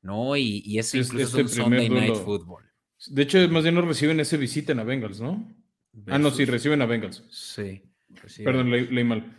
¿no? 0.00 0.36
Y, 0.36 0.62
y 0.64 0.78
eso 0.78 0.96
incluso 0.96 1.22
es 1.22 1.34
un 1.34 1.40
este 1.40 1.62
Sunday 1.62 1.90
Night 1.90 2.14
Football. 2.14 2.64
De 3.06 3.22
hecho, 3.22 3.48
más 3.48 3.62
bien 3.62 3.74
no 3.74 3.82
reciben 3.82 4.18
ese 4.20 4.36
visita 4.36 4.72
a 4.72 4.84
Bengals, 4.84 5.20
¿no? 5.20 5.54
Ah, 6.06 6.18
no, 6.18 6.30
sí, 6.30 6.44
reciben 6.44 6.82
a 6.82 6.86
Bengals. 6.86 7.24
Sí. 7.30 7.82
Perdón, 8.44 8.70
leí, 8.70 9.04
mal. 9.04 9.34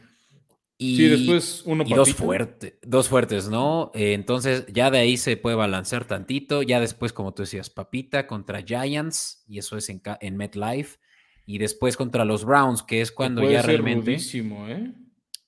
Y, 0.77 0.95
sí, 0.95 1.07
después 1.07 1.63
uno 1.65 1.83
y 1.85 1.93
dos, 1.93 2.13
fuerte, 2.13 2.79
dos 2.81 3.09
fuertes, 3.09 3.49
¿no? 3.49 3.91
Eh, 3.93 4.13
entonces 4.13 4.65
ya 4.71 4.89
de 4.89 4.99
ahí 4.99 5.17
se 5.17 5.35
puede 5.35 5.57
balancear 5.57 6.05
tantito. 6.05 6.63
Ya 6.63 6.79
después, 6.79 7.11
como 7.11 7.33
tú 7.33 7.43
decías, 7.43 7.69
Papita 7.69 8.27
contra 8.27 8.61
Giants, 8.61 9.43
y 9.47 9.59
eso 9.59 9.75
es 9.75 9.89
en, 9.89 10.01
en 10.21 10.37
MetLife. 10.37 10.99
Y 11.45 11.57
después 11.57 11.97
contra 11.97 12.23
los 12.23 12.45
Browns, 12.45 12.83
que 12.83 13.01
es 13.01 13.11
cuando 13.11 13.49
ya 13.49 13.61
realmente. 13.61 14.15
¿eh? 14.15 14.93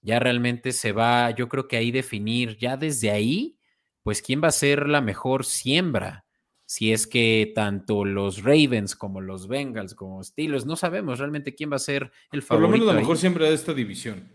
Ya 0.02 0.20
realmente 0.20 0.72
se 0.72 0.92
va, 0.92 1.32
yo 1.32 1.48
creo 1.48 1.68
que 1.68 1.78
ahí 1.78 1.92
definir, 1.92 2.58
ya 2.58 2.78
desde 2.78 3.12
ahí, 3.12 3.60
pues 4.04 4.22
quién 4.22 4.42
va 4.44 4.48
a 4.48 4.52
ser 4.52 4.88
la 4.88 5.02
mejor 5.02 5.46
siembra 5.46 6.26
si 6.72 6.94
es 6.94 7.06
que 7.06 7.52
tanto 7.54 8.06
los 8.06 8.44
Ravens 8.44 8.96
como 8.96 9.20
los 9.20 9.50
Bengals 9.50 9.94
como 9.94 10.24
Steelers, 10.24 10.66
no 10.66 10.78
sabemos 10.78 11.20
realmente 11.20 11.54
quién 11.54 11.70
va 11.70 11.76
a 11.76 11.80
ser 11.80 12.10
el 12.32 12.42
favorito. 12.42 12.48
Por 12.48 12.62
lo 12.62 12.70
menos 12.70 12.88
la 12.88 12.94
mejor 12.94 13.18
siempre 13.18 13.46
de 13.46 13.54
esta 13.54 13.74
división. 13.74 14.32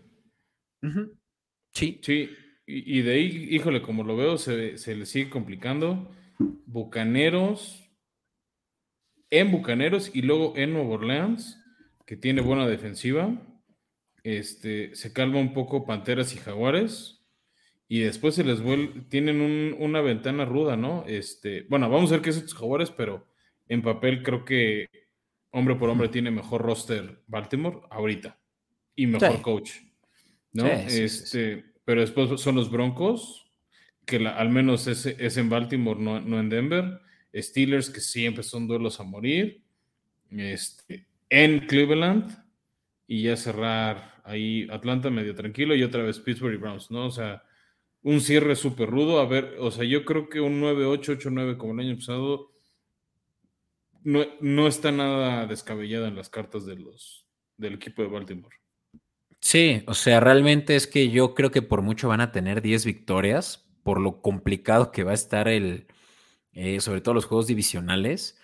Sí. 1.73 1.99
Sí, 2.03 2.29
y, 2.67 3.01
de 3.01 3.11
ahí, 3.11 3.47
híjole, 3.49 3.81
como 3.81 4.03
lo 4.03 4.15
veo, 4.15 4.37
se, 4.37 4.77
se 4.77 4.93
le 4.93 5.07
sigue 5.07 5.31
complicando. 5.31 6.11
Bucaneros, 6.67 7.89
en 9.31 9.51
Bucaneros 9.51 10.11
y 10.13 10.21
luego 10.21 10.53
en 10.57 10.73
Nueva 10.73 10.89
Orleans, 10.89 11.59
que 12.05 12.17
tiene 12.17 12.41
buena 12.41 12.67
defensiva. 12.67 13.35
Este, 14.27 14.93
se 14.93 15.13
calma 15.13 15.39
un 15.39 15.53
poco 15.53 15.85
Panteras 15.85 16.33
y 16.35 16.37
Jaguares 16.37 17.23
y 17.87 17.99
después 17.99 18.35
se 18.35 18.43
les 18.43 18.61
vuelve, 18.61 19.03
tienen 19.07 19.73
una 19.79 20.01
ventana 20.01 20.43
ruda, 20.43 20.75
¿no? 20.75 21.05
Este, 21.07 21.65
bueno, 21.69 21.89
vamos 21.89 22.11
a 22.11 22.15
ver 22.15 22.23
qué 22.23 22.31
es 22.31 22.35
estos 22.35 22.55
jugadores, 22.55 22.91
pero 22.91 23.25
en 23.69 23.81
papel 23.81 24.23
creo 24.23 24.43
que 24.43 24.89
hombre 25.51 25.75
por 25.75 25.87
hombre 25.87 26.09
tiene 26.09 26.29
mejor 26.29 26.61
roster 26.61 27.23
Baltimore 27.27 27.79
ahorita 27.89 28.37
y 28.97 29.07
mejor 29.07 29.41
coach, 29.41 29.71
¿no? 30.51 30.65
este, 30.65 31.63
pero 31.85 32.01
después 32.01 32.41
son 32.41 32.55
los 32.55 32.69
Broncos, 32.69 33.49
que 34.05 34.17
al 34.27 34.49
menos 34.49 34.87
es, 34.87 35.05
es 35.05 35.37
en 35.37 35.47
Baltimore, 35.47 36.01
no, 36.01 36.19
no, 36.19 36.37
en 36.37 36.49
Denver. 36.49 36.99
Steelers, 37.33 37.89
que 37.89 38.01
siempre 38.01 38.43
son 38.43 38.67
duelos 38.67 38.99
a 38.99 39.03
morir. 39.03 39.63
Este, 40.31 41.05
en 41.29 41.65
Cleveland. 41.65 42.45
Y 43.09 43.23
ya 43.23 43.37
cerrar 43.37 44.16
ahí 44.27 44.67
Atlanta 44.69 45.09
medio 45.09 45.33
tranquilo 45.33 45.73
y 45.75 45.83
otra 45.83 46.03
vez 46.03 46.19
Pittsburgh 46.19 46.53
y 46.53 46.57
Browns, 46.57 46.91
¿no? 46.91 47.05
O 47.05 47.11
sea, 47.11 47.43
un 48.03 48.21
cierre 48.21 48.55
súper 48.55 48.89
rudo. 48.89 49.19
A 49.19 49.25
ver, 49.25 49.55
o 49.59 49.71
sea, 49.71 49.85
yo 49.85 50.05
creo 50.05 50.29
que 50.29 50.39
un 50.39 50.61
9-8, 50.61 51.17
8-9 51.17 51.57
como 51.57 51.73
el 51.73 51.87
año 51.87 51.95
pasado 51.95 52.51
no, 54.03 54.25
no, 54.39 54.67
está 54.67 54.91
nada 54.91 55.45
descabellada 55.47 56.07
en 56.07 56.15
las 56.15 56.29
cartas 56.29 56.65
de 56.65 56.75
los, 56.75 57.25
del 57.57 57.75
equipo 57.75 58.01
de 58.01 58.09
Baltimore. 58.09 58.55
Sí, 59.39 59.83
o 59.87 59.93
sea, 59.93 60.19
realmente 60.19 60.75
es 60.75 60.87
que 60.87 61.09
yo 61.09 61.33
creo 61.33 61.51
que 61.51 61.61
por 61.61 61.81
mucho 61.81 62.07
van 62.07 62.21
a 62.21 62.31
tener 62.31 62.61
10 62.61 62.85
victorias, 62.85 63.67
por 63.83 63.99
lo 63.99 64.21
complicado 64.21 64.91
que 64.91 65.03
va 65.03 65.11
a 65.11 65.15
estar 65.15 65.47
el, 65.47 65.87
eh, 66.53 66.79
sobre 66.81 67.01
todo 67.01 67.13
los 67.13 67.25
juegos 67.25 67.47
divisionales. 67.47 68.39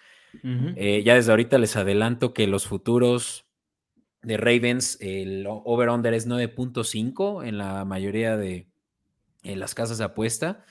Eh, 0.76 1.04
ya 1.06 1.14
desde 1.14 1.30
ahorita 1.32 1.60
les 1.60 1.76
adelanto 1.76 2.34
que 2.34 2.48
los 2.48 2.66
futuros 2.66 3.46
de 4.24 4.38
Ravens, 4.38 4.98
el 5.02 5.46
over-under 5.48 6.14
es 6.14 6.28
9.5 6.28 7.46
en 7.46 7.58
la 7.58 7.86
mayoría 7.86 8.38
de, 8.38 8.68
en 9.44 9.60
las 9.60 9.76
casas 9.76 9.98
de 9.98 10.06
apuesta. 10.06 10.66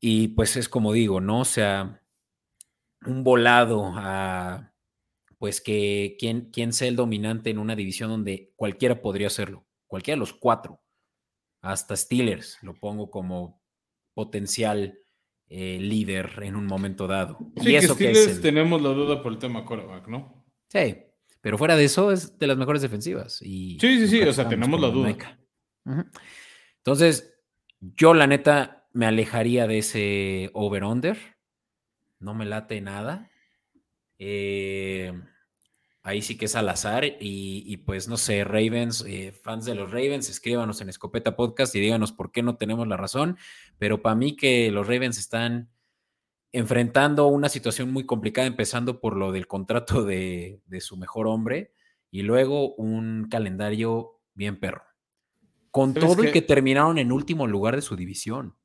Y 0.00 0.28
pues 0.28 0.56
es 0.56 0.68
como 0.68 0.92
digo, 0.92 1.20
¿no? 1.20 1.40
O 1.40 1.44
sea, 1.44 2.02
un 3.06 3.24
volado 3.24 3.92
a, 3.96 4.72
pues 5.38 5.60
que 5.60 6.16
quien, 6.18 6.50
quien 6.50 6.72
sea 6.72 6.88
el 6.88 6.96
dominante 6.96 7.50
en 7.50 7.58
una 7.58 7.74
división 7.74 8.10
donde 8.10 8.52
cualquiera 8.56 9.00
podría 9.00 9.26
hacerlo, 9.26 9.66
cualquiera 9.86 10.16
de 10.16 10.20
los 10.20 10.32
cuatro, 10.32 10.80
hasta 11.62 11.96
Steelers, 11.96 12.58
lo 12.62 12.74
pongo 12.74 13.10
como 13.10 13.60
potencial 14.14 14.98
eh, 15.48 15.78
líder 15.80 16.40
en 16.42 16.56
un 16.56 16.66
momento 16.66 17.06
dado. 17.06 17.38
Sí, 17.62 17.70
y 17.70 17.76
eso 17.76 17.96
que 17.96 18.14
Steelers 18.14 18.40
tenemos 18.40 18.80
la 18.80 18.90
duda 18.90 19.22
por 19.22 19.32
el 19.32 19.38
tema 19.38 19.64
quarterback, 19.64 20.08
¿no? 20.08 20.44
Sí, 20.68 20.96
pero 21.40 21.58
fuera 21.58 21.76
de 21.76 21.84
eso 21.84 22.12
es 22.12 22.38
de 22.38 22.46
las 22.46 22.56
mejores 22.56 22.82
defensivas. 22.82 23.40
Y 23.42 23.78
sí, 23.80 23.98
sí, 24.00 24.08
sí, 24.08 24.22
o 24.22 24.32
sea, 24.32 24.48
tenemos 24.48 24.80
la 24.80 24.88
duda. 24.88 25.38
Entonces, 26.78 27.34
yo 27.80 28.14
la 28.14 28.26
neta 28.26 28.86
me 28.92 29.06
alejaría 29.06 29.66
de 29.66 29.78
ese 29.78 30.50
over-under. 30.52 31.16
No 32.18 32.34
me 32.34 32.44
late 32.44 32.80
nada. 32.80 33.30
Eh, 34.18 35.12
ahí 36.02 36.20
sí 36.20 36.36
que 36.36 36.44
es 36.44 36.56
al 36.56 36.68
azar. 36.68 37.04
Y, 37.20 37.76
pues 37.78 38.08
no 38.08 38.18
sé, 38.18 38.44
Ravens, 38.44 39.04
eh, 39.06 39.32
fans 39.32 39.64
de 39.64 39.74
los 39.74 39.90
Ravens, 39.90 40.28
escríbanos 40.28 40.80
en 40.82 40.90
Escopeta 40.90 41.36
Podcast 41.36 41.74
y 41.74 41.80
díganos 41.80 42.12
por 42.12 42.32
qué 42.32 42.42
no 42.42 42.56
tenemos 42.56 42.86
la 42.86 42.98
razón. 42.98 43.38
Pero 43.78 44.02
para 44.02 44.14
mí 44.14 44.36
que 44.36 44.70
los 44.70 44.86
Ravens 44.86 45.18
están 45.18 45.70
enfrentando 46.52 47.26
una 47.26 47.48
situación 47.48 47.92
muy 47.92 48.04
complicada, 48.06 48.46
empezando 48.46 49.00
por 49.00 49.16
lo 49.16 49.32
del 49.32 49.46
contrato 49.46 50.04
de, 50.04 50.60
de 50.66 50.80
su 50.80 50.96
mejor 50.96 51.26
hombre 51.26 51.72
y 52.10 52.22
luego 52.22 52.74
un 52.74 53.28
calendario 53.30 54.20
bien 54.34 54.58
perro. 54.58 54.82
Con 55.70 55.94
todo 55.94 56.24
y 56.24 56.32
que 56.32 56.42
terminaron 56.42 56.98
en 56.98 57.12
último 57.12 57.46
lugar 57.46 57.76
de 57.76 57.82
su 57.82 57.94
división. 57.94 58.56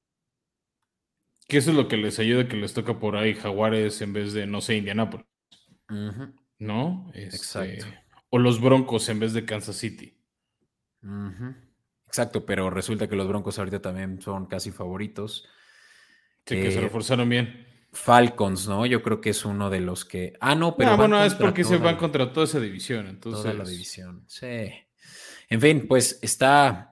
Que 1.47 1.57
eso 1.57 1.69
es 1.69 1.77
lo 1.77 1.87
que 1.87 1.97
les 1.97 2.17
ayuda, 2.17 2.47
que 2.47 2.57
les 2.57 2.73
toca 2.73 2.99
por 2.99 3.15
ahí 3.15 3.35
Jaguares 3.35 4.01
en 4.01 4.13
vez 4.13 4.33
de, 4.33 4.47
no 4.47 4.61
sé, 4.61 4.77
Indianápolis. 4.77 5.27
¿No? 6.57 7.11
Este, 7.13 7.35
Exacto. 7.35 7.85
O 8.29 8.39
los 8.39 8.59
Broncos 8.59 9.07
en 9.09 9.19
vez 9.19 9.33
de 9.33 9.45
Kansas 9.45 9.75
City. 9.75 10.19
Exacto, 12.07 12.45
pero 12.47 12.71
resulta 12.71 13.07
que 13.07 13.15
los 13.15 13.27
Broncos 13.27 13.59
ahorita 13.59 13.79
también 13.79 14.19
son 14.19 14.47
casi 14.47 14.71
favoritos. 14.71 15.47
Sí, 16.47 16.55
que 16.55 16.71
se 16.71 16.79
eh, 16.79 16.81
reforzaron 16.81 17.29
bien. 17.29 17.67
Falcons, 17.95 18.67
¿no? 18.67 18.85
Yo 18.85 19.01
creo 19.01 19.21
que 19.21 19.31
es 19.31 19.45
uno 19.45 19.69
de 19.69 19.79
los 19.79 20.05
que. 20.05 20.33
Ah, 20.39 20.53
no, 20.53 20.75
pero. 20.75 20.91
Ah, 20.91 20.95
bueno, 20.95 21.23
es 21.23 21.33
porque 21.33 21.63
se 21.63 21.77
van 21.77 21.97
contra 21.97 22.31
toda 22.31 22.45
esa 22.45 22.59
división. 22.59 23.07
Entonces... 23.07 23.41
Toda 23.43 23.53
la 23.53 23.63
división. 23.63 24.23
Sí. 24.27 24.71
En 25.49 25.61
fin, 25.61 25.85
pues 25.87 26.19
está. 26.21 26.91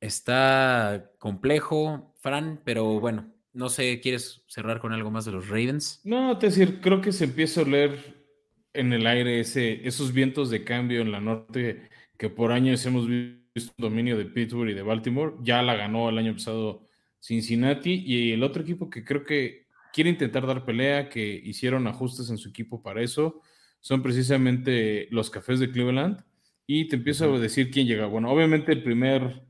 Está 0.00 1.10
complejo, 1.18 2.14
Fran, 2.20 2.60
pero 2.64 3.00
bueno, 3.00 3.32
no 3.52 3.68
sé, 3.68 3.98
¿quieres 3.98 4.44
cerrar 4.46 4.78
con 4.78 4.92
algo 4.92 5.10
más 5.10 5.24
de 5.24 5.32
los 5.32 5.48
Ravens? 5.48 6.00
No, 6.04 6.38
te 6.38 6.46
decir, 6.46 6.80
creo 6.80 7.00
que 7.00 7.10
se 7.10 7.24
empieza 7.24 7.60
a 7.60 7.64
oler 7.64 8.24
en 8.72 8.92
el 8.92 9.04
aire 9.08 9.40
ese, 9.40 9.86
esos 9.86 10.12
vientos 10.12 10.50
de 10.50 10.62
cambio 10.62 11.00
en 11.00 11.10
la 11.10 11.20
norte 11.20 11.88
que 12.16 12.30
por 12.30 12.52
años 12.52 12.86
hemos 12.86 13.08
visto 13.08 13.72
un 13.76 13.82
dominio 13.82 14.16
de 14.16 14.26
Pittsburgh 14.26 14.70
y 14.70 14.74
de 14.74 14.82
Baltimore. 14.82 15.34
Ya 15.42 15.62
la 15.62 15.74
ganó 15.74 16.08
el 16.08 16.18
año 16.18 16.34
pasado 16.34 16.88
Cincinnati 17.20 18.04
y 18.06 18.32
el 18.32 18.44
otro 18.44 18.62
equipo 18.62 18.88
que 18.88 19.04
creo 19.04 19.24
que 19.24 19.67
quiere 19.92 20.10
intentar 20.10 20.46
dar 20.46 20.64
pelea, 20.64 21.08
que 21.08 21.40
hicieron 21.44 21.86
ajustes 21.86 22.30
en 22.30 22.38
su 22.38 22.48
equipo 22.48 22.82
para 22.82 23.02
eso, 23.02 23.40
son 23.80 24.02
precisamente 24.02 25.08
los 25.10 25.30
Cafés 25.30 25.60
de 25.60 25.70
Cleveland. 25.70 26.24
Y 26.66 26.86
te 26.88 26.96
empiezo 26.96 27.32
a 27.32 27.38
decir 27.38 27.70
quién 27.70 27.86
llega. 27.86 28.06
Bueno, 28.06 28.30
obviamente 28.30 28.72
el 28.72 28.82
primer, 28.82 29.42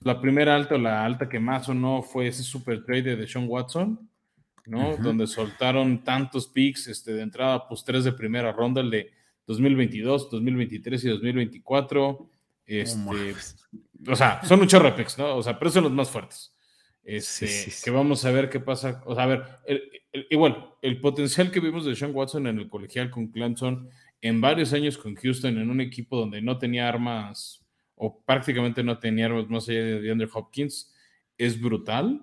la 0.00 0.20
primera 0.20 0.56
alta 0.56 0.74
o 0.74 0.78
la 0.78 1.04
alta 1.04 1.28
que 1.28 1.38
más 1.38 1.68
o 1.68 1.74
no 1.74 2.02
fue 2.02 2.26
ese 2.26 2.42
super 2.42 2.84
trade 2.84 3.14
de 3.14 3.26
Sean 3.28 3.46
Watson, 3.48 4.10
¿no? 4.66 4.96
Donde 4.96 5.28
soltaron 5.28 6.02
tantos 6.02 6.48
picks 6.48 6.88
este, 6.88 7.12
de 7.12 7.22
entrada, 7.22 7.68
pues 7.68 7.84
tres 7.84 8.02
de 8.02 8.12
primera 8.12 8.52
ronda, 8.52 8.80
el 8.80 8.90
de 8.90 9.12
2022, 9.46 10.30
2023 10.30 11.04
y 11.04 11.08
2024. 11.08 12.30
Este, 12.66 13.34
o 14.08 14.16
sea, 14.16 14.42
son 14.44 14.60
un 14.60 14.66
chorro 14.66 14.90
de 14.90 14.96
picks, 14.96 15.18
¿no? 15.18 15.36
O 15.36 15.42
sea, 15.42 15.56
pero 15.58 15.70
son 15.70 15.84
los 15.84 15.92
más 15.92 16.10
fuertes. 16.10 16.52
Este, 17.02 17.72
que 17.82 17.90
vamos 17.90 18.24
a 18.24 18.30
ver 18.30 18.50
qué 18.50 18.60
pasa. 18.60 19.02
O 19.06 19.14
sea, 19.14 19.24
a 19.24 19.26
ver, 19.26 19.42
igual, 20.30 20.74
el 20.82 21.00
potencial 21.00 21.50
que 21.50 21.60
vimos 21.60 21.84
de 21.84 21.96
Sean 21.96 22.14
Watson 22.14 22.46
en 22.46 22.58
el 22.58 22.68
colegial 22.68 23.10
con 23.10 23.28
Clemson, 23.28 23.88
en 24.20 24.40
varios 24.40 24.72
años 24.72 24.98
con 24.98 25.14
Houston, 25.14 25.58
en 25.58 25.70
un 25.70 25.80
equipo 25.80 26.18
donde 26.18 26.42
no 26.42 26.58
tenía 26.58 26.88
armas, 26.88 27.64
o 27.94 28.22
prácticamente 28.22 28.82
no 28.82 28.98
tenía 28.98 29.26
armas 29.26 29.48
más 29.48 29.68
allá 29.68 29.82
de 29.82 30.10
Andrew 30.10 30.30
Hopkins, 30.32 30.94
es 31.38 31.60
brutal. 31.60 32.22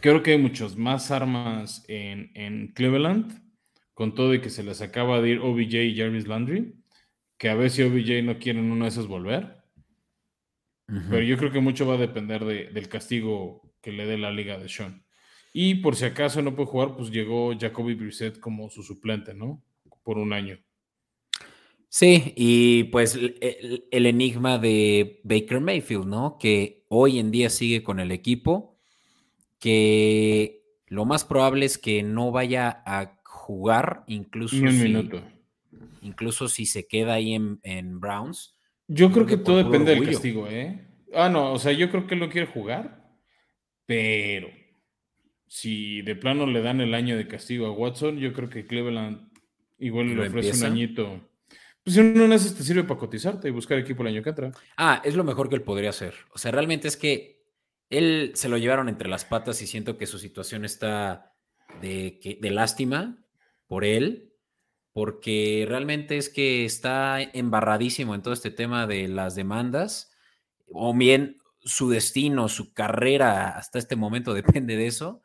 Creo 0.00 0.22
que 0.22 0.32
hay 0.32 0.38
muchas 0.38 0.76
más 0.76 1.10
armas 1.10 1.84
en, 1.88 2.30
en, 2.34 2.68
Cleveland, 2.68 3.42
con 3.94 4.14
todo 4.14 4.34
y 4.34 4.40
que 4.40 4.50
se 4.50 4.62
les 4.62 4.80
acaba 4.80 5.20
de 5.20 5.30
ir 5.30 5.38
OBJ 5.38 5.74
y 5.74 5.96
Jarvis 5.96 6.26
Landry, 6.26 6.74
que 7.38 7.48
a 7.48 7.54
ver 7.54 7.70
si 7.70 7.82
OBJ 7.82 8.24
no 8.24 8.38
quieren 8.38 8.70
una 8.70 8.86
de 8.86 8.90
esas 8.90 9.06
volver. 9.06 9.55
Pero 10.86 11.22
yo 11.22 11.36
creo 11.36 11.50
que 11.50 11.60
mucho 11.60 11.86
va 11.86 11.94
a 11.94 11.98
depender 11.98 12.44
del 12.44 12.88
castigo 12.88 13.74
que 13.80 13.90
le 13.90 14.06
dé 14.06 14.18
la 14.18 14.30
liga 14.30 14.56
de 14.58 14.68
Sean. 14.68 15.04
Y 15.52 15.76
por 15.76 15.96
si 15.96 16.04
acaso 16.04 16.42
no 16.42 16.54
puede 16.54 16.68
jugar, 16.68 16.96
pues 16.96 17.10
llegó 17.10 17.56
Jacoby 17.58 17.94
Brissett 17.94 18.38
como 18.38 18.70
su 18.70 18.82
suplente, 18.82 19.34
¿no? 19.34 19.62
Por 20.04 20.18
un 20.18 20.32
año. 20.32 20.58
Sí, 21.88 22.34
y 22.36 22.84
pues 22.84 23.14
el, 23.14 23.84
enigma 23.90 24.58
de 24.58 25.20
Baker 25.24 25.60
Mayfield, 25.60 26.06
¿no? 26.06 26.36
Que 26.38 26.84
hoy 26.88 27.18
en 27.18 27.30
día 27.30 27.48
sigue 27.48 27.82
con 27.82 28.00
el 28.00 28.12
equipo, 28.12 28.76
que 29.58 30.62
lo 30.86 31.04
más 31.04 31.24
probable 31.24 31.66
es 31.66 31.78
que 31.78 32.02
no 32.02 32.30
vaya 32.30 32.82
a 32.84 33.18
jugar, 33.24 34.04
incluso, 34.06 34.56
un 34.56 34.78
minuto. 34.78 35.22
incluso 36.02 36.48
si 36.48 36.66
se 36.66 36.86
queda 36.86 37.14
ahí 37.14 37.34
en, 37.34 37.60
en 37.62 37.98
Browns 37.98 38.55
yo 38.88 39.10
creo 39.10 39.26
que 39.26 39.36
todo 39.36 39.58
depende 39.62 39.94
del 39.94 40.04
castigo, 40.04 40.46
¿eh? 40.48 40.86
Ah, 41.14 41.28
no, 41.28 41.52
o 41.52 41.58
sea, 41.58 41.72
yo 41.72 41.90
creo 41.90 42.06
que 42.06 42.14
él 42.14 42.20
no 42.20 42.28
quiere 42.28 42.46
jugar, 42.46 43.04
pero 43.86 44.48
si 45.46 46.02
de 46.02 46.16
plano 46.16 46.46
le 46.46 46.60
dan 46.60 46.80
el 46.80 46.94
año 46.94 47.16
de 47.16 47.28
castigo 47.28 47.66
a 47.66 47.72
Watson, 47.72 48.18
yo 48.18 48.32
creo 48.32 48.48
que 48.48 48.66
Cleveland 48.66 49.30
igual 49.78 50.14
le 50.14 50.26
ofrece 50.26 50.58
un 50.58 50.72
añito. 50.72 51.20
Pues 51.82 51.94
si 51.94 52.02
no 52.02 52.28
te 52.28 52.38
sirve 52.38 52.82
para 52.82 52.98
cotizarte 52.98 53.48
y 53.48 53.52
buscar 53.52 53.78
equipo 53.78 54.02
el 54.02 54.08
año 54.08 54.22
que 54.22 54.30
entra. 54.30 54.50
Ah, 54.76 55.00
es 55.04 55.14
lo 55.14 55.24
mejor 55.24 55.48
que 55.48 55.54
él 55.54 55.62
podría 55.62 55.90
hacer. 55.90 56.14
O 56.32 56.38
sea, 56.38 56.50
realmente 56.50 56.88
es 56.88 56.96
que 56.96 57.44
él 57.90 58.32
se 58.34 58.48
lo 58.48 58.58
llevaron 58.58 58.88
entre 58.88 59.08
las 59.08 59.24
patas 59.24 59.62
y 59.62 59.66
siento 59.66 59.96
que 59.96 60.06
su 60.06 60.18
situación 60.18 60.64
está 60.64 61.32
de, 61.80 62.38
de 62.40 62.50
lástima 62.50 63.24
por 63.68 63.84
él 63.84 64.32
porque 64.96 65.66
realmente 65.68 66.16
es 66.16 66.30
que 66.30 66.64
está 66.64 67.20
embarradísimo 67.20 68.14
en 68.14 68.22
todo 68.22 68.32
este 68.32 68.50
tema 68.50 68.86
de 68.86 69.08
las 69.08 69.34
demandas, 69.34 70.10
o 70.72 70.94
bien 70.94 71.36
su 71.60 71.90
destino, 71.90 72.48
su 72.48 72.72
carrera 72.72 73.58
hasta 73.58 73.78
este 73.78 73.94
momento 73.94 74.32
depende 74.62 74.74
de 74.78 74.86
eso, 74.86 75.20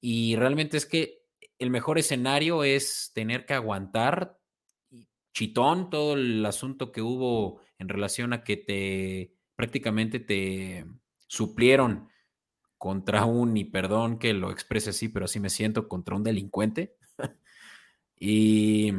y 0.00 0.36
realmente 0.36 0.78
es 0.78 0.86
que 0.86 1.18
el 1.58 1.68
mejor 1.68 1.98
escenario 1.98 2.64
es 2.64 3.12
tener 3.14 3.44
que 3.44 3.52
aguantar 3.52 4.38
chitón 5.34 5.90
todo 5.90 6.14
el 6.14 6.46
asunto 6.46 6.90
que 6.90 7.02
hubo 7.02 7.60
en 7.78 7.90
relación 7.90 8.32
a 8.32 8.42
que 8.42 8.56
te 8.56 9.34
prácticamente 9.54 10.18
te 10.18 10.86
suplieron 11.26 12.08
contra 12.78 13.26
un, 13.26 13.54
y 13.58 13.66
perdón 13.66 14.18
que 14.18 14.32
lo 14.32 14.50
exprese 14.50 14.90
así, 14.90 15.10
pero 15.10 15.26
así 15.26 15.40
me 15.40 15.50
siento, 15.50 15.88
contra 15.88 16.16
un 16.16 16.24
delincuente. 16.24 16.96
Y, 18.18 18.92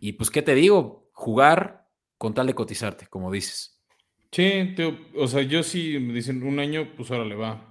y 0.00 0.12
pues, 0.12 0.30
¿qué 0.30 0.42
te 0.42 0.54
digo? 0.54 1.10
Jugar 1.12 1.88
con 2.18 2.34
tal 2.34 2.46
de 2.46 2.54
cotizarte, 2.54 3.06
como 3.08 3.32
dices. 3.32 3.72
Sí, 4.32 4.74
o 5.16 5.26
sea, 5.26 5.42
yo 5.42 5.62
sí 5.62 5.98
me 5.98 6.14
dicen 6.14 6.42
un 6.42 6.58
año, 6.58 6.88
pues 6.96 7.10
ahora 7.10 7.26
le 7.26 7.34
va. 7.34 7.68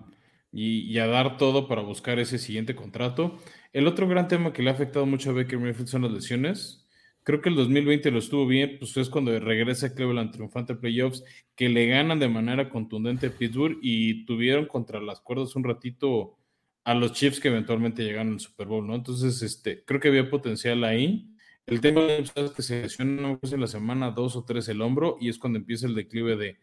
Y, 0.54 0.98
a 1.00 1.08
dar 1.08 1.38
todo 1.38 1.68
para 1.68 1.82
buscar 1.82 2.20
ese 2.20 2.38
siguiente 2.38 2.76
contrato. 2.76 3.38
El 3.74 3.88
otro 3.88 4.08
gran 4.08 4.28
tema 4.28 4.54
que 4.54 4.62
le 4.62 4.70
ha 4.70 4.74
afectado 4.74 5.06
mucho 5.06 5.32
a 5.32 5.34
Baker 5.34 5.58
Mayfield 5.58 5.88
son 5.88 6.04
las 6.04 6.12
lesiones. 6.12 6.88
Creo 7.24 7.42
que 7.42 7.50
el 7.50 7.56
2020 7.56 8.12
lo 8.12 8.20
estuvo 8.20 8.46
bien, 8.46 8.78
pues 8.78 8.96
es 8.98 9.10
cuando 9.10 9.38
regresa 9.40 9.94
Cleveland 9.96 10.32
triunfante 10.32 10.76
playoffs, 10.76 11.24
que 11.56 11.70
le 11.70 11.88
ganan 11.88 12.20
de 12.20 12.28
manera 12.28 12.70
contundente 12.70 13.28
a 13.28 13.32
Pittsburgh 13.32 13.80
y 13.82 14.26
tuvieron 14.26 14.66
contra 14.66 15.00
las 15.00 15.22
cuerdas 15.22 15.56
un 15.56 15.64
ratito 15.64 16.38
a 16.84 16.94
los 16.96 17.14
Chiefs 17.14 17.40
que 17.40 17.50
eventualmente 17.50 18.04
llegaron 18.04 18.34
al 18.34 18.40
Super 18.40 18.68
Bowl, 18.68 18.86
¿no? 18.88 18.96
Entonces, 18.96 19.42
este, 19.42 19.84
creo 19.86 20.00
que 20.00 20.08
había 20.08 20.30
potencial 20.30 20.84
ahí. 20.84 21.28
El 21.66 21.80
tema 21.80 22.02
es 22.02 22.32
que 22.32 22.62
se 22.62 22.82
lesiona 22.82 23.40
en 23.42 23.62
la 23.62 23.68
semana 23.68 24.12
dos 24.12 24.36
o 24.36 24.44
tres 24.44 24.68
el 24.68 24.82
hombro 24.82 25.18
y 25.22 25.30
es 25.30 25.38
cuando 25.38 25.60
empieza 25.60 25.86
el 25.86 25.96
declive 25.96 26.36
de, 26.36 26.58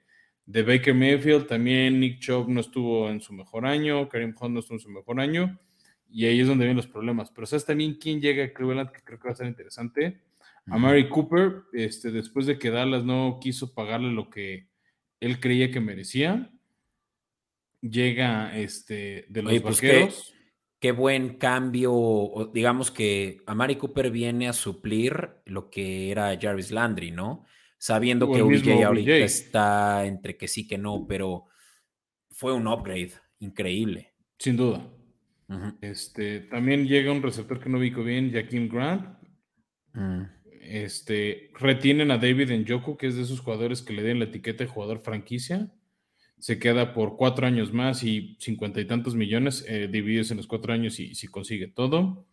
de 0.45 0.63
Baker 0.63 0.95
Mayfield. 0.95 1.47
También 1.47 2.01
Nick 2.01 2.19
Chubb 2.19 2.49
no 2.49 2.61
estuvo 2.61 3.09
en 3.09 3.21
su 3.21 3.33
mejor 3.33 3.65
año, 3.65 4.09
Karim 4.09 4.35
Hunt 4.39 4.55
no 4.55 4.61
estuvo 4.61 4.77
en 4.77 4.81
su 4.81 4.91
mejor 4.91 5.21
año 5.21 5.59
y 6.11 6.27
ahí 6.27 6.41
es 6.41 6.49
donde 6.49 6.65
vienen 6.65 6.77
los 6.79 6.89
problemas. 6.89 7.31
Pero 7.31 7.47
sabes 7.47 7.65
también 7.65 7.95
quién 7.95 8.21
llega 8.21 8.45
a 8.45 8.53
Cleveland, 8.53 8.91
que 8.91 9.03
creo 9.03 9.19
que 9.19 9.29
va 9.29 9.33
a 9.33 9.37
ser 9.37 9.47
interesante. 9.47 10.21
A 10.67 10.77
Mary 10.77 11.09
Cooper, 11.09 11.63
este, 11.73 12.11
después 12.11 12.45
de 12.45 12.59
que 12.59 12.71
Dallas 12.71 13.03
no 13.03 13.39
quiso 13.41 13.73
pagarle 13.73 14.13
lo 14.13 14.29
que 14.29 14.69
él 15.21 15.41
creía 15.41 15.71
que 15.71 15.81
merecía 15.81 16.51
llega 17.81 18.57
este, 18.57 19.27
de 19.29 19.43
los 19.43 19.61
pues 19.61 19.77
vaqueros. 19.77 20.35
Qué, 20.81 20.93
buen 20.93 21.39
cambio, 21.39 22.51
digamos 22.55 22.91
que 22.91 23.39
a 23.47 23.55
Mari 23.55 23.77
Cooper 23.77 24.11
viene 24.11 24.49
a 24.49 24.53
suplir 24.53 25.31
lo 25.45 25.71
que 25.71 26.11
era 26.11 26.39
Jarvis 26.41 26.71
Landry, 26.71 27.11
¿no? 27.11 27.45
Sabiendo 27.79 28.31
que 28.31 28.43
OBJ 28.43 28.85
ahorita 28.85 29.17
está 29.17 30.07
entre 30.07 30.37
que 30.37 30.47
sí 30.47 30.67
que 30.67 30.79
no, 30.79 31.07
pero 31.09 31.47
fue 32.31 32.53
un 32.53 32.69
upgrade 32.69 33.13
increíble. 33.41 34.15
Sin 34.39 34.57
duda. 34.57 34.89
Este, 35.81 36.41
también 36.41 36.87
llega 36.87 37.11
un 37.11 37.23
receptor 37.23 37.59
que 37.59 37.69
no 37.69 37.79
ubico 37.79 38.05
bien, 38.05 38.33
Jaquim 38.33 38.69
Grant. 38.69 39.19
Mm. 39.95 40.23
Este, 40.61 41.51
retienen 41.55 42.11
a 42.11 42.19
David 42.19 42.53
Njoku, 42.53 42.97
que 42.97 43.07
es 43.07 43.17
de 43.17 43.23
esos 43.23 43.41
jugadores 43.41 43.83
que 43.83 43.95
le 43.95 44.03
den 44.03 44.19
la 44.19 44.27
etiqueta 44.27 44.63
de 44.63 44.71
jugador 44.71 45.01
franquicia 45.01 45.73
se 46.39 46.59
queda 46.59 46.95
por 46.95 47.17
cuatro 47.17 47.47
años 47.47 47.73
más 47.73 48.05
y 48.05 48.37
cincuenta 48.41 48.81
y 48.81 48.85
tantos 48.87 49.15
millones 49.15 49.65
eh, 49.69 49.89
divididos 49.91 50.31
en 50.31 50.37
los 50.37 50.47
cuatro 50.47 50.73
años 50.73 51.01
y 51.01 51.15
si 51.15 51.27
consigue 51.27 51.69
todo. 51.69 52.27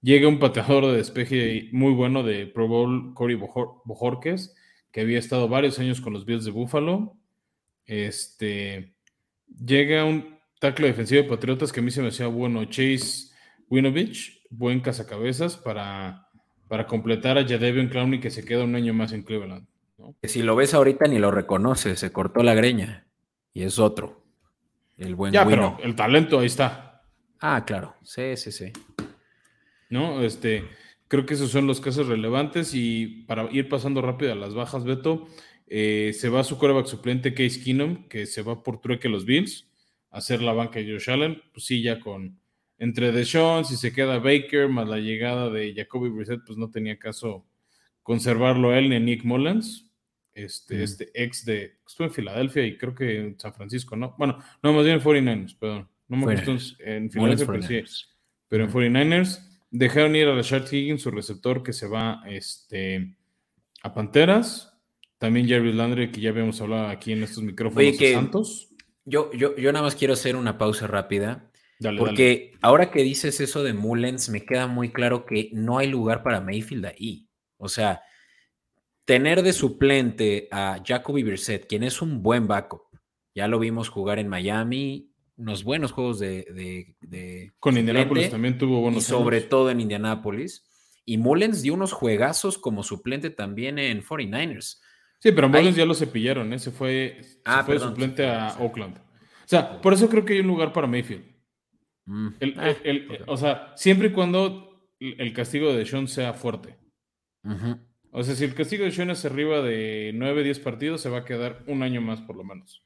Llega 0.00 0.26
un 0.26 0.40
pateador 0.40 0.86
de 0.86 0.96
despeje 0.96 1.68
muy 1.72 1.92
bueno 1.92 2.24
de 2.24 2.46
Pro 2.46 2.66
Bowl, 2.66 3.14
Cory 3.14 3.36
Bojorquez, 3.36 4.52
que 4.90 5.00
había 5.00 5.18
estado 5.18 5.48
varios 5.48 5.78
años 5.78 6.00
con 6.00 6.12
los 6.12 6.26
Bills 6.26 6.44
de 6.44 6.50
Buffalo. 6.50 7.16
Este, 7.86 8.96
llega 9.64 10.04
un 10.04 10.38
tackle 10.58 10.88
defensivo 10.88 11.22
de 11.22 11.28
Patriotas 11.28 11.72
que 11.72 11.80
a 11.80 11.82
mí 11.84 11.92
se 11.92 12.02
me 12.02 12.08
hacía 12.08 12.26
bueno, 12.26 12.64
Chase 12.64 13.30
Winovich, 13.68 14.42
buen 14.50 14.80
cazacabezas 14.80 15.56
para, 15.56 16.26
para 16.66 16.88
completar 16.88 17.38
a 17.38 17.46
Jadevion 17.46 17.88
Clowney 17.88 18.18
que 18.18 18.30
se 18.30 18.44
queda 18.44 18.64
un 18.64 18.74
año 18.74 18.92
más 18.92 19.12
en 19.12 19.22
Cleveland. 19.22 19.68
Que 20.20 20.26
si 20.26 20.42
lo 20.42 20.56
ves 20.56 20.74
ahorita 20.74 21.06
ni 21.06 21.20
lo 21.20 21.30
reconoce, 21.30 21.94
se 21.94 22.10
cortó 22.10 22.42
la 22.42 22.54
greña 22.54 23.06
y 23.52 23.62
es 23.62 23.78
otro. 23.78 24.22
El 24.96 25.14
buen 25.14 25.32
Ya, 25.32 25.46
pero 25.46 25.78
el 25.82 25.94
talento 25.94 26.38
ahí 26.38 26.46
está. 26.46 27.02
Ah, 27.40 27.64
claro. 27.64 27.94
Sí, 28.02 28.36
sí, 28.36 28.52
sí. 28.52 28.72
¿No? 29.90 30.22
Este, 30.22 30.64
creo 31.08 31.26
que 31.26 31.34
esos 31.34 31.50
son 31.50 31.66
los 31.66 31.80
casos 31.80 32.06
relevantes 32.06 32.72
y 32.74 33.24
para 33.26 33.50
ir 33.50 33.68
pasando 33.68 34.00
rápido 34.00 34.32
a 34.32 34.36
las 34.36 34.54
bajas, 34.54 34.84
Beto, 34.84 35.26
eh, 35.66 36.12
se 36.14 36.28
va 36.28 36.44
su 36.44 36.58
coreback 36.58 36.86
suplente 36.86 37.34
Case 37.34 37.60
Keenum, 37.62 38.08
que 38.08 38.26
se 38.26 38.42
va 38.42 38.62
por 38.62 38.80
trueque 38.80 39.08
los 39.08 39.24
Bills, 39.24 39.68
a 40.10 40.18
hacer 40.18 40.42
la 40.42 40.52
banca 40.52 40.78
de 40.78 40.92
Josh 40.92 41.10
Allen, 41.10 41.42
pues 41.52 41.66
sí, 41.66 41.82
ya 41.82 41.98
con 41.98 42.38
entre 42.78 43.12
Deshaun, 43.12 43.64
si 43.64 43.76
se 43.76 43.92
queda 43.92 44.18
Baker, 44.18 44.68
más 44.68 44.88
la 44.88 44.98
llegada 44.98 45.50
de 45.50 45.72
Jacoby 45.72 46.08
Brissett, 46.08 46.40
pues 46.44 46.58
no 46.58 46.68
tenía 46.70 46.98
caso 46.98 47.46
conservarlo 48.02 48.74
él 48.74 48.90
ni 48.90 48.98
Nick 48.98 49.24
Mullens, 49.24 49.91
este, 50.34 50.82
este 50.82 51.10
ex 51.14 51.44
de, 51.44 51.78
estuvo 51.86 52.06
en 52.06 52.12
Filadelfia 52.12 52.64
y 52.64 52.76
creo 52.76 52.94
que 52.94 53.20
en 53.20 53.38
San 53.38 53.54
Francisco, 53.54 53.96
¿no? 53.96 54.14
Bueno, 54.18 54.38
no, 54.62 54.72
más 54.72 54.84
bien 54.84 54.96
en 54.96 55.02
49ers, 55.02 55.58
perdón. 55.58 55.88
No 56.08 56.16
me 56.16 56.32
acuerdo 56.32 56.58
en 56.80 57.10
Filadelfia, 57.10 57.46
pero 57.46 57.62
sí, 57.62 57.82
pero 58.48 58.64
en 58.64 58.70
49ers. 58.70 59.48
Dejaron 59.70 60.14
ir 60.14 60.28
a 60.28 60.34
Rashard 60.34 60.70
Higgins, 60.70 61.00
su 61.00 61.10
receptor, 61.10 61.62
que 61.62 61.72
se 61.72 61.88
va 61.88 62.22
este, 62.26 63.16
a 63.82 63.94
Panteras. 63.94 64.78
También 65.16 65.46
Jerry 65.48 65.72
Landry, 65.72 66.12
que 66.12 66.20
ya 66.20 66.30
habíamos 66.30 66.60
hablado 66.60 66.88
aquí 66.88 67.12
en 67.12 67.22
estos 67.22 67.42
micrófonos 67.42 67.98
de 67.98 68.12
Santos. 68.12 68.68
Yo, 69.04 69.32
yo, 69.32 69.56
yo 69.56 69.72
nada 69.72 69.84
más 69.84 69.94
quiero 69.94 70.12
hacer 70.12 70.36
una 70.36 70.58
pausa 70.58 70.86
rápida. 70.86 71.50
porque 71.98 72.52
ahora 72.60 72.90
que 72.90 73.02
dices 73.02 73.40
eso 73.40 73.62
de 73.62 73.72
Mullens, 73.72 74.28
me 74.28 74.44
queda 74.44 74.66
muy 74.66 74.90
claro 74.92 75.24
que 75.24 75.48
no 75.52 75.78
hay 75.78 75.88
lugar 75.88 76.22
para 76.22 76.40
Mayfield 76.40 76.86
ahí. 76.86 77.28
O 77.56 77.68
sea, 77.68 78.02
tener 79.04 79.42
de 79.42 79.52
suplente 79.52 80.48
a 80.50 80.80
Jacoby 80.84 81.22
Brissett, 81.22 81.66
quien 81.66 81.82
es 81.82 82.02
un 82.02 82.22
buen 82.22 82.46
backup, 82.46 82.82
ya 83.34 83.48
lo 83.48 83.58
vimos 83.58 83.88
jugar 83.88 84.18
en 84.18 84.28
Miami, 84.28 85.12
unos 85.36 85.64
buenos 85.64 85.92
juegos 85.92 86.18
de. 86.18 86.94
Con 87.58 87.76
Indianapolis 87.76 88.30
también 88.30 88.58
tuvo 88.58 88.80
buenos. 88.80 89.02
Y 89.02 89.06
sobre 89.06 89.40
todo 89.40 89.70
en 89.70 89.80
Indianapolis. 89.80 90.68
Y 91.04 91.18
Mullens 91.18 91.62
dio 91.62 91.74
unos 91.74 91.92
juegazos 91.92 92.58
como 92.58 92.84
suplente 92.84 93.30
también 93.30 93.78
en 93.78 94.02
49ers. 94.02 94.80
Sí, 95.18 95.32
pero 95.32 95.48
Mullens 95.48 95.76
ya 95.76 95.84
lo 95.84 95.94
cepillaron, 95.94 96.52
ese 96.52 96.70
fue, 96.70 97.20
ah, 97.44 97.64
fue 97.64 97.78
suplente 97.78 98.26
a 98.26 98.56
Oakland. 98.60 98.98
O 98.98 99.46
sea, 99.46 99.80
por 99.80 99.92
eso 99.92 100.08
creo 100.08 100.24
que 100.24 100.34
hay 100.34 100.40
un 100.40 100.46
lugar 100.46 100.72
para 100.72 100.86
Mayfield. 100.86 101.24
Mm. 102.04 102.28
Ah, 102.56 102.74
o 103.26 103.36
sea, 103.36 103.72
siempre 103.76 104.08
y 104.08 104.12
cuando 104.12 104.88
el 104.98 105.32
castigo 105.32 105.72
de 105.72 105.86
Sean 105.86 106.06
sea 106.06 106.34
fuerte. 106.34 106.76
O 108.14 108.22
sea, 108.22 108.34
si 108.34 108.44
el 108.44 108.54
castigo 108.54 108.84
de 108.84 108.92
Sean 108.92 109.10
es 109.10 109.24
arriba 109.24 109.62
de 109.62 110.12
9, 110.14 110.44
10 110.44 110.58
partidos, 110.60 111.00
se 111.00 111.08
va 111.08 111.20
a 111.20 111.24
quedar 111.24 111.64
un 111.66 111.82
año 111.82 112.02
más 112.02 112.20
por 112.20 112.36
lo 112.36 112.44
menos. 112.44 112.84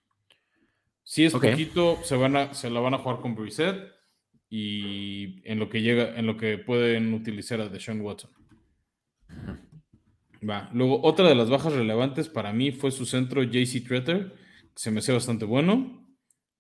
Si 1.03 1.24
es 1.24 1.33
poquito, 1.33 1.99
se, 2.05 2.16
van 2.16 2.37
a, 2.37 2.55
se 2.55 2.70
la 2.70 2.79
van 2.79 2.95
a 2.95 2.99
jugar 2.99 3.20
con 3.20 3.35
Brissett 3.35 3.93
y 4.49 5.41
en 5.45 5.59
lo 5.59 5.68
que 5.68 5.83
llega, 5.83 6.16
en 6.16 6.27
lo 6.27 6.37
que 6.37 6.59
pueden 6.59 7.12
utilizar 7.12 7.61
a 7.61 7.68
Deshaun 7.68 8.03
Watson. 8.03 8.31
Va. 10.49 10.70
Luego, 10.72 11.01
otra 11.03 11.29
de 11.29 11.35
las 11.35 11.51
bajas 11.51 11.72
relevantes 11.72 12.29
para 12.29 12.53
mí 12.53 12.70
fue 12.70 12.93
su 12.93 13.05
centro 13.05 13.43
JC 13.43 13.85
Tretter, 13.85 14.33
que 14.33 14.70
se 14.77 14.93
me 14.93 15.01
hace 15.01 15.12
bastante 15.12 15.45
bueno. 15.45 16.07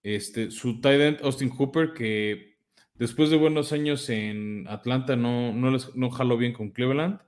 Este, 0.02 0.50
su 0.50 0.80
tight 0.80 1.00
end 1.00 1.18
Austin 1.22 1.50
Hooper, 1.50 1.92
que 1.92 2.56
después 2.94 3.30
de 3.30 3.36
buenos 3.36 3.72
años 3.72 4.08
en 4.10 4.66
Atlanta 4.66 5.14
no, 5.14 5.52
no, 5.52 5.70
les, 5.70 5.94
no 5.94 6.10
jaló 6.10 6.36
bien 6.36 6.52
con 6.52 6.70
Cleveland, 6.70 7.20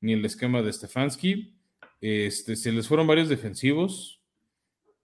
ni 0.00 0.12
el 0.12 0.24
esquema 0.24 0.62
de 0.62 0.72
Stefanski. 0.72 1.54
Este, 2.00 2.56
se 2.56 2.72
les 2.72 2.86
fueron 2.88 3.06
varios 3.06 3.28
defensivos. 3.28 4.22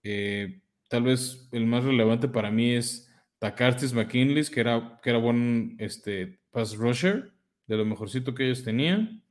Eh, 0.03 0.61
Tal 0.87 1.03
vez 1.03 1.49
el 1.51 1.65
más 1.65 1.83
relevante 1.83 2.27
para 2.27 2.51
mí 2.51 2.71
es 2.71 3.11
Takartis 3.39 3.93
McKinley, 3.93 4.45
que 4.45 4.59
era, 4.59 4.99
que 5.01 5.09
era 5.09 5.19
buen 5.19 5.75
este, 5.79 6.39
pass 6.51 6.75
rusher, 6.77 7.33
de 7.67 7.77
lo 7.77 7.85
mejorcito 7.85 8.35
que 8.35 8.45
ellos 8.45 8.63
tenían. 8.63 9.23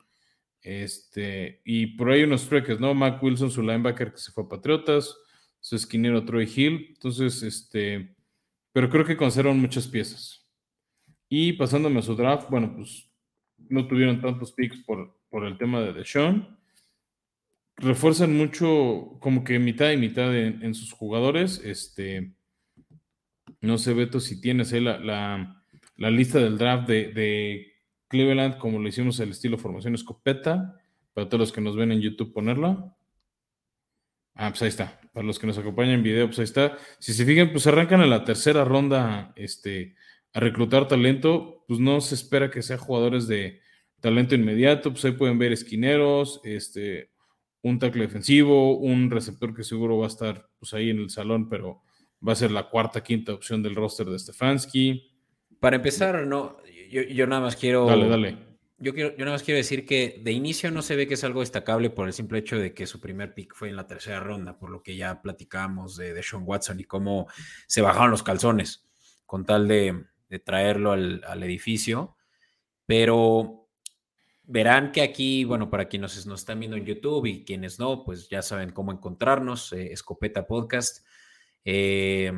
Este, 0.60 1.60
y 1.64 1.86
por 1.86 2.10
ahí 2.10 2.24
unos 2.24 2.48
trueques, 2.48 2.80
¿no? 2.80 2.92
Mac 2.94 3.22
Wilson, 3.22 3.50
su 3.50 3.62
linebacker 3.62 4.12
que 4.12 4.18
se 4.18 4.32
fue 4.32 4.44
a 4.44 4.48
Patriotas, 4.48 5.16
su 5.60 5.76
esquinero 5.76 6.24
Troy 6.24 6.50
Hill. 6.54 6.86
Entonces, 6.90 7.42
este, 7.42 8.16
pero 8.72 8.90
creo 8.90 9.04
que 9.04 9.16
conservan 9.16 9.60
muchas 9.60 9.86
piezas. 9.86 10.46
Y 11.28 11.52
pasándome 11.52 12.00
a 12.00 12.02
su 12.02 12.16
draft, 12.16 12.50
bueno, 12.50 12.74
pues 12.74 13.08
no 13.56 13.86
tuvieron 13.86 14.20
tantos 14.20 14.52
picks 14.52 14.80
por, 14.84 15.16
por 15.34 15.46
el 15.46 15.58
tema 15.58 15.80
de 15.80 15.92
Deshaun 15.92 16.46
refuerzan 17.78 18.36
mucho, 18.36 19.16
como 19.18 19.42
que 19.42 19.58
mitad 19.58 19.90
y 19.90 19.96
mitad 19.96 20.32
en, 20.32 20.74
sus 20.76 20.92
jugadores. 20.92 21.60
Este, 21.64 22.34
no 23.60 23.76
sé, 23.76 23.94
Beto, 23.94 24.20
si 24.20 24.40
tienes 24.40 24.72
ahí 24.72 24.78
la, 24.78 25.60
lista 25.96 26.38
del 26.38 26.56
draft 26.56 26.86
de, 26.86 27.66
Cleveland, 28.06 28.58
como 28.58 28.78
lo 28.78 28.86
hicimos 28.86 29.18
el 29.18 29.30
estilo 29.30 29.58
formación 29.58 29.96
escopeta, 29.96 30.80
para 31.14 31.28
todos 31.28 31.40
los 31.40 31.52
que 31.52 31.60
nos 31.60 31.74
ven 31.74 31.90
en 31.90 32.00
YouTube 32.00 32.32
ponerla. 32.32 32.94
Ah, 34.36 34.50
pues 34.50 34.62
ahí 34.62 34.68
está. 34.68 35.00
Para 35.12 35.26
los 35.26 35.40
que 35.40 35.48
nos 35.48 35.58
acompañan 35.58 35.94
en 35.94 36.04
video, 36.04 36.26
pues 36.26 36.38
ahí 36.38 36.44
está. 36.44 36.78
Si 37.00 37.12
se 37.12 37.26
fijan, 37.26 37.50
pues 37.50 37.66
arrancan 37.66 38.02
en 38.02 38.10
la 38.10 38.24
tercera 38.24 38.64
ronda 38.64 39.32
este, 39.34 39.96
a 40.32 40.38
reclutar 40.38 40.86
talento. 40.86 41.64
Pues 41.66 41.80
no 41.80 42.00
se 42.00 42.14
espera 42.14 42.52
que 42.52 42.62
sean 42.62 42.78
jugadores 42.78 43.26
de 43.26 43.63
talento 44.04 44.34
inmediato. 44.34 44.92
Pues 44.92 45.02
ahí 45.06 45.12
pueden 45.12 45.38
ver 45.38 45.52
esquineros, 45.52 46.42
este, 46.44 47.10
un 47.62 47.78
tackle 47.78 48.02
defensivo, 48.02 48.76
un 48.76 49.10
receptor 49.10 49.54
que 49.54 49.64
seguro 49.64 49.96
va 49.96 50.04
a 50.04 50.08
estar 50.08 50.46
pues, 50.58 50.74
ahí 50.74 50.90
en 50.90 50.98
el 50.98 51.08
salón, 51.08 51.48
pero 51.48 51.80
va 52.26 52.34
a 52.34 52.36
ser 52.36 52.50
la 52.50 52.68
cuarta, 52.68 53.02
quinta 53.02 53.32
opción 53.32 53.62
del 53.62 53.74
roster 53.74 54.06
de 54.06 54.18
Stefanski. 54.18 55.10
Para 55.58 55.76
empezar, 55.76 56.26
no, 56.26 56.58
yo, 56.90 57.26
nada 57.26 57.40
más 57.40 57.56
quiero. 57.56 57.86
Dale, 57.86 58.06
dale. 58.06 58.36
Yo, 58.76 58.92
quiero, 58.92 59.16
yo 59.16 59.24
nada 59.24 59.32
más 59.32 59.42
quiero 59.42 59.56
decir 59.56 59.86
que 59.86 60.20
de 60.22 60.32
inicio 60.32 60.70
no 60.70 60.82
se 60.82 60.96
ve 60.96 61.06
que 61.06 61.14
es 61.14 61.24
algo 61.24 61.40
destacable 61.40 61.88
por 61.88 62.06
el 62.06 62.12
simple 62.12 62.40
hecho 62.40 62.58
de 62.58 62.74
que 62.74 62.86
su 62.86 63.00
primer 63.00 63.32
pick 63.32 63.54
fue 63.54 63.70
en 63.70 63.76
la 63.76 63.86
tercera 63.86 64.20
ronda, 64.20 64.58
por 64.58 64.68
lo 64.68 64.82
que 64.82 64.96
ya 64.96 65.22
platicamos 65.22 65.96
de, 65.96 66.12
de 66.12 66.22
Sean 66.22 66.42
Watson 66.44 66.78
y 66.80 66.84
cómo 66.84 67.26
se 67.66 67.80
bajaron 67.80 68.10
los 68.10 68.22
calzones 68.22 68.86
con 69.24 69.46
tal 69.46 69.66
de, 69.66 70.04
traerlo 70.44 70.92
al, 70.92 71.22
al 71.26 71.42
edificio. 71.42 72.18
Pero 72.84 73.63
Verán 74.46 74.92
que 74.92 75.00
aquí, 75.00 75.44
bueno, 75.44 75.70
para 75.70 75.88
quienes 75.88 76.26
nos 76.26 76.40
están 76.40 76.60
viendo 76.60 76.76
en 76.76 76.84
YouTube 76.84 77.24
y 77.24 77.44
quienes 77.44 77.78
no, 77.78 78.04
pues 78.04 78.28
ya 78.28 78.42
saben 78.42 78.72
cómo 78.72 78.92
encontrarnos, 78.92 79.72
eh, 79.72 79.92
Escopeta 79.92 80.46
Podcast. 80.46 81.06
Eh, 81.64 82.30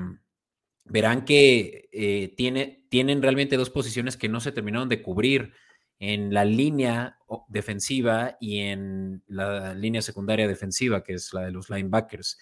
verán 0.84 1.24
que 1.24 1.88
eh, 1.90 2.32
tiene, 2.36 2.86
tienen 2.90 3.22
realmente 3.22 3.56
dos 3.56 3.70
posiciones 3.70 4.16
que 4.16 4.28
no 4.28 4.38
se 4.38 4.52
terminaron 4.52 4.88
de 4.88 5.02
cubrir 5.02 5.52
en 5.98 6.32
la 6.32 6.44
línea 6.44 7.18
defensiva 7.48 8.36
y 8.40 8.58
en 8.58 9.24
la 9.26 9.74
línea 9.74 10.00
secundaria 10.00 10.46
defensiva, 10.46 11.02
que 11.02 11.14
es 11.14 11.32
la 11.32 11.42
de 11.42 11.50
los 11.50 11.70
linebackers, 11.70 12.38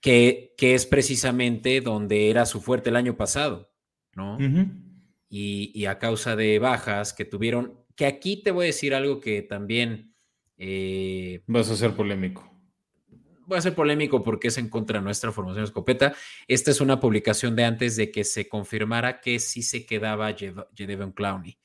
que, 0.00 0.54
que, 0.58 0.74
es 0.74 0.84
precisamente 0.84 1.80
donde 1.80 2.28
era 2.28 2.44
su 2.44 2.60
fuerte 2.60 2.90
el 2.90 2.96
año 2.96 3.16
pasado, 3.16 3.70
¿no? 4.14 4.36
y, 5.30 5.70
y 5.72 5.86
a 5.86 5.98
causa 5.98 6.34
de 6.34 6.58
bajas 6.58 7.12
que 7.12 7.24
tuvieron 7.24 7.87
que 7.98 8.06
aquí 8.06 8.36
te 8.36 8.52
voy 8.52 8.66
a 8.66 8.66
decir 8.68 8.94
algo 8.94 9.18
que 9.18 9.42
también... 9.42 10.14
Eh, 10.56 11.42
Vas 11.48 11.68
a 11.68 11.74
ser 11.74 11.94
polémico. 11.94 12.48
Voy 13.44 13.58
a 13.58 13.60
ser 13.60 13.74
polémico 13.74 14.22
porque 14.22 14.48
es 14.48 14.58
en 14.58 14.68
contra 14.68 15.00
de 15.00 15.04
nuestra 15.04 15.32
formación 15.32 15.64
escopeta. 15.64 16.14
Esta 16.46 16.70
es 16.70 16.80
una 16.80 17.00
publicación 17.00 17.56
de 17.56 17.64
antes 17.64 17.96
de 17.96 18.12
que 18.12 18.22
se 18.22 18.48
confirmara 18.48 19.20
que 19.20 19.40
sí 19.40 19.62
se 19.62 19.84
quedaba 19.84 20.32
Jedevon 20.32 21.10
Clowney. 21.10 21.58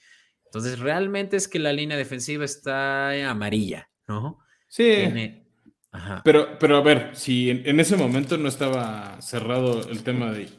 Entonces, 0.45 0.79
realmente 0.79 1.38
es 1.38 1.47
que 1.47 1.59
la 1.59 1.71
línea 1.71 1.97
defensiva 1.97 2.45
está 2.45 3.29
amarilla, 3.29 3.91
¿no? 4.07 4.39
Sí. 4.67 5.03
Pero, 6.23 6.57
pero 6.57 6.77
a 6.77 6.81
ver, 6.81 7.11
si 7.15 7.51
en, 7.51 7.79
ese 7.79 7.95
momento 7.95 8.39
no 8.39 8.49
estaba 8.49 9.21
cerrado 9.21 9.88
el 9.88 10.01
tema 10.03 10.31
de, 10.31 10.49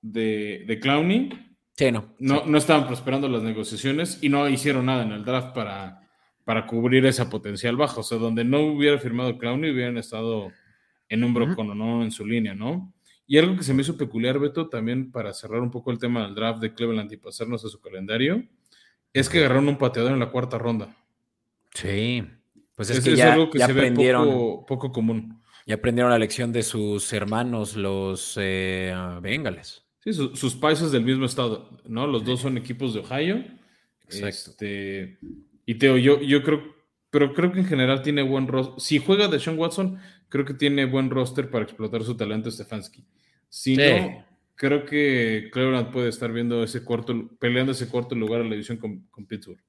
de, 0.00 0.64
de 0.66 0.80
Clowney, 0.80 1.51
no. 1.90 2.14
No, 2.18 2.58
estaban 2.58 2.86
prosperando 2.86 3.28
las 3.28 3.42
negociaciones 3.42 4.18
y 4.22 4.28
no 4.28 4.48
hicieron 4.48 4.86
nada 4.86 5.02
en 5.02 5.12
el 5.12 5.24
draft 5.24 5.54
para, 5.54 6.08
para 6.44 6.66
cubrir 6.66 7.06
esa 7.06 7.30
potencial 7.30 7.76
baja. 7.76 8.00
O 8.00 8.02
sea, 8.02 8.18
donde 8.18 8.44
no 8.44 8.60
hubiera 8.60 8.98
firmado 8.98 9.38
Clowney, 9.38 9.70
hubieran 9.70 9.98
estado 9.98 10.52
en 11.08 11.24
un 11.24 11.34
brocón 11.34 11.70
o 11.70 11.74
no 11.74 12.02
en 12.02 12.10
su 12.10 12.26
línea, 12.26 12.54
¿no? 12.54 12.92
Y 13.26 13.38
algo 13.38 13.56
que 13.56 13.62
se 13.62 13.72
me 13.72 13.82
hizo 13.82 13.96
peculiar, 13.96 14.38
Beto, 14.38 14.68
también 14.68 15.10
para 15.10 15.32
cerrar 15.32 15.60
un 15.60 15.70
poco 15.70 15.90
el 15.90 15.98
tema 15.98 16.22
del 16.24 16.34
draft 16.34 16.60
de 16.60 16.74
Cleveland 16.74 17.10
y 17.12 17.16
pasarnos 17.16 17.64
a 17.64 17.68
su 17.68 17.80
calendario, 17.80 18.44
es 19.12 19.28
que 19.28 19.38
agarraron 19.38 19.68
un 19.68 19.78
pateador 19.78 20.12
en 20.12 20.18
la 20.18 20.30
cuarta 20.30 20.58
ronda. 20.58 20.94
Sí, 21.74 22.22
pues 22.74 22.90
es, 22.90 23.04
que 23.04 23.16
ya, 23.16 23.32
algo 23.32 23.50
que 23.50 23.58
se 23.58 23.64
aprendieron, 23.64 24.26
ve 24.28 24.64
poco, 24.66 24.92
común. 24.92 25.40
Ya 25.66 25.76
aprendieron 25.76 26.10
la 26.10 26.18
lección 26.18 26.52
de 26.52 26.62
sus 26.62 27.12
hermanos, 27.12 27.76
los 27.76 28.36
eh, 28.40 28.94
Bengals. 29.20 29.84
Sí, 30.04 30.12
sus 30.12 30.56
países 30.56 30.90
del 30.90 31.04
mismo 31.04 31.24
estado, 31.24 31.70
¿no? 31.86 32.06
Los 32.06 32.24
dos 32.24 32.40
son 32.40 32.56
equipos 32.56 32.92
de 32.92 33.00
Ohio. 33.00 33.44
Este, 34.08 35.16
y 35.64 35.74
Teo, 35.76 35.96
yo, 35.96 36.20
yo 36.20 36.42
creo, 36.42 36.74
pero 37.10 37.32
creo 37.32 37.52
que 37.52 37.60
en 37.60 37.66
general 37.66 38.02
tiene 38.02 38.22
buen 38.22 38.48
roster. 38.48 38.80
Si 38.80 38.98
juega 38.98 39.28
de 39.28 39.38
Sean 39.38 39.58
Watson, 39.58 39.98
creo 40.28 40.44
que 40.44 40.54
tiene 40.54 40.86
buen 40.86 41.08
roster 41.08 41.50
para 41.50 41.64
explotar 41.64 42.02
su 42.02 42.16
talento 42.16 42.50
Stefanski. 42.50 43.04
Si 43.48 43.76
no, 43.76 44.24
creo 44.56 44.84
que 44.84 45.50
Cleveland 45.52 45.92
puede 45.92 46.08
estar 46.08 46.32
viendo 46.32 46.64
ese 46.64 46.82
cuarto, 46.82 47.30
peleando 47.38 47.72
ese 47.72 47.88
cuarto 47.88 48.16
lugar 48.16 48.40
en 48.40 48.48
la 48.48 48.54
división 48.54 48.78
con, 48.78 49.06
con 49.10 49.26
Pittsburgh. 49.26 49.62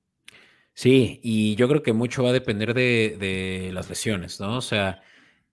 Sí, 0.73 1.19
y 1.21 1.55
yo 1.55 1.67
creo 1.67 1.83
que 1.83 1.93
mucho 1.93 2.23
va 2.23 2.29
a 2.29 2.33
depender 2.33 2.73
de, 2.73 3.17
de 3.19 3.71
las 3.71 3.87
lesiones, 3.87 4.39
¿no? 4.39 4.57
O 4.57 4.61
sea, 4.61 5.03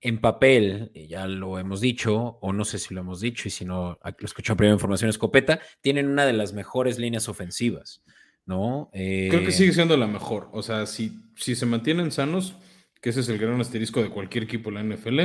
en 0.03 0.21
papel, 0.21 0.91
ya 0.95 1.27
lo 1.27 1.59
hemos 1.59 1.81
dicho, 1.81 2.39
o 2.41 2.53
no 2.53 2.65
sé 2.65 2.79
si 2.79 2.95
lo 2.95 3.01
hemos 3.01 3.21
dicho, 3.21 3.49
y 3.49 3.51
si 3.51 3.65
no, 3.65 3.99
lo 4.03 4.25
escucho 4.27 4.53
en 4.53 4.57
primera 4.57 4.75
información 4.75 5.11
escopeta, 5.11 5.61
tienen 5.83 6.09
una 6.09 6.25
de 6.25 6.33
las 6.33 6.53
mejores 6.55 6.99
líneas 6.99 7.29
ofensivas, 7.29 8.03
¿no? 8.47 8.89
Creo 8.93 9.41
que 9.41 9.49
Eh, 9.49 9.53
sigue 9.53 9.73
siendo 9.73 9.97
la 9.97 10.07
mejor. 10.07 10.49
O 10.53 10.63
sea, 10.63 10.87
si, 10.87 11.21
si 11.37 11.55
se 11.55 11.67
mantienen 11.67 12.11
sanos, 12.13 12.55
que 13.03 13.11
ese 13.11 13.21
es 13.21 13.29
el 13.29 13.39
gran 13.39 13.61
asterisco 13.61 14.03
de 14.03 14.09
cualquier 14.11 14.45
equipo 14.45 14.71
en 14.71 14.75
la 14.77 14.97
NFL, 14.97 15.21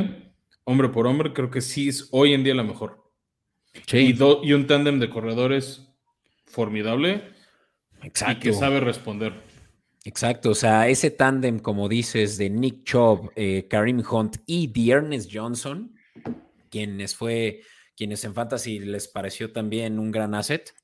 hombre 0.66 0.90
por 0.90 1.08
hombre, 1.08 1.32
creo 1.34 1.50
que 1.50 1.62
sí 1.62 1.88
es 1.90 2.10
hoy 2.12 2.34
en 2.34 2.44
día 2.44 2.54
la 2.56 2.64
mejor. 2.64 3.04
sí, 3.88 3.98
Y, 3.98 4.14
do- 4.14 4.42
y 4.44 4.54
un 4.54 4.68
tándem 4.68 5.00
de 5.00 5.10
corredores 5.10 5.88
formidable 6.46 7.24
y 8.04 8.08
exacto. 8.08 8.42
que 8.42 8.54
sabe 8.54 8.80
responder. 8.80 9.34
Exacto, 10.08 10.52
o 10.52 10.56
sea, 10.56 10.88
ese 10.88 11.10
tándem, 11.10 11.58
como 11.58 11.90
dices, 11.90 12.38
de 12.38 12.48
Nick 12.52 12.84
Chubb, 12.84 13.32
eh, 13.36 13.68
Kareem 13.68 14.04
Hunt 14.08 14.38
y 14.46 14.68
Dearness 14.68 15.28
Johnson, 15.32 15.96
quienes 16.70 17.16
fue, 17.16 17.62
quienes 17.98 18.24
en 18.24 18.36
Fantasy 18.36 18.78
les 18.78 19.08
pareció 19.08 19.52
también 19.52 19.98
un 19.98 20.12
gran 20.12 20.36
asset, 20.36 20.76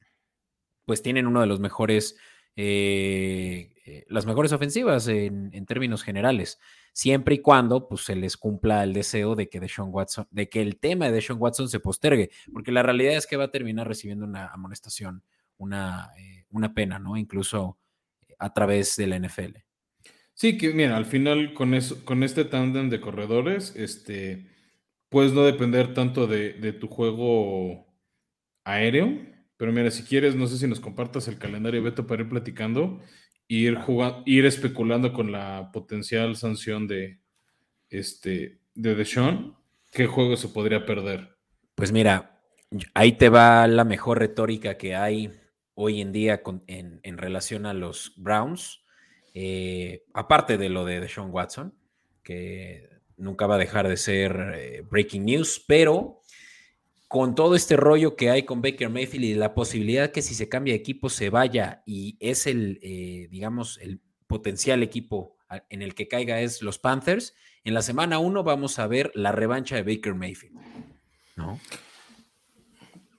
pues 0.85 1.03
tienen 1.03 1.27
uno 1.27 1.39
de 1.39 1.45
los 1.45 1.59
mejores, 1.59 2.17
eh, 2.55 3.75
eh, 3.85 4.05
las 4.07 4.25
mejores 4.25 4.53
ofensivas 4.53 5.07
en, 5.07 5.51
en 5.53 5.67
términos 5.67 6.01
generales, 6.01 6.59
siempre 6.91 7.35
y 7.35 7.41
cuando 7.41 7.87
pues, 7.87 8.01
se 8.05 8.15
les 8.15 8.37
cumpla 8.37 8.83
el 8.83 8.91
deseo 8.91 9.35
de 9.35 9.49
que 9.49 9.59
Deshaun 9.59 9.89
Watson, 9.93 10.27
de 10.31 10.49
que 10.49 10.63
el 10.63 10.79
tema 10.79 11.05
de 11.05 11.11
Deshaun 11.11 11.39
Watson 11.39 11.69
se 11.69 11.79
postergue, 11.79 12.31
porque 12.51 12.71
la 12.71 12.81
realidad 12.81 13.13
es 13.13 13.27
que 13.27 13.37
va 13.37 13.43
a 13.43 13.51
terminar 13.51 13.87
recibiendo 13.87 14.25
una 14.25 14.47
amonestación, 14.47 15.23
una, 15.57 16.09
eh, 16.17 16.45
una 16.49 16.73
pena, 16.73 16.97
¿no? 16.97 17.17
Incluso 17.17 17.77
a 18.41 18.53
través 18.53 18.95
de 18.97 19.07
la 19.07 19.17
NFL. 19.17 19.57
Sí, 20.33 20.57
que 20.57 20.73
mira, 20.73 20.97
al 20.97 21.05
final 21.05 21.53
con, 21.53 21.73
eso, 21.73 22.03
con 22.03 22.23
este 22.23 22.43
tándem 22.43 22.89
de 22.89 22.99
corredores, 22.99 23.75
este, 23.75 24.47
puedes 25.09 25.33
no 25.33 25.43
depender 25.43 25.93
tanto 25.93 26.25
de, 26.25 26.53
de 26.53 26.73
tu 26.73 26.87
juego 26.87 27.87
aéreo, 28.63 29.31
pero 29.57 29.71
mira, 29.71 29.91
si 29.91 30.03
quieres, 30.03 30.35
no 30.35 30.47
sé 30.47 30.57
si 30.57 30.65
nos 30.65 30.79
compartas 30.79 31.27
el 31.27 31.37
calendario, 31.37 31.83
Beto, 31.83 32.07
para 32.07 32.23
ir 32.23 32.29
platicando 32.29 32.99
e 33.47 33.55
ir, 33.55 33.75
jugando, 33.75 34.23
ir 34.25 34.45
especulando 34.45 35.13
con 35.13 35.31
la 35.31 35.69
potencial 35.71 36.35
sanción 36.35 36.87
de, 36.87 37.19
este, 37.89 38.61
de 38.73 38.95
Deshaun, 38.95 39.55
qué 39.91 40.07
juego 40.07 40.35
se 40.37 40.47
podría 40.47 40.85
perder. 40.85 41.37
Pues 41.75 41.91
mira, 41.91 42.41
ahí 42.95 43.11
te 43.11 43.29
va 43.29 43.67
la 43.67 43.83
mejor 43.83 44.17
retórica 44.17 44.77
que 44.77 44.95
hay 44.95 45.29
hoy 45.83 45.99
en 45.99 46.11
día 46.11 46.43
con, 46.43 46.63
en, 46.67 47.17
relación 47.17 47.65
a 47.65 47.73
los 47.73 48.13
Browns, 48.15 48.83
eh, 49.33 50.03
aparte 50.13 50.59
de 50.59 50.69
lo 50.69 50.85
de 50.85 50.99
Deshaun 50.99 51.31
Watson, 51.31 51.73
que 52.21 52.87
nunca 53.17 53.47
va 53.47 53.55
a 53.55 53.57
dejar 53.57 53.87
de 53.87 53.97
ser 53.97 54.53
eh, 54.55 54.83
breaking 54.87 55.25
news, 55.25 55.63
pero 55.67 56.21
con 57.07 57.33
todo 57.33 57.55
este 57.55 57.77
rollo 57.77 58.15
que 58.15 58.29
hay 58.29 58.43
con 58.43 58.61
Baker 58.61 58.89
Mayfield 58.89 59.25
y 59.25 59.33
la 59.33 59.55
posibilidad 59.55 60.11
que 60.11 60.21
si 60.21 60.35
se 60.35 60.47
cambia 60.47 60.73
de 60.73 60.79
equipo 60.79 61.09
se 61.09 61.31
vaya 61.31 61.81
y 61.87 62.15
es 62.19 62.45
el, 62.45 62.79
eh, 62.83 63.27
digamos, 63.31 63.79
el 63.81 64.01
potencial 64.27 64.83
equipo 64.83 65.35
en 65.69 65.81
el 65.81 65.95
que 65.95 66.07
caiga 66.07 66.41
es 66.41 66.61
los 66.61 66.77
Panthers, 66.77 67.33
en 67.63 67.73
la 67.73 67.81
semana 67.81 68.19
1 68.19 68.43
vamos 68.43 68.77
a 68.77 68.85
ver 68.85 69.11
la 69.15 69.31
revancha 69.31 69.75
de 69.75 69.95
Baker 69.95 70.13
Mayfield, 70.13 70.57
¿no? 71.35 71.59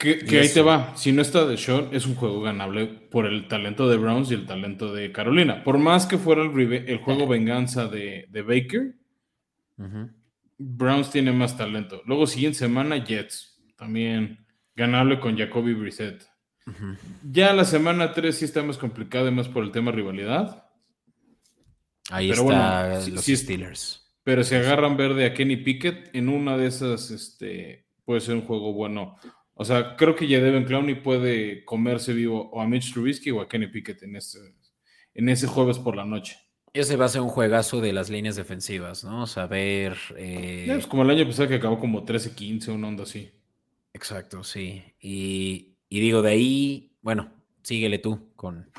Que, 0.03 0.19
que 0.19 0.41
ahí 0.41 0.53
te 0.53 0.63
va. 0.63 0.97
Si 0.97 1.13
no 1.13 1.23
está 1.23 1.47
de 1.47 1.57
Sean, 1.57 1.91
es 1.93 2.07
un 2.07 2.17
juego 2.17 2.41
ganable 2.41 2.87
por 2.87 3.25
el 3.25 3.47
talento 3.47 3.89
de 3.89 3.97
Browns 3.99 4.33
y 4.33 4.35
el 4.35 4.47
talento 4.47 4.93
de 4.93 5.13
Carolina. 5.13 5.63
Por 5.63 5.79
más 5.79 6.07
que 6.07 6.19
fuera 6.19 6.43
el, 6.43 6.73
el 6.73 6.99
juego 6.99 7.29
venganza 7.29 7.87
de, 7.87 8.27
de 8.29 8.43
Baker, 8.43 8.97
uh 9.79 9.83
-huh. 9.85 10.13
Browns 10.59 11.13
tiene 11.13 11.31
más 11.31 11.57
talento. 11.57 12.03
Luego, 12.05 12.27
siguiente 12.27 12.59
semana, 12.59 12.97
Jets. 12.97 13.63
También 13.77 14.45
ganable 14.75 15.21
con 15.21 15.39
Jacoby 15.39 15.75
Brissett. 15.75 16.25
Uh 16.67 16.71
-huh. 16.73 16.97
Ya 17.31 17.53
la 17.53 17.65
semana 17.65 18.13
3 18.13 18.37
sí 18.37 18.45
está 18.45 18.65
más 18.65 18.79
complicado 18.79 19.29
y 19.29 19.31
más 19.31 19.49
por 19.49 19.63
el 19.63 19.71
tema 19.71 19.93
rivalidad. 19.93 20.67
Ahí 22.11 22.31
pero 22.31 22.43
está 22.43 22.89
bueno, 22.89 23.15
los 23.15 23.25
sí, 23.25 23.37
Steelers. 23.37 24.17
Pero 24.25 24.43
si 24.43 24.57
agarran 24.57 24.97
verde 24.97 25.27
a 25.27 25.33
Kenny 25.33 25.59
Pickett, 25.59 26.11
en 26.13 26.29
una 26.29 26.57
de 26.57 26.67
esas 26.67 27.13
este, 27.13 27.87
puede 28.05 28.21
ser 28.21 28.35
un 28.35 28.43
juego 28.43 28.73
bueno. 28.73 29.17
O 29.55 29.65
sea, 29.65 29.97
creo 29.97 30.17
que 30.17 30.27
ya 30.27 30.41
Devin 30.41 30.65
Clowney 30.65 30.95
puede 30.97 31.65
comerse 31.65 32.13
vivo 32.13 32.51
o 32.51 32.61
a 32.61 32.67
Mitch 32.67 32.93
Trubisky 32.93 33.31
o 33.31 33.41
a 33.41 33.49
Kenny 33.49 33.67
Pickett 33.67 34.03
en 34.03 34.17
ese, 34.17 34.39
en 35.15 35.29
ese 35.29 35.47
jueves 35.47 35.79
por 35.79 35.97
la 35.97 36.05
noche. 36.05 36.39
Ese 36.73 36.97
va 36.97 37.05
a 37.05 37.09
ser 37.09 37.21
un 37.21 37.29
juegazo 37.29 37.83
de 37.83 37.93
las 37.93 38.09
líneas 38.09 38.35
defensivas, 38.35 39.05
¿no? 39.05 39.27
Saber. 39.27 39.97
Eh... 40.17 40.65
Pues 40.67 40.87
como 40.87 41.03
el 41.03 41.11
año 41.11 41.27
pasado 41.27 41.49
que 41.49 41.57
acabó 41.57 41.79
como 41.79 42.07
13-15, 42.07 42.69
una 42.69 42.89
onda 42.89 43.03
así. 43.03 43.31
Exacto, 43.93 44.43
sí. 44.43 44.83
Y, 44.99 45.77
y, 45.91 46.01
digo, 46.01 46.23
de 46.23 46.31
ahí, 46.31 46.97
bueno, 47.03 47.31
síguele 47.63 47.99
tú 47.99 48.33
con. 48.37 48.71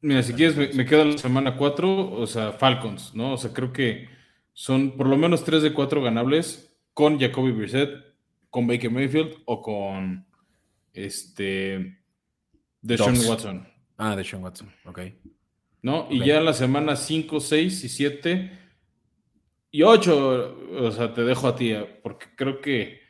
Mira, 0.00 0.24
si 0.24 0.32
quieres, 0.32 0.56
me, 0.56 0.72
me 0.72 0.86
queda 0.86 1.04
la 1.04 1.18
semana 1.18 1.56
4, 1.56 2.10
o 2.14 2.26
sea, 2.26 2.52
Falcons, 2.52 3.14
¿no? 3.14 3.34
O 3.34 3.36
sea, 3.36 3.52
creo 3.52 3.72
que 3.72 4.08
son 4.52 4.96
por 4.96 5.06
lo 5.06 5.16
menos 5.16 5.44
3 5.44 5.62
de 5.62 5.72
4 5.72 6.02
ganables 6.02 6.76
con 6.94 7.20
Jacoby 7.20 7.52
Brissett 7.52 8.09
con 8.50 8.66
Baker 8.66 8.90
Mayfield 8.90 9.42
o 9.46 9.62
con 9.62 10.26
este 10.92 11.98
Deshaun 12.82 13.14
Dogs. 13.14 13.28
Watson. 13.28 13.68
Ah, 13.96 14.16
Deshaun 14.16 14.42
Watson, 14.42 14.72
ok. 14.84 15.00
¿No? 15.82 16.08
Y 16.10 16.16
okay. 16.16 16.28
ya 16.28 16.38
en 16.38 16.44
la 16.44 16.52
semana 16.52 16.96
5, 16.96 17.40
6 17.40 17.84
y 17.84 17.88
7 17.88 18.58
y 19.70 19.82
8, 19.82 20.58
o 20.78 20.90
sea, 20.90 21.14
te 21.14 21.22
dejo 21.22 21.46
a 21.46 21.54
ti, 21.54 21.72
porque 22.02 22.26
creo 22.36 22.60
que 22.60 23.00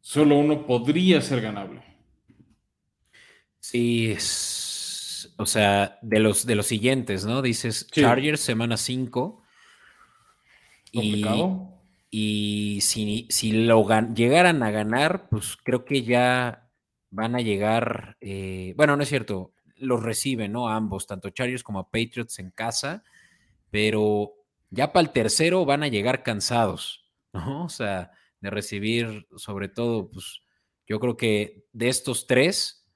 solo 0.00 0.36
uno 0.36 0.66
podría 0.66 1.20
ser 1.20 1.42
ganable. 1.42 1.82
Sí, 3.60 4.10
es, 4.12 5.34
o 5.36 5.44
sea, 5.44 5.98
de 6.00 6.20
los, 6.20 6.46
de 6.46 6.54
los 6.54 6.66
siguientes, 6.66 7.26
¿no? 7.26 7.42
Dices 7.42 7.86
sí. 7.92 8.00
Chargers, 8.00 8.40
semana 8.40 8.76
5. 8.76 9.42
Complicado. 10.92 11.75
Y, 12.10 12.80
si, 12.82 13.26
si 13.30 13.52
lo 13.52 13.86
llegaran 14.14 14.62
a 14.62 14.70
ganar, 14.70 15.28
pues 15.28 15.56
creo 15.56 15.84
que 15.84 16.02
ya 16.02 16.70
van 17.10 17.34
a 17.34 17.40
llegar. 17.40 18.16
Eh, 18.20 18.74
bueno, 18.76 18.96
no 18.96 19.02
es 19.02 19.08
cierto, 19.08 19.52
los 19.76 20.02
reciben, 20.02 20.52
¿no? 20.52 20.68
Ambos, 20.68 21.06
tanto 21.06 21.30
Chargers 21.30 21.62
como 21.62 21.90
Patriots 21.90 22.38
en 22.38 22.50
casa, 22.50 23.04
pero 23.70 24.32
ya 24.70 24.92
para 24.92 25.06
el 25.06 25.12
tercero 25.12 25.64
van 25.64 25.82
a 25.82 25.88
llegar 25.88 26.22
cansados, 26.22 27.10
¿no? 27.32 27.64
O 27.64 27.68
sea, 27.68 28.12
de 28.40 28.50
recibir, 28.50 29.26
sobre 29.36 29.68
todo, 29.68 30.10
pues 30.10 30.40
yo 30.86 31.00
creo 31.00 31.16
que 31.16 31.66
de 31.72 31.88
estos 31.88 32.26
tres, 32.26 32.86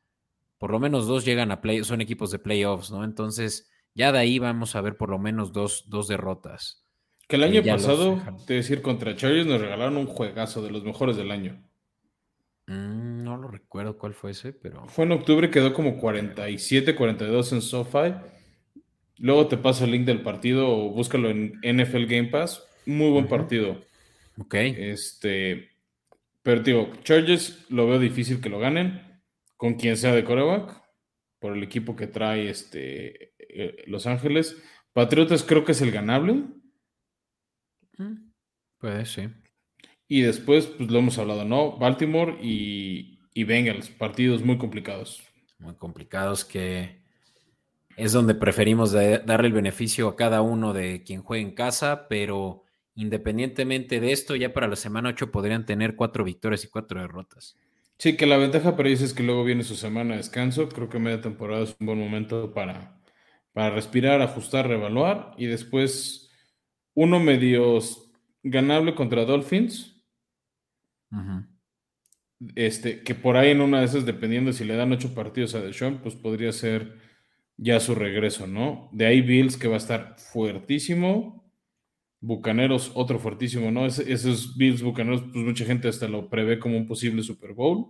por 0.58 0.70
lo 0.70 0.78
menos 0.78 1.06
dos 1.06 1.24
llegan 1.24 1.50
a 1.50 1.60
play, 1.60 1.84
son 1.84 2.00
equipos 2.00 2.30
de 2.30 2.38
playoffs, 2.38 2.90
¿no? 2.90 3.04
Entonces, 3.04 3.68
ya 3.94 4.12
de 4.12 4.18
ahí 4.18 4.38
vamos 4.38 4.76
a 4.76 4.80
ver 4.80 4.96
por 4.96 5.10
lo 5.10 5.18
menos 5.18 5.52
dos, 5.52 5.84
dos 5.88 6.08
derrotas. 6.08 6.79
Que 7.30 7.36
el 7.36 7.44
año 7.44 7.62
pasado, 7.62 8.20
te 8.44 8.54
decir, 8.54 8.82
contra 8.82 9.14
Chargers 9.14 9.46
nos 9.46 9.60
regalaron 9.60 9.96
un 9.96 10.06
juegazo 10.06 10.62
de 10.62 10.72
los 10.72 10.82
mejores 10.82 11.16
del 11.16 11.30
año. 11.30 11.62
Mm, 12.66 13.22
no 13.22 13.36
lo 13.36 13.46
recuerdo 13.46 13.96
cuál 13.96 14.14
fue 14.14 14.32
ese, 14.32 14.52
pero. 14.52 14.88
Fue 14.88 15.04
en 15.04 15.12
octubre, 15.12 15.48
quedó 15.48 15.72
como 15.72 15.96
47, 15.96 16.96
42 16.96 17.52
en 17.52 17.62
SoFi. 17.62 18.14
Luego 19.18 19.46
te 19.46 19.56
paso 19.56 19.84
el 19.84 19.92
link 19.92 20.06
del 20.06 20.22
partido 20.22 20.68
o 20.68 20.90
búscalo 20.90 21.30
en 21.30 21.52
NFL 21.62 22.06
Game 22.06 22.30
Pass. 22.30 22.64
Muy 22.84 23.10
buen 23.10 23.26
uh 23.26 23.28
-huh. 23.28 23.30
partido. 23.30 23.80
Ok. 24.36 24.54
Este. 24.54 25.68
Pero 26.42 26.62
digo, 26.62 26.90
Chargers 27.04 27.64
lo 27.70 27.86
veo 27.86 28.00
difícil 28.00 28.40
que 28.40 28.48
lo 28.48 28.58
ganen. 28.58 29.22
Con 29.56 29.74
quien 29.74 29.96
sea 29.96 30.12
de 30.16 30.24
coreback. 30.24 30.82
Por 31.38 31.56
el 31.56 31.62
equipo 31.62 31.94
que 31.94 32.08
trae 32.08 32.50
este, 32.50 33.34
eh, 33.38 33.84
Los 33.86 34.08
Ángeles. 34.08 34.60
Patriotas 34.92 35.44
creo 35.44 35.64
que 35.64 35.72
es 35.72 35.80
el 35.80 35.92
ganable. 35.92 36.42
Puede, 38.78 39.06
sí. 39.06 39.28
Y 40.08 40.22
después, 40.22 40.66
pues 40.66 40.90
lo 40.90 40.98
hemos 40.98 41.18
hablado, 41.18 41.44
¿no? 41.44 41.76
Baltimore 41.78 42.38
y, 42.42 43.20
y 43.32 43.44
Bengals, 43.44 43.90
partidos 43.90 44.42
muy 44.42 44.58
complicados. 44.58 45.22
Muy 45.58 45.74
complicados 45.74 46.44
que 46.44 47.00
es 47.96 48.12
donde 48.12 48.34
preferimos 48.34 48.92
darle 48.92 49.48
el 49.48 49.52
beneficio 49.52 50.08
a 50.08 50.16
cada 50.16 50.40
uno 50.40 50.72
de 50.72 51.02
quien 51.02 51.22
juegue 51.22 51.42
en 51.42 51.54
casa, 51.54 52.08
pero 52.08 52.64
independientemente 52.94 54.00
de 54.00 54.12
esto, 54.12 54.36
ya 54.36 54.52
para 54.52 54.68
la 54.68 54.76
semana 54.76 55.10
8 55.10 55.30
podrían 55.30 55.66
tener 55.66 55.96
cuatro 55.96 56.24
victorias 56.24 56.64
y 56.64 56.68
cuatro 56.68 57.00
derrotas. 57.00 57.56
Sí, 57.98 58.16
que 58.16 58.26
la 58.26 58.38
ventaja 58.38 58.76
para 58.76 58.88
ellos 58.88 59.02
es 59.02 59.12
que 59.12 59.22
luego 59.22 59.44
viene 59.44 59.62
su 59.62 59.76
semana 59.76 60.12
de 60.12 60.18
descanso. 60.18 60.70
Creo 60.70 60.88
que 60.88 60.98
media 60.98 61.20
temporada 61.20 61.64
es 61.64 61.76
un 61.78 61.86
buen 61.86 61.98
momento 61.98 62.54
para, 62.54 62.98
para 63.52 63.70
respirar, 63.70 64.22
ajustar, 64.22 64.66
reevaluar 64.66 65.34
y 65.36 65.46
después 65.46 66.29
uno 66.94 67.20
medio 67.20 67.78
ganable 68.42 68.94
contra 68.94 69.24
Dolphins. 69.24 69.96
Uh 71.10 71.16
-huh. 71.16 71.46
Este, 72.54 73.02
que 73.02 73.14
por 73.14 73.36
ahí 73.36 73.50
en 73.50 73.60
una 73.60 73.80
de 73.80 73.86
esas, 73.86 74.06
dependiendo 74.06 74.52
si 74.52 74.64
le 74.64 74.76
dan 74.76 74.92
ocho 74.92 75.14
partidos 75.14 75.54
a 75.54 75.60
Deshaun, 75.60 75.98
pues 75.98 76.14
podría 76.14 76.52
ser 76.52 76.98
ya 77.58 77.78
su 77.80 77.94
regreso, 77.94 78.46
¿no? 78.46 78.88
De 78.92 79.06
ahí 79.06 79.20
Bills 79.20 79.58
que 79.58 79.68
va 79.68 79.74
a 79.74 79.78
estar 79.78 80.16
fuertísimo. 80.18 81.52
Bucaneros, 82.22 82.92
otro 82.94 83.18
fuertísimo, 83.18 83.70
¿no? 83.70 83.86
esos 83.86 84.56
Bills 84.56 84.82
Bucaneros, 84.82 85.22
pues 85.32 85.44
mucha 85.44 85.64
gente 85.64 85.88
hasta 85.88 86.06
lo 86.06 86.28
prevé 86.28 86.58
como 86.58 86.76
un 86.76 86.86
posible 86.86 87.22
Super 87.22 87.54
Bowl. 87.54 87.86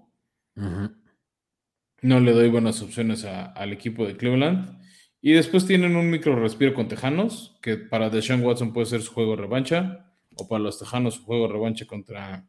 No 2.03 2.21
le 2.21 2.33
doy 2.33 2.49
buenas 2.49 2.81
opciones 2.81 3.25
al 3.25 3.73
equipo 3.73 4.07
de 4.07 4.17
Cleveland. 4.17 4.80
Y 5.23 5.33
después 5.33 5.67
tienen 5.67 5.97
un 5.97 6.11
micro 6.11 6.35
respiro 6.37 6.73
con 6.73 6.89
Tejanos, 6.89 7.59
que 7.61 7.77
para 7.77 8.09
Deshaun 8.09 8.43
Watson 8.43 8.73
puede 8.73 8.87
ser 8.87 9.03
su 9.03 9.13
juego 9.13 9.37
de 9.37 9.43
revancha, 9.43 10.13
o 10.37 10.49
para 10.49 10.63
los 10.63 10.79
Tejanos 10.79 11.17
su 11.17 11.25
juego 11.25 11.47
de 11.47 11.53
revancha 11.53 11.87
contra 11.87 12.49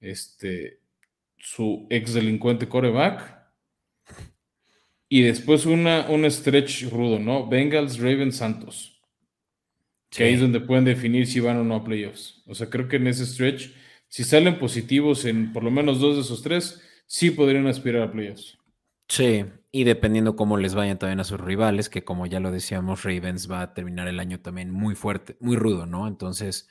este, 0.00 0.80
su 1.38 1.86
ex 1.88 2.12
delincuente 2.12 2.68
coreback. 2.68 3.36
Y 5.08 5.22
después 5.22 5.64
una, 5.66 6.06
un 6.10 6.30
stretch 6.30 6.90
rudo, 6.90 7.18
¿no? 7.18 7.48
Bengals, 7.48 7.98
Ravens, 7.98 8.36
Santos. 8.36 9.00
Que 10.10 10.24
ahí 10.24 10.34
es 10.34 10.40
donde 10.40 10.60
pueden 10.60 10.84
definir 10.84 11.26
si 11.26 11.40
van 11.40 11.58
o 11.58 11.64
no 11.64 11.76
a 11.76 11.84
playoffs. 11.84 12.42
O 12.46 12.54
sea, 12.54 12.68
creo 12.68 12.88
que 12.88 12.96
en 12.96 13.06
ese 13.06 13.24
stretch, 13.24 13.70
si 14.08 14.24
salen 14.24 14.58
positivos 14.58 15.24
en 15.24 15.52
por 15.52 15.62
lo 15.62 15.70
menos 15.70 16.00
dos 16.00 16.16
de 16.16 16.22
esos 16.22 16.42
tres, 16.42 16.82
sí 17.06 17.30
podrían 17.30 17.66
aspirar 17.66 18.02
a 18.02 18.12
playoffs. 18.12 18.58
Sí, 19.08 19.44
y 19.76 19.84
dependiendo 19.84 20.36
cómo 20.36 20.56
les 20.56 20.74
vayan 20.74 20.98
también 20.98 21.20
a 21.20 21.24
sus 21.24 21.38
rivales, 21.38 21.90
que 21.90 22.02
como 22.02 22.26
ya 22.26 22.40
lo 22.40 22.50
decíamos, 22.50 23.04
Ravens 23.04 23.50
va 23.50 23.60
a 23.60 23.74
terminar 23.74 24.08
el 24.08 24.20
año 24.20 24.40
también 24.40 24.70
muy 24.70 24.94
fuerte, 24.94 25.36
muy 25.38 25.54
rudo, 25.54 25.84
¿no? 25.84 26.08
Entonces, 26.08 26.66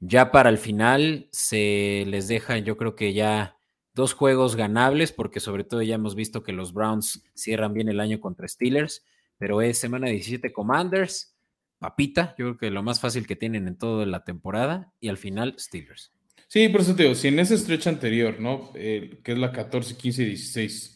ya 0.00 0.32
para 0.32 0.50
el 0.50 0.58
final 0.58 1.28
se 1.30 2.02
les 2.08 2.26
deja, 2.26 2.58
yo 2.58 2.76
creo 2.76 2.96
que 2.96 3.12
ya 3.12 3.58
dos 3.94 4.12
juegos 4.12 4.56
ganables, 4.56 5.12
porque 5.12 5.38
sobre 5.38 5.62
todo 5.62 5.82
ya 5.82 5.94
hemos 5.94 6.16
visto 6.16 6.42
que 6.42 6.52
los 6.52 6.72
Browns 6.72 7.22
cierran 7.36 7.72
bien 7.74 7.88
el 7.88 8.00
año 8.00 8.18
contra 8.18 8.48
Steelers, 8.48 9.04
pero 9.38 9.62
es 9.62 9.78
semana 9.78 10.08
17 10.08 10.52
Commanders, 10.52 11.36
papita, 11.78 12.34
yo 12.36 12.46
creo 12.46 12.58
que 12.58 12.70
lo 12.72 12.82
más 12.82 12.98
fácil 12.98 13.28
que 13.28 13.36
tienen 13.36 13.68
en 13.68 13.78
toda 13.78 14.04
la 14.04 14.24
temporada, 14.24 14.92
y 14.98 15.10
al 15.10 15.16
final 15.16 15.54
Steelers. 15.60 16.12
Sí, 16.48 16.68
por 16.70 16.80
eso 16.80 16.96
te 16.96 17.04
digo, 17.04 17.14
si 17.14 17.28
en 17.28 17.38
ese 17.38 17.56
stretch 17.56 17.86
anterior, 17.86 18.40
¿no? 18.40 18.72
que 18.72 19.22
es 19.24 19.38
la 19.38 19.52
14, 19.52 19.96
15 19.96 20.22
y 20.24 20.26
16, 20.26 20.95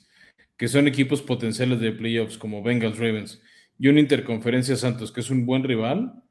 que 0.61 0.69
son 0.69 0.87
equipos 0.87 1.23
potenciales 1.23 1.81
de 1.81 1.91
playoffs 1.91 2.37
como 2.37 2.63
Bengals, 2.63 2.99
Ravens, 2.99 3.43
y 3.79 3.89
una 3.89 3.99
interconferencia 3.99 4.77
Santos, 4.77 5.11
que 5.11 5.21
es 5.21 5.31
un 5.31 5.47
buen 5.47 5.65
rival, 5.65 6.23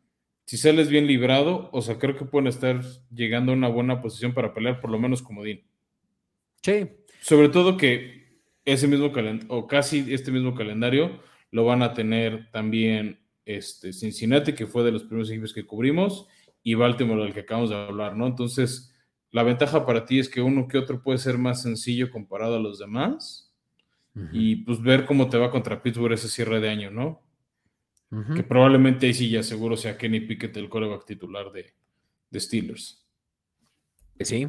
si 0.46 0.56
sales 0.56 0.88
bien 0.88 1.08
librado, 1.08 1.72
o 1.74 1.82
sea, 1.82 1.98
creo 1.98 2.16
que 2.16 2.26
pueden 2.26 2.46
estar 2.46 2.80
llegando 3.12 3.52
a 3.52 3.56
una 3.56 3.70
buena 3.70 4.04
posición 4.04 4.36
para 4.36 4.54
pelear 4.54 4.82
por 4.82 4.92
lo 4.92 5.00
menos 5.00 5.24
como 5.24 5.44
Dean. 5.44 5.62
Sí. 6.62 6.90
Sobre 7.22 7.50
todo 7.50 7.76
que 7.76 8.44
ese 8.66 8.88
mismo 8.88 9.12
calendario, 9.12 9.52
o 9.52 9.66
casi 9.66 10.14
este 10.14 10.30
mismo 10.30 10.54
calendario, 10.54 11.24
lo 11.50 11.66
van 11.66 11.82
a 11.82 11.96
tener 11.96 12.52
también 12.52 13.20
este, 13.46 13.94
Cincinnati, 13.94 14.54
que 14.54 14.68
fue 14.68 14.84
de 14.84 14.92
los 14.92 15.06
primeros 15.06 15.32
equipos 15.32 15.56
que 15.56 15.66
cubrimos, 15.66 16.28
y 16.62 16.76
Baltimore, 16.76 17.24
del 17.24 17.34
que 17.34 17.40
acabamos 17.40 17.72
de 17.72 17.78
hablar, 17.78 18.16
¿no? 18.16 18.28
Entonces, 18.28 18.94
la 19.32 19.42
ventaja 19.42 19.88
para 19.88 20.06
ti 20.06 20.20
es 20.20 20.30
que 20.30 20.44
uno 20.44 20.68
que 20.68 20.78
otro 20.78 21.02
puede 21.02 21.18
ser 21.18 21.40
más 21.40 21.64
sencillo 21.64 22.12
comparado 22.12 22.58
a 22.58 22.60
los 22.60 22.78
demás, 22.78 23.49
y 24.32 24.58
pues 24.58 24.82
ver 24.82 25.06
cómo 25.06 25.30
te 25.30 25.38
va 25.38 25.52
contra 25.52 25.82
Pittsburgh 25.82 26.14
ese 26.14 26.28
cierre 26.28 26.60
de 26.60 26.70
año, 26.70 26.92
¿no? 26.92 27.22
Que 28.36 28.44
probablemente 28.44 29.06
ahí 29.06 29.14
sí 29.14 29.30
ya 29.30 29.44
seguro 29.44 29.78
sea 29.78 29.98
Kenny 29.98 30.22
Pickett 30.22 30.58
el 30.58 30.68
coreback 30.68 31.06
titular 31.06 31.52
de, 31.52 31.74
de 32.32 32.40
Steelers. 32.40 33.06
Sí, 34.20 34.48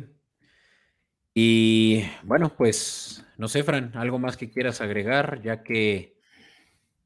y 1.34 2.02
bueno, 2.24 2.54
pues 2.56 3.24
no 3.38 3.48
sé, 3.48 3.62
Fran, 3.62 3.92
algo 3.96 4.18
más 4.18 4.36
que 4.36 4.50
quieras 4.50 4.80
agregar, 4.80 5.42
ya 5.42 5.62
que 5.62 6.18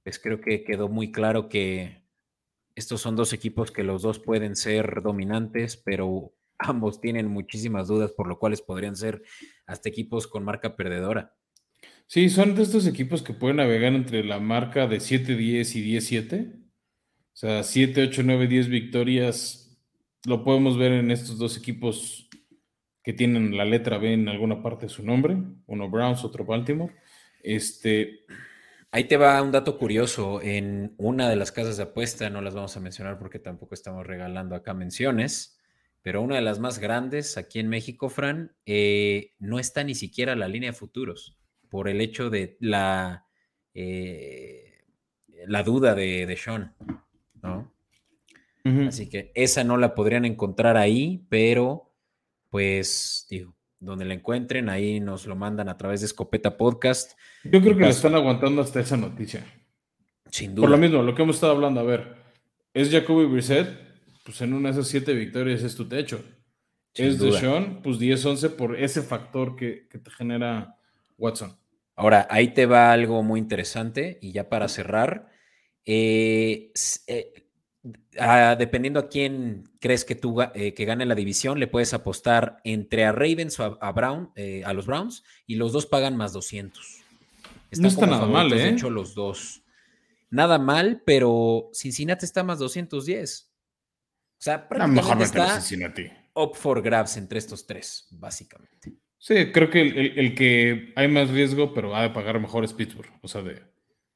pues 0.02 0.18
creo 0.18 0.40
que 0.40 0.64
quedó 0.64 0.88
muy 0.88 1.12
claro 1.12 1.48
que 1.48 2.02
estos 2.74 3.00
son 3.00 3.16
dos 3.16 3.32
equipos 3.32 3.70
que 3.70 3.84
los 3.84 4.02
dos 4.02 4.18
pueden 4.18 4.56
ser 4.56 5.02
dominantes, 5.02 5.76
pero 5.76 6.32
ambos 6.58 7.00
tienen 7.00 7.28
muchísimas 7.28 7.88
dudas, 7.88 8.12
por 8.12 8.26
lo 8.26 8.38
cuales 8.38 8.62
podrían 8.62 8.96
ser 8.96 9.22
hasta 9.66 9.88
equipos 9.88 10.26
con 10.26 10.44
marca 10.44 10.76
perdedora. 10.76 11.34
Sí, 12.06 12.28
son 12.28 12.54
de 12.54 12.62
estos 12.62 12.86
equipos 12.86 13.22
que 13.22 13.32
pueden 13.32 13.56
navegar 13.56 13.92
entre 13.94 14.24
la 14.24 14.38
marca 14.38 14.86
de 14.86 14.98
7-10 14.98 15.74
y 15.76 15.96
10-7. 15.96 16.54
O 16.54 17.36
sea, 17.36 17.62
7, 17.62 18.04
8, 18.04 18.22
9, 18.24 18.46
10 18.46 18.68
victorias. 18.68 19.78
Lo 20.26 20.44
podemos 20.44 20.78
ver 20.78 20.92
en 20.92 21.10
estos 21.10 21.38
dos 21.38 21.56
equipos 21.56 22.28
que 23.02 23.12
tienen 23.12 23.56
la 23.56 23.64
letra 23.64 23.98
B 23.98 24.12
en 24.12 24.28
alguna 24.28 24.62
parte 24.62 24.86
de 24.86 24.90
su 24.90 25.02
nombre, 25.04 25.36
uno 25.66 25.90
Browns, 25.90 26.24
otro 26.24 26.44
Baltimore. 26.44 26.94
Este, 27.42 28.24
Ahí 28.94 29.08
te 29.08 29.16
va 29.16 29.42
un 29.42 29.50
dato 29.50 29.76
curioso. 29.76 30.40
En 30.40 30.94
una 30.98 31.28
de 31.28 31.34
las 31.34 31.50
casas 31.50 31.76
de 31.76 31.82
apuesta, 31.82 32.30
no 32.30 32.40
las 32.40 32.54
vamos 32.54 32.76
a 32.76 32.80
mencionar 32.80 33.18
porque 33.18 33.40
tampoco 33.40 33.74
estamos 33.74 34.06
regalando 34.06 34.54
acá 34.54 34.72
menciones, 34.72 35.58
pero 36.00 36.22
una 36.22 36.36
de 36.36 36.42
las 36.42 36.60
más 36.60 36.78
grandes 36.78 37.36
aquí 37.36 37.58
en 37.58 37.68
México, 37.68 38.08
Fran, 38.08 38.54
eh, 38.66 39.32
no 39.40 39.58
está 39.58 39.82
ni 39.82 39.96
siquiera 39.96 40.36
la 40.36 40.46
línea 40.46 40.70
de 40.70 40.76
futuros 40.76 41.36
por 41.74 41.88
el 41.88 42.00
hecho 42.00 42.30
de 42.30 42.56
la, 42.60 43.26
eh, 43.74 44.84
la 45.48 45.64
duda 45.64 45.96
de, 45.96 46.24
de 46.24 46.36
Sean, 46.36 46.72
¿no? 47.42 47.74
Así 48.86 49.08
que 49.08 49.32
esa 49.34 49.64
no 49.64 49.76
la 49.76 49.96
podrían 49.96 50.24
encontrar 50.24 50.76
ahí, 50.76 51.26
pero 51.28 51.90
pues 52.48 53.26
digo, 53.28 53.56
donde 53.80 54.04
la 54.04 54.14
encuentren, 54.14 54.68
ahí 54.68 55.00
nos 55.00 55.26
lo 55.26 55.34
mandan 55.34 55.68
a 55.68 55.76
través 55.76 55.98
de 55.98 56.06
Escopeta 56.06 56.56
Podcast. 56.56 57.18
Yo 57.42 57.60
creo 57.60 57.76
que 57.76 57.82
le 57.82 57.88
están 57.88 58.14
aguantando 58.14 58.62
hasta 58.62 58.78
esa 58.78 58.96
noticia. 58.96 59.44
Sin 60.30 60.54
duda. 60.54 60.68
Por 60.68 60.70
lo 60.70 60.78
mismo, 60.78 61.02
lo 61.02 61.12
que 61.12 61.22
hemos 61.22 61.34
estado 61.34 61.54
hablando, 61.54 61.80
a 61.80 61.82
ver, 61.82 62.14
es 62.72 62.88
Jacoby 62.88 63.24
Brissett, 63.26 63.68
pues 64.24 64.40
en 64.42 64.52
una 64.52 64.68
de 64.68 64.74
esas 64.74 64.86
siete 64.86 65.12
victorias 65.12 65.64
es 65.64 65.74
tu 65.74 65.88
techo. 65.88 66.24
es 66.94 67.18
de 67.18 67.32
Sean, 67.32 67.82
pues 67.82 67.98
10-11 67.98 68.50
por 68.50 68.76
ese 68.76 69.02
factor 69.02 69.56
que, 69.56 69.88
te 69.90 70.10
genera 70.12 70.78
Watson. 71.18 71.63
Ahora, 71.96 72.26
ahí 72.30 72.54
te 72.54 72.66
va 72.66 72.92
algo 72.92 73.22
muy 73.22 73.40
interesante 73.40 74.18
y 74.20 74.32
ya 74.32 74.48
para 74.48 74.68
cerrar, 74.68 75.28
eh, 75.84 76.72
eh 77.06 77.44
Ah, 78.18 78.56
dependiendo 78.58 78.98
a 78.98 79.08
quién 79.08 79.64
crees 79.78 80.06
que 80.06 80.14
tú 80.14 80.40
eh, 80.40 80.72
que 80.72 80.84
gane 80.86 81.04
la 81.04 81.14
división, 81.14 81.60
le 81.60 81.66
puedes 81.66 81.92
apostar 81.92 82.58
entre 82.64 83.04
a 83.04 83.12
Ravens 83.12 83.60
o 83.60 83.76
a, 83.78 83.92
Brown, 83.92 84.30
eh, 84.36 84.62
a 84.64 84.72
los 84.72 84.86
Browns, 84.86 85.22
y 85.46 85.56
los 85.56 85.72
dos 85.72 85.84
pagan 85.84 86.16
más 86.16 86.32
200. 86.32 87.02
no 87.78 87.88
está 87.88 88.06
nada 88.06 88.26
mal, 88.26 88.50
¿eh? 88.52 88.56
De 88.56 88.68
hecho, 88.70 88.88
los 88.88 89.14
dos. 89.14 89.62
Nada 90.30 90.58
mal, 90.58 91.02
pero 91.04 91.70
Cincinnati 91.74 92.24
está 92.24 92.42
más 92.42 92.58
210. 92.58 93.52
O 94.38 94.42
sea, 94.42 94.66
prácticamente 94.66 95.24
está 95.24 95.60
Cincinnati. 95.60 96.10
up 96.34 96.54
for 96.54 96.80
grabs 96.80 97.18
entre 97.18 97.38
estos 97.38 97.66
tres, 97.66 98.06
básicamente. 98.12 98.94
Sí, 99.24 99.52
creo 99.52 99.70
que 99.70 99.80
el, 99.80 100.34
que 100.34 100.92
hay 100.96 101.08
más 101.08 101.30
riesgo, 101.30 101.72
pero 101.72 101.88
va 101.88 102.04
a 102.04 102.12
pagar 102.12 102.38
mejor 102.38 102.62
es 102.62 102.74
Pittsburgh. 102.74 103.10
O 103.22 103.28
sea, 103.28 103.40
de. 103.40 103.62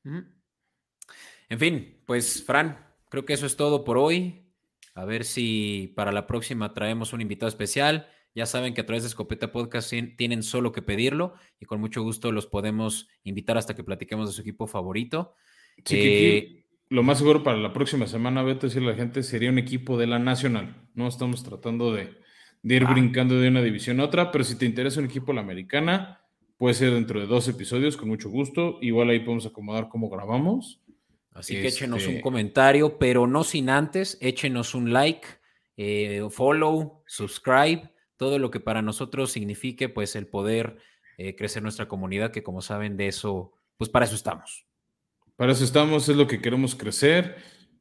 En 0.04 1.58
fin, 1.58 2.02
pues, 2.04 2.44
Fran, 2.44 2.76
creo 3.08 3.24
que 3.24 3.32
eso 3.32 3.46
es 3.46 3.56
todo 3.56 3.84
por 3.84 3.96
hoy. 3.96 4.52
A 4.94 5.06
ver 5.06 5.24
si 5.24 5.94
para 5.96 6.12
la 6.12 6.26
próxima 6.26 6.74
traemos 6.74 7.14
un 7.14 7.22
invitado 7.22 7.48
especial. 7.48 8.06
Ya 8.34 8.44
saben 8.44 8.74
que 8.74 8.82
a 8.82 8.86
través 8.86 9.02
de 9.02 9.08
Escopeta 9.08 9.50
Podcast 9.50 9.90
tienen 10.18 10.42
solo 10.42 10.72
que 10.72 10.82
pedirlo 10.82 11.32
y 11.58 11.64
con 11.64 11.80
mucho 11.80 12.02
gusto 12.02 12.30
los 12.30 12.46
podemos 12.46 13.08
invitar 13.24 13.56
hasta 13.56 13.74
que 13.74 13.84
platiquemos 13.84 14.28
de 14.28 14.34
su 14.34 14.42
equipo 14.42 14.66
favorito. 14.66 15.32
Sí, 15.86 15.96
eh, 15.98 16.66
lo 16.90 17.02
más 17.02 17.16
seguro 17.16 17.42
para 17.42 17.56
la 17.56 17.72
próxima 17.72 18.06
semana, 18.06 18.42
vete 18.42 18.66
a 18.66 18.68
decirle 18.68 18.88
a 18.88 18.90
la 18.90 18.98
gente, 18.98 19.22
sería 19.22 19.48
un 19.48 19.58
equipo 19.58 19.96
de 19.96 20.06
la 20.06 20.18
Nacional. 20.18 20.86
No 20.92 21.08
estamos 21.08 21.44
tratando 21.44 21.94
de, 21.94 22.18
ir 22.62 22.84
ah. 22.86 22.92
brincando 22.92 23.38
de 23.38 23.48
una 23.48 23.62
división 23.62 24.00
a 24.00 24.04
otra, 24.04 24.30
pero 24.30 24.44
si 24.44 24.56
te 24.56 24.66
interesa 24.66 25.00
un 25.00 25.06
equipo 25.06 25.26
de 25.28 25.36
la 25.36 25.40
Americana, 25.42 26.20
puede 26.56 26.74
ser 26.74 26.92
dentro 26.92 27.20
de 27.20 27.26
dos 27.26 27.48
episodios, 27.48 27.96
con 27.96 28.08
mucho 28.08 28.28
gusto. 28.30 28.78
Igual 28.80 29.10
ahí 29.10 29.20
podemos 29.20 29.46
acomodar 29.46 29.88
cómo 29.88 30.08
grabamos. 30.08 30.80
Así 31.32 31.54
que 31.54 31.68
échenos 31.68 32.04
un 32.04 32.10
este 32.10 32.20
comentario, 32.20 32.98
pero 32.98 33.26
no 33.26 33.44
sin 33.44 33.70
antes, 33.70 34.18
échenos 34.20 34.74
un 34.74 34.92
like, 34.92 35.26
eh, 35.76 36.26
follow, 36.30 37.04
subscribe, 37.06 37.90
todo 38.16 38.40
lo 38.40 38.50
que 38.50 38.58
para 38.58 38.82
nosotros 38.82 39.30
signifique 39.30 39.88
pues 39.88 40.16
el 40.16 40.26
poder 40.26 40.78
eh, 41.16 41.36
crecer 41.36 41.62
nuestra 41.62 41.86
comunidad, 41.86 42.32
que 42.32 42.42
como 42.42 42.60
saben 42.60 42.96
de 42.96 43.06
eso, 43.06 43.52
pues 43.76 43.88
para 43.88 44.04
eso 44.06 44.16
estamos. 44.16 44.66
Para 45.36 45.52
eso 45.52 45.62
estamos, 45.62 46.08
es 46.08 46.16
lo 46.16 46.26
que 46.26 46.40
queremos 46.40 46.74
crecer 46.74 47.36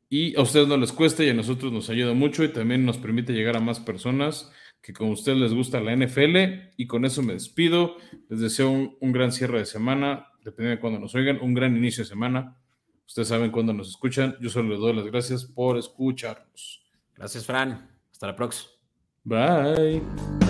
y 0.10 0.38
a 0.38 0.42
ustedes 0.42 0.68
no 0.68 0.78
les 0.78 0.92
cuesta 0.92 1.24
y 1.24 1.30
a 1.30 1.34
nosotros 1.34 1.72
nos 1.72 1.90
ayuda 1.90 2.14
mucho 2.14 2.44
y 2.44 2.50
también 2.50 2.86
nos 2.86 3.00
permite 3.00 3.34
llegar 3.34 3.58
a 3.58 3.60
más 3.60 3.80
personas 3.80 4.52
que 4.82 4.94
como 4.94 5.12
a 5.12 5.14
ustedes 5.14 5.38
les 5.38 5.54
gusta 5.54 5.80
la 5.80 5.96
NFL 5.96 6.74
y 6.78 6.88
con 6.88 7.06
eso 7.06 7.22
me 7.22 7.34
despido. 7.34 7.98
Les 8.30 8.40
deseo 8.40 8.70
un, 8.70 8.98
un 9.00 9.12
gran 9.12 9.32
cierre 9.32 9.60
de 9.60 9.66
semana, 9.66 10.28
dependiendo 10.44 10.78
de 10.78 10.82
cuando 10.82 11.00
nos 11.00 11.16
oigan, 11.16 11.40
un 11.42 11.54
gran 11.54 11.76
inicio 11.76 12.04
de 12.04 12.10
semana. 12.10 12.58
Ustedes 13.06 13.30
saben 13.30 13.52
cuándo 13.52 13.74
nos 13.74 13.90
escuchan. 13.90 14.36
Yo 14.42 14.50
solo 14.50 14.70
les 14.70 14.80
doy 14.80 14.94
las 14.94 15.06
gracias 15.06 15.46
por 15.46 15.78
escucharnos. 15.78 16.86
Gracias, 17.16 17.46
Fran. 17.46 17.90
Hasta 18.12 18.28
la 18.28 18.36
próxima. 18.36 18.72
Bye. 19.24 20.47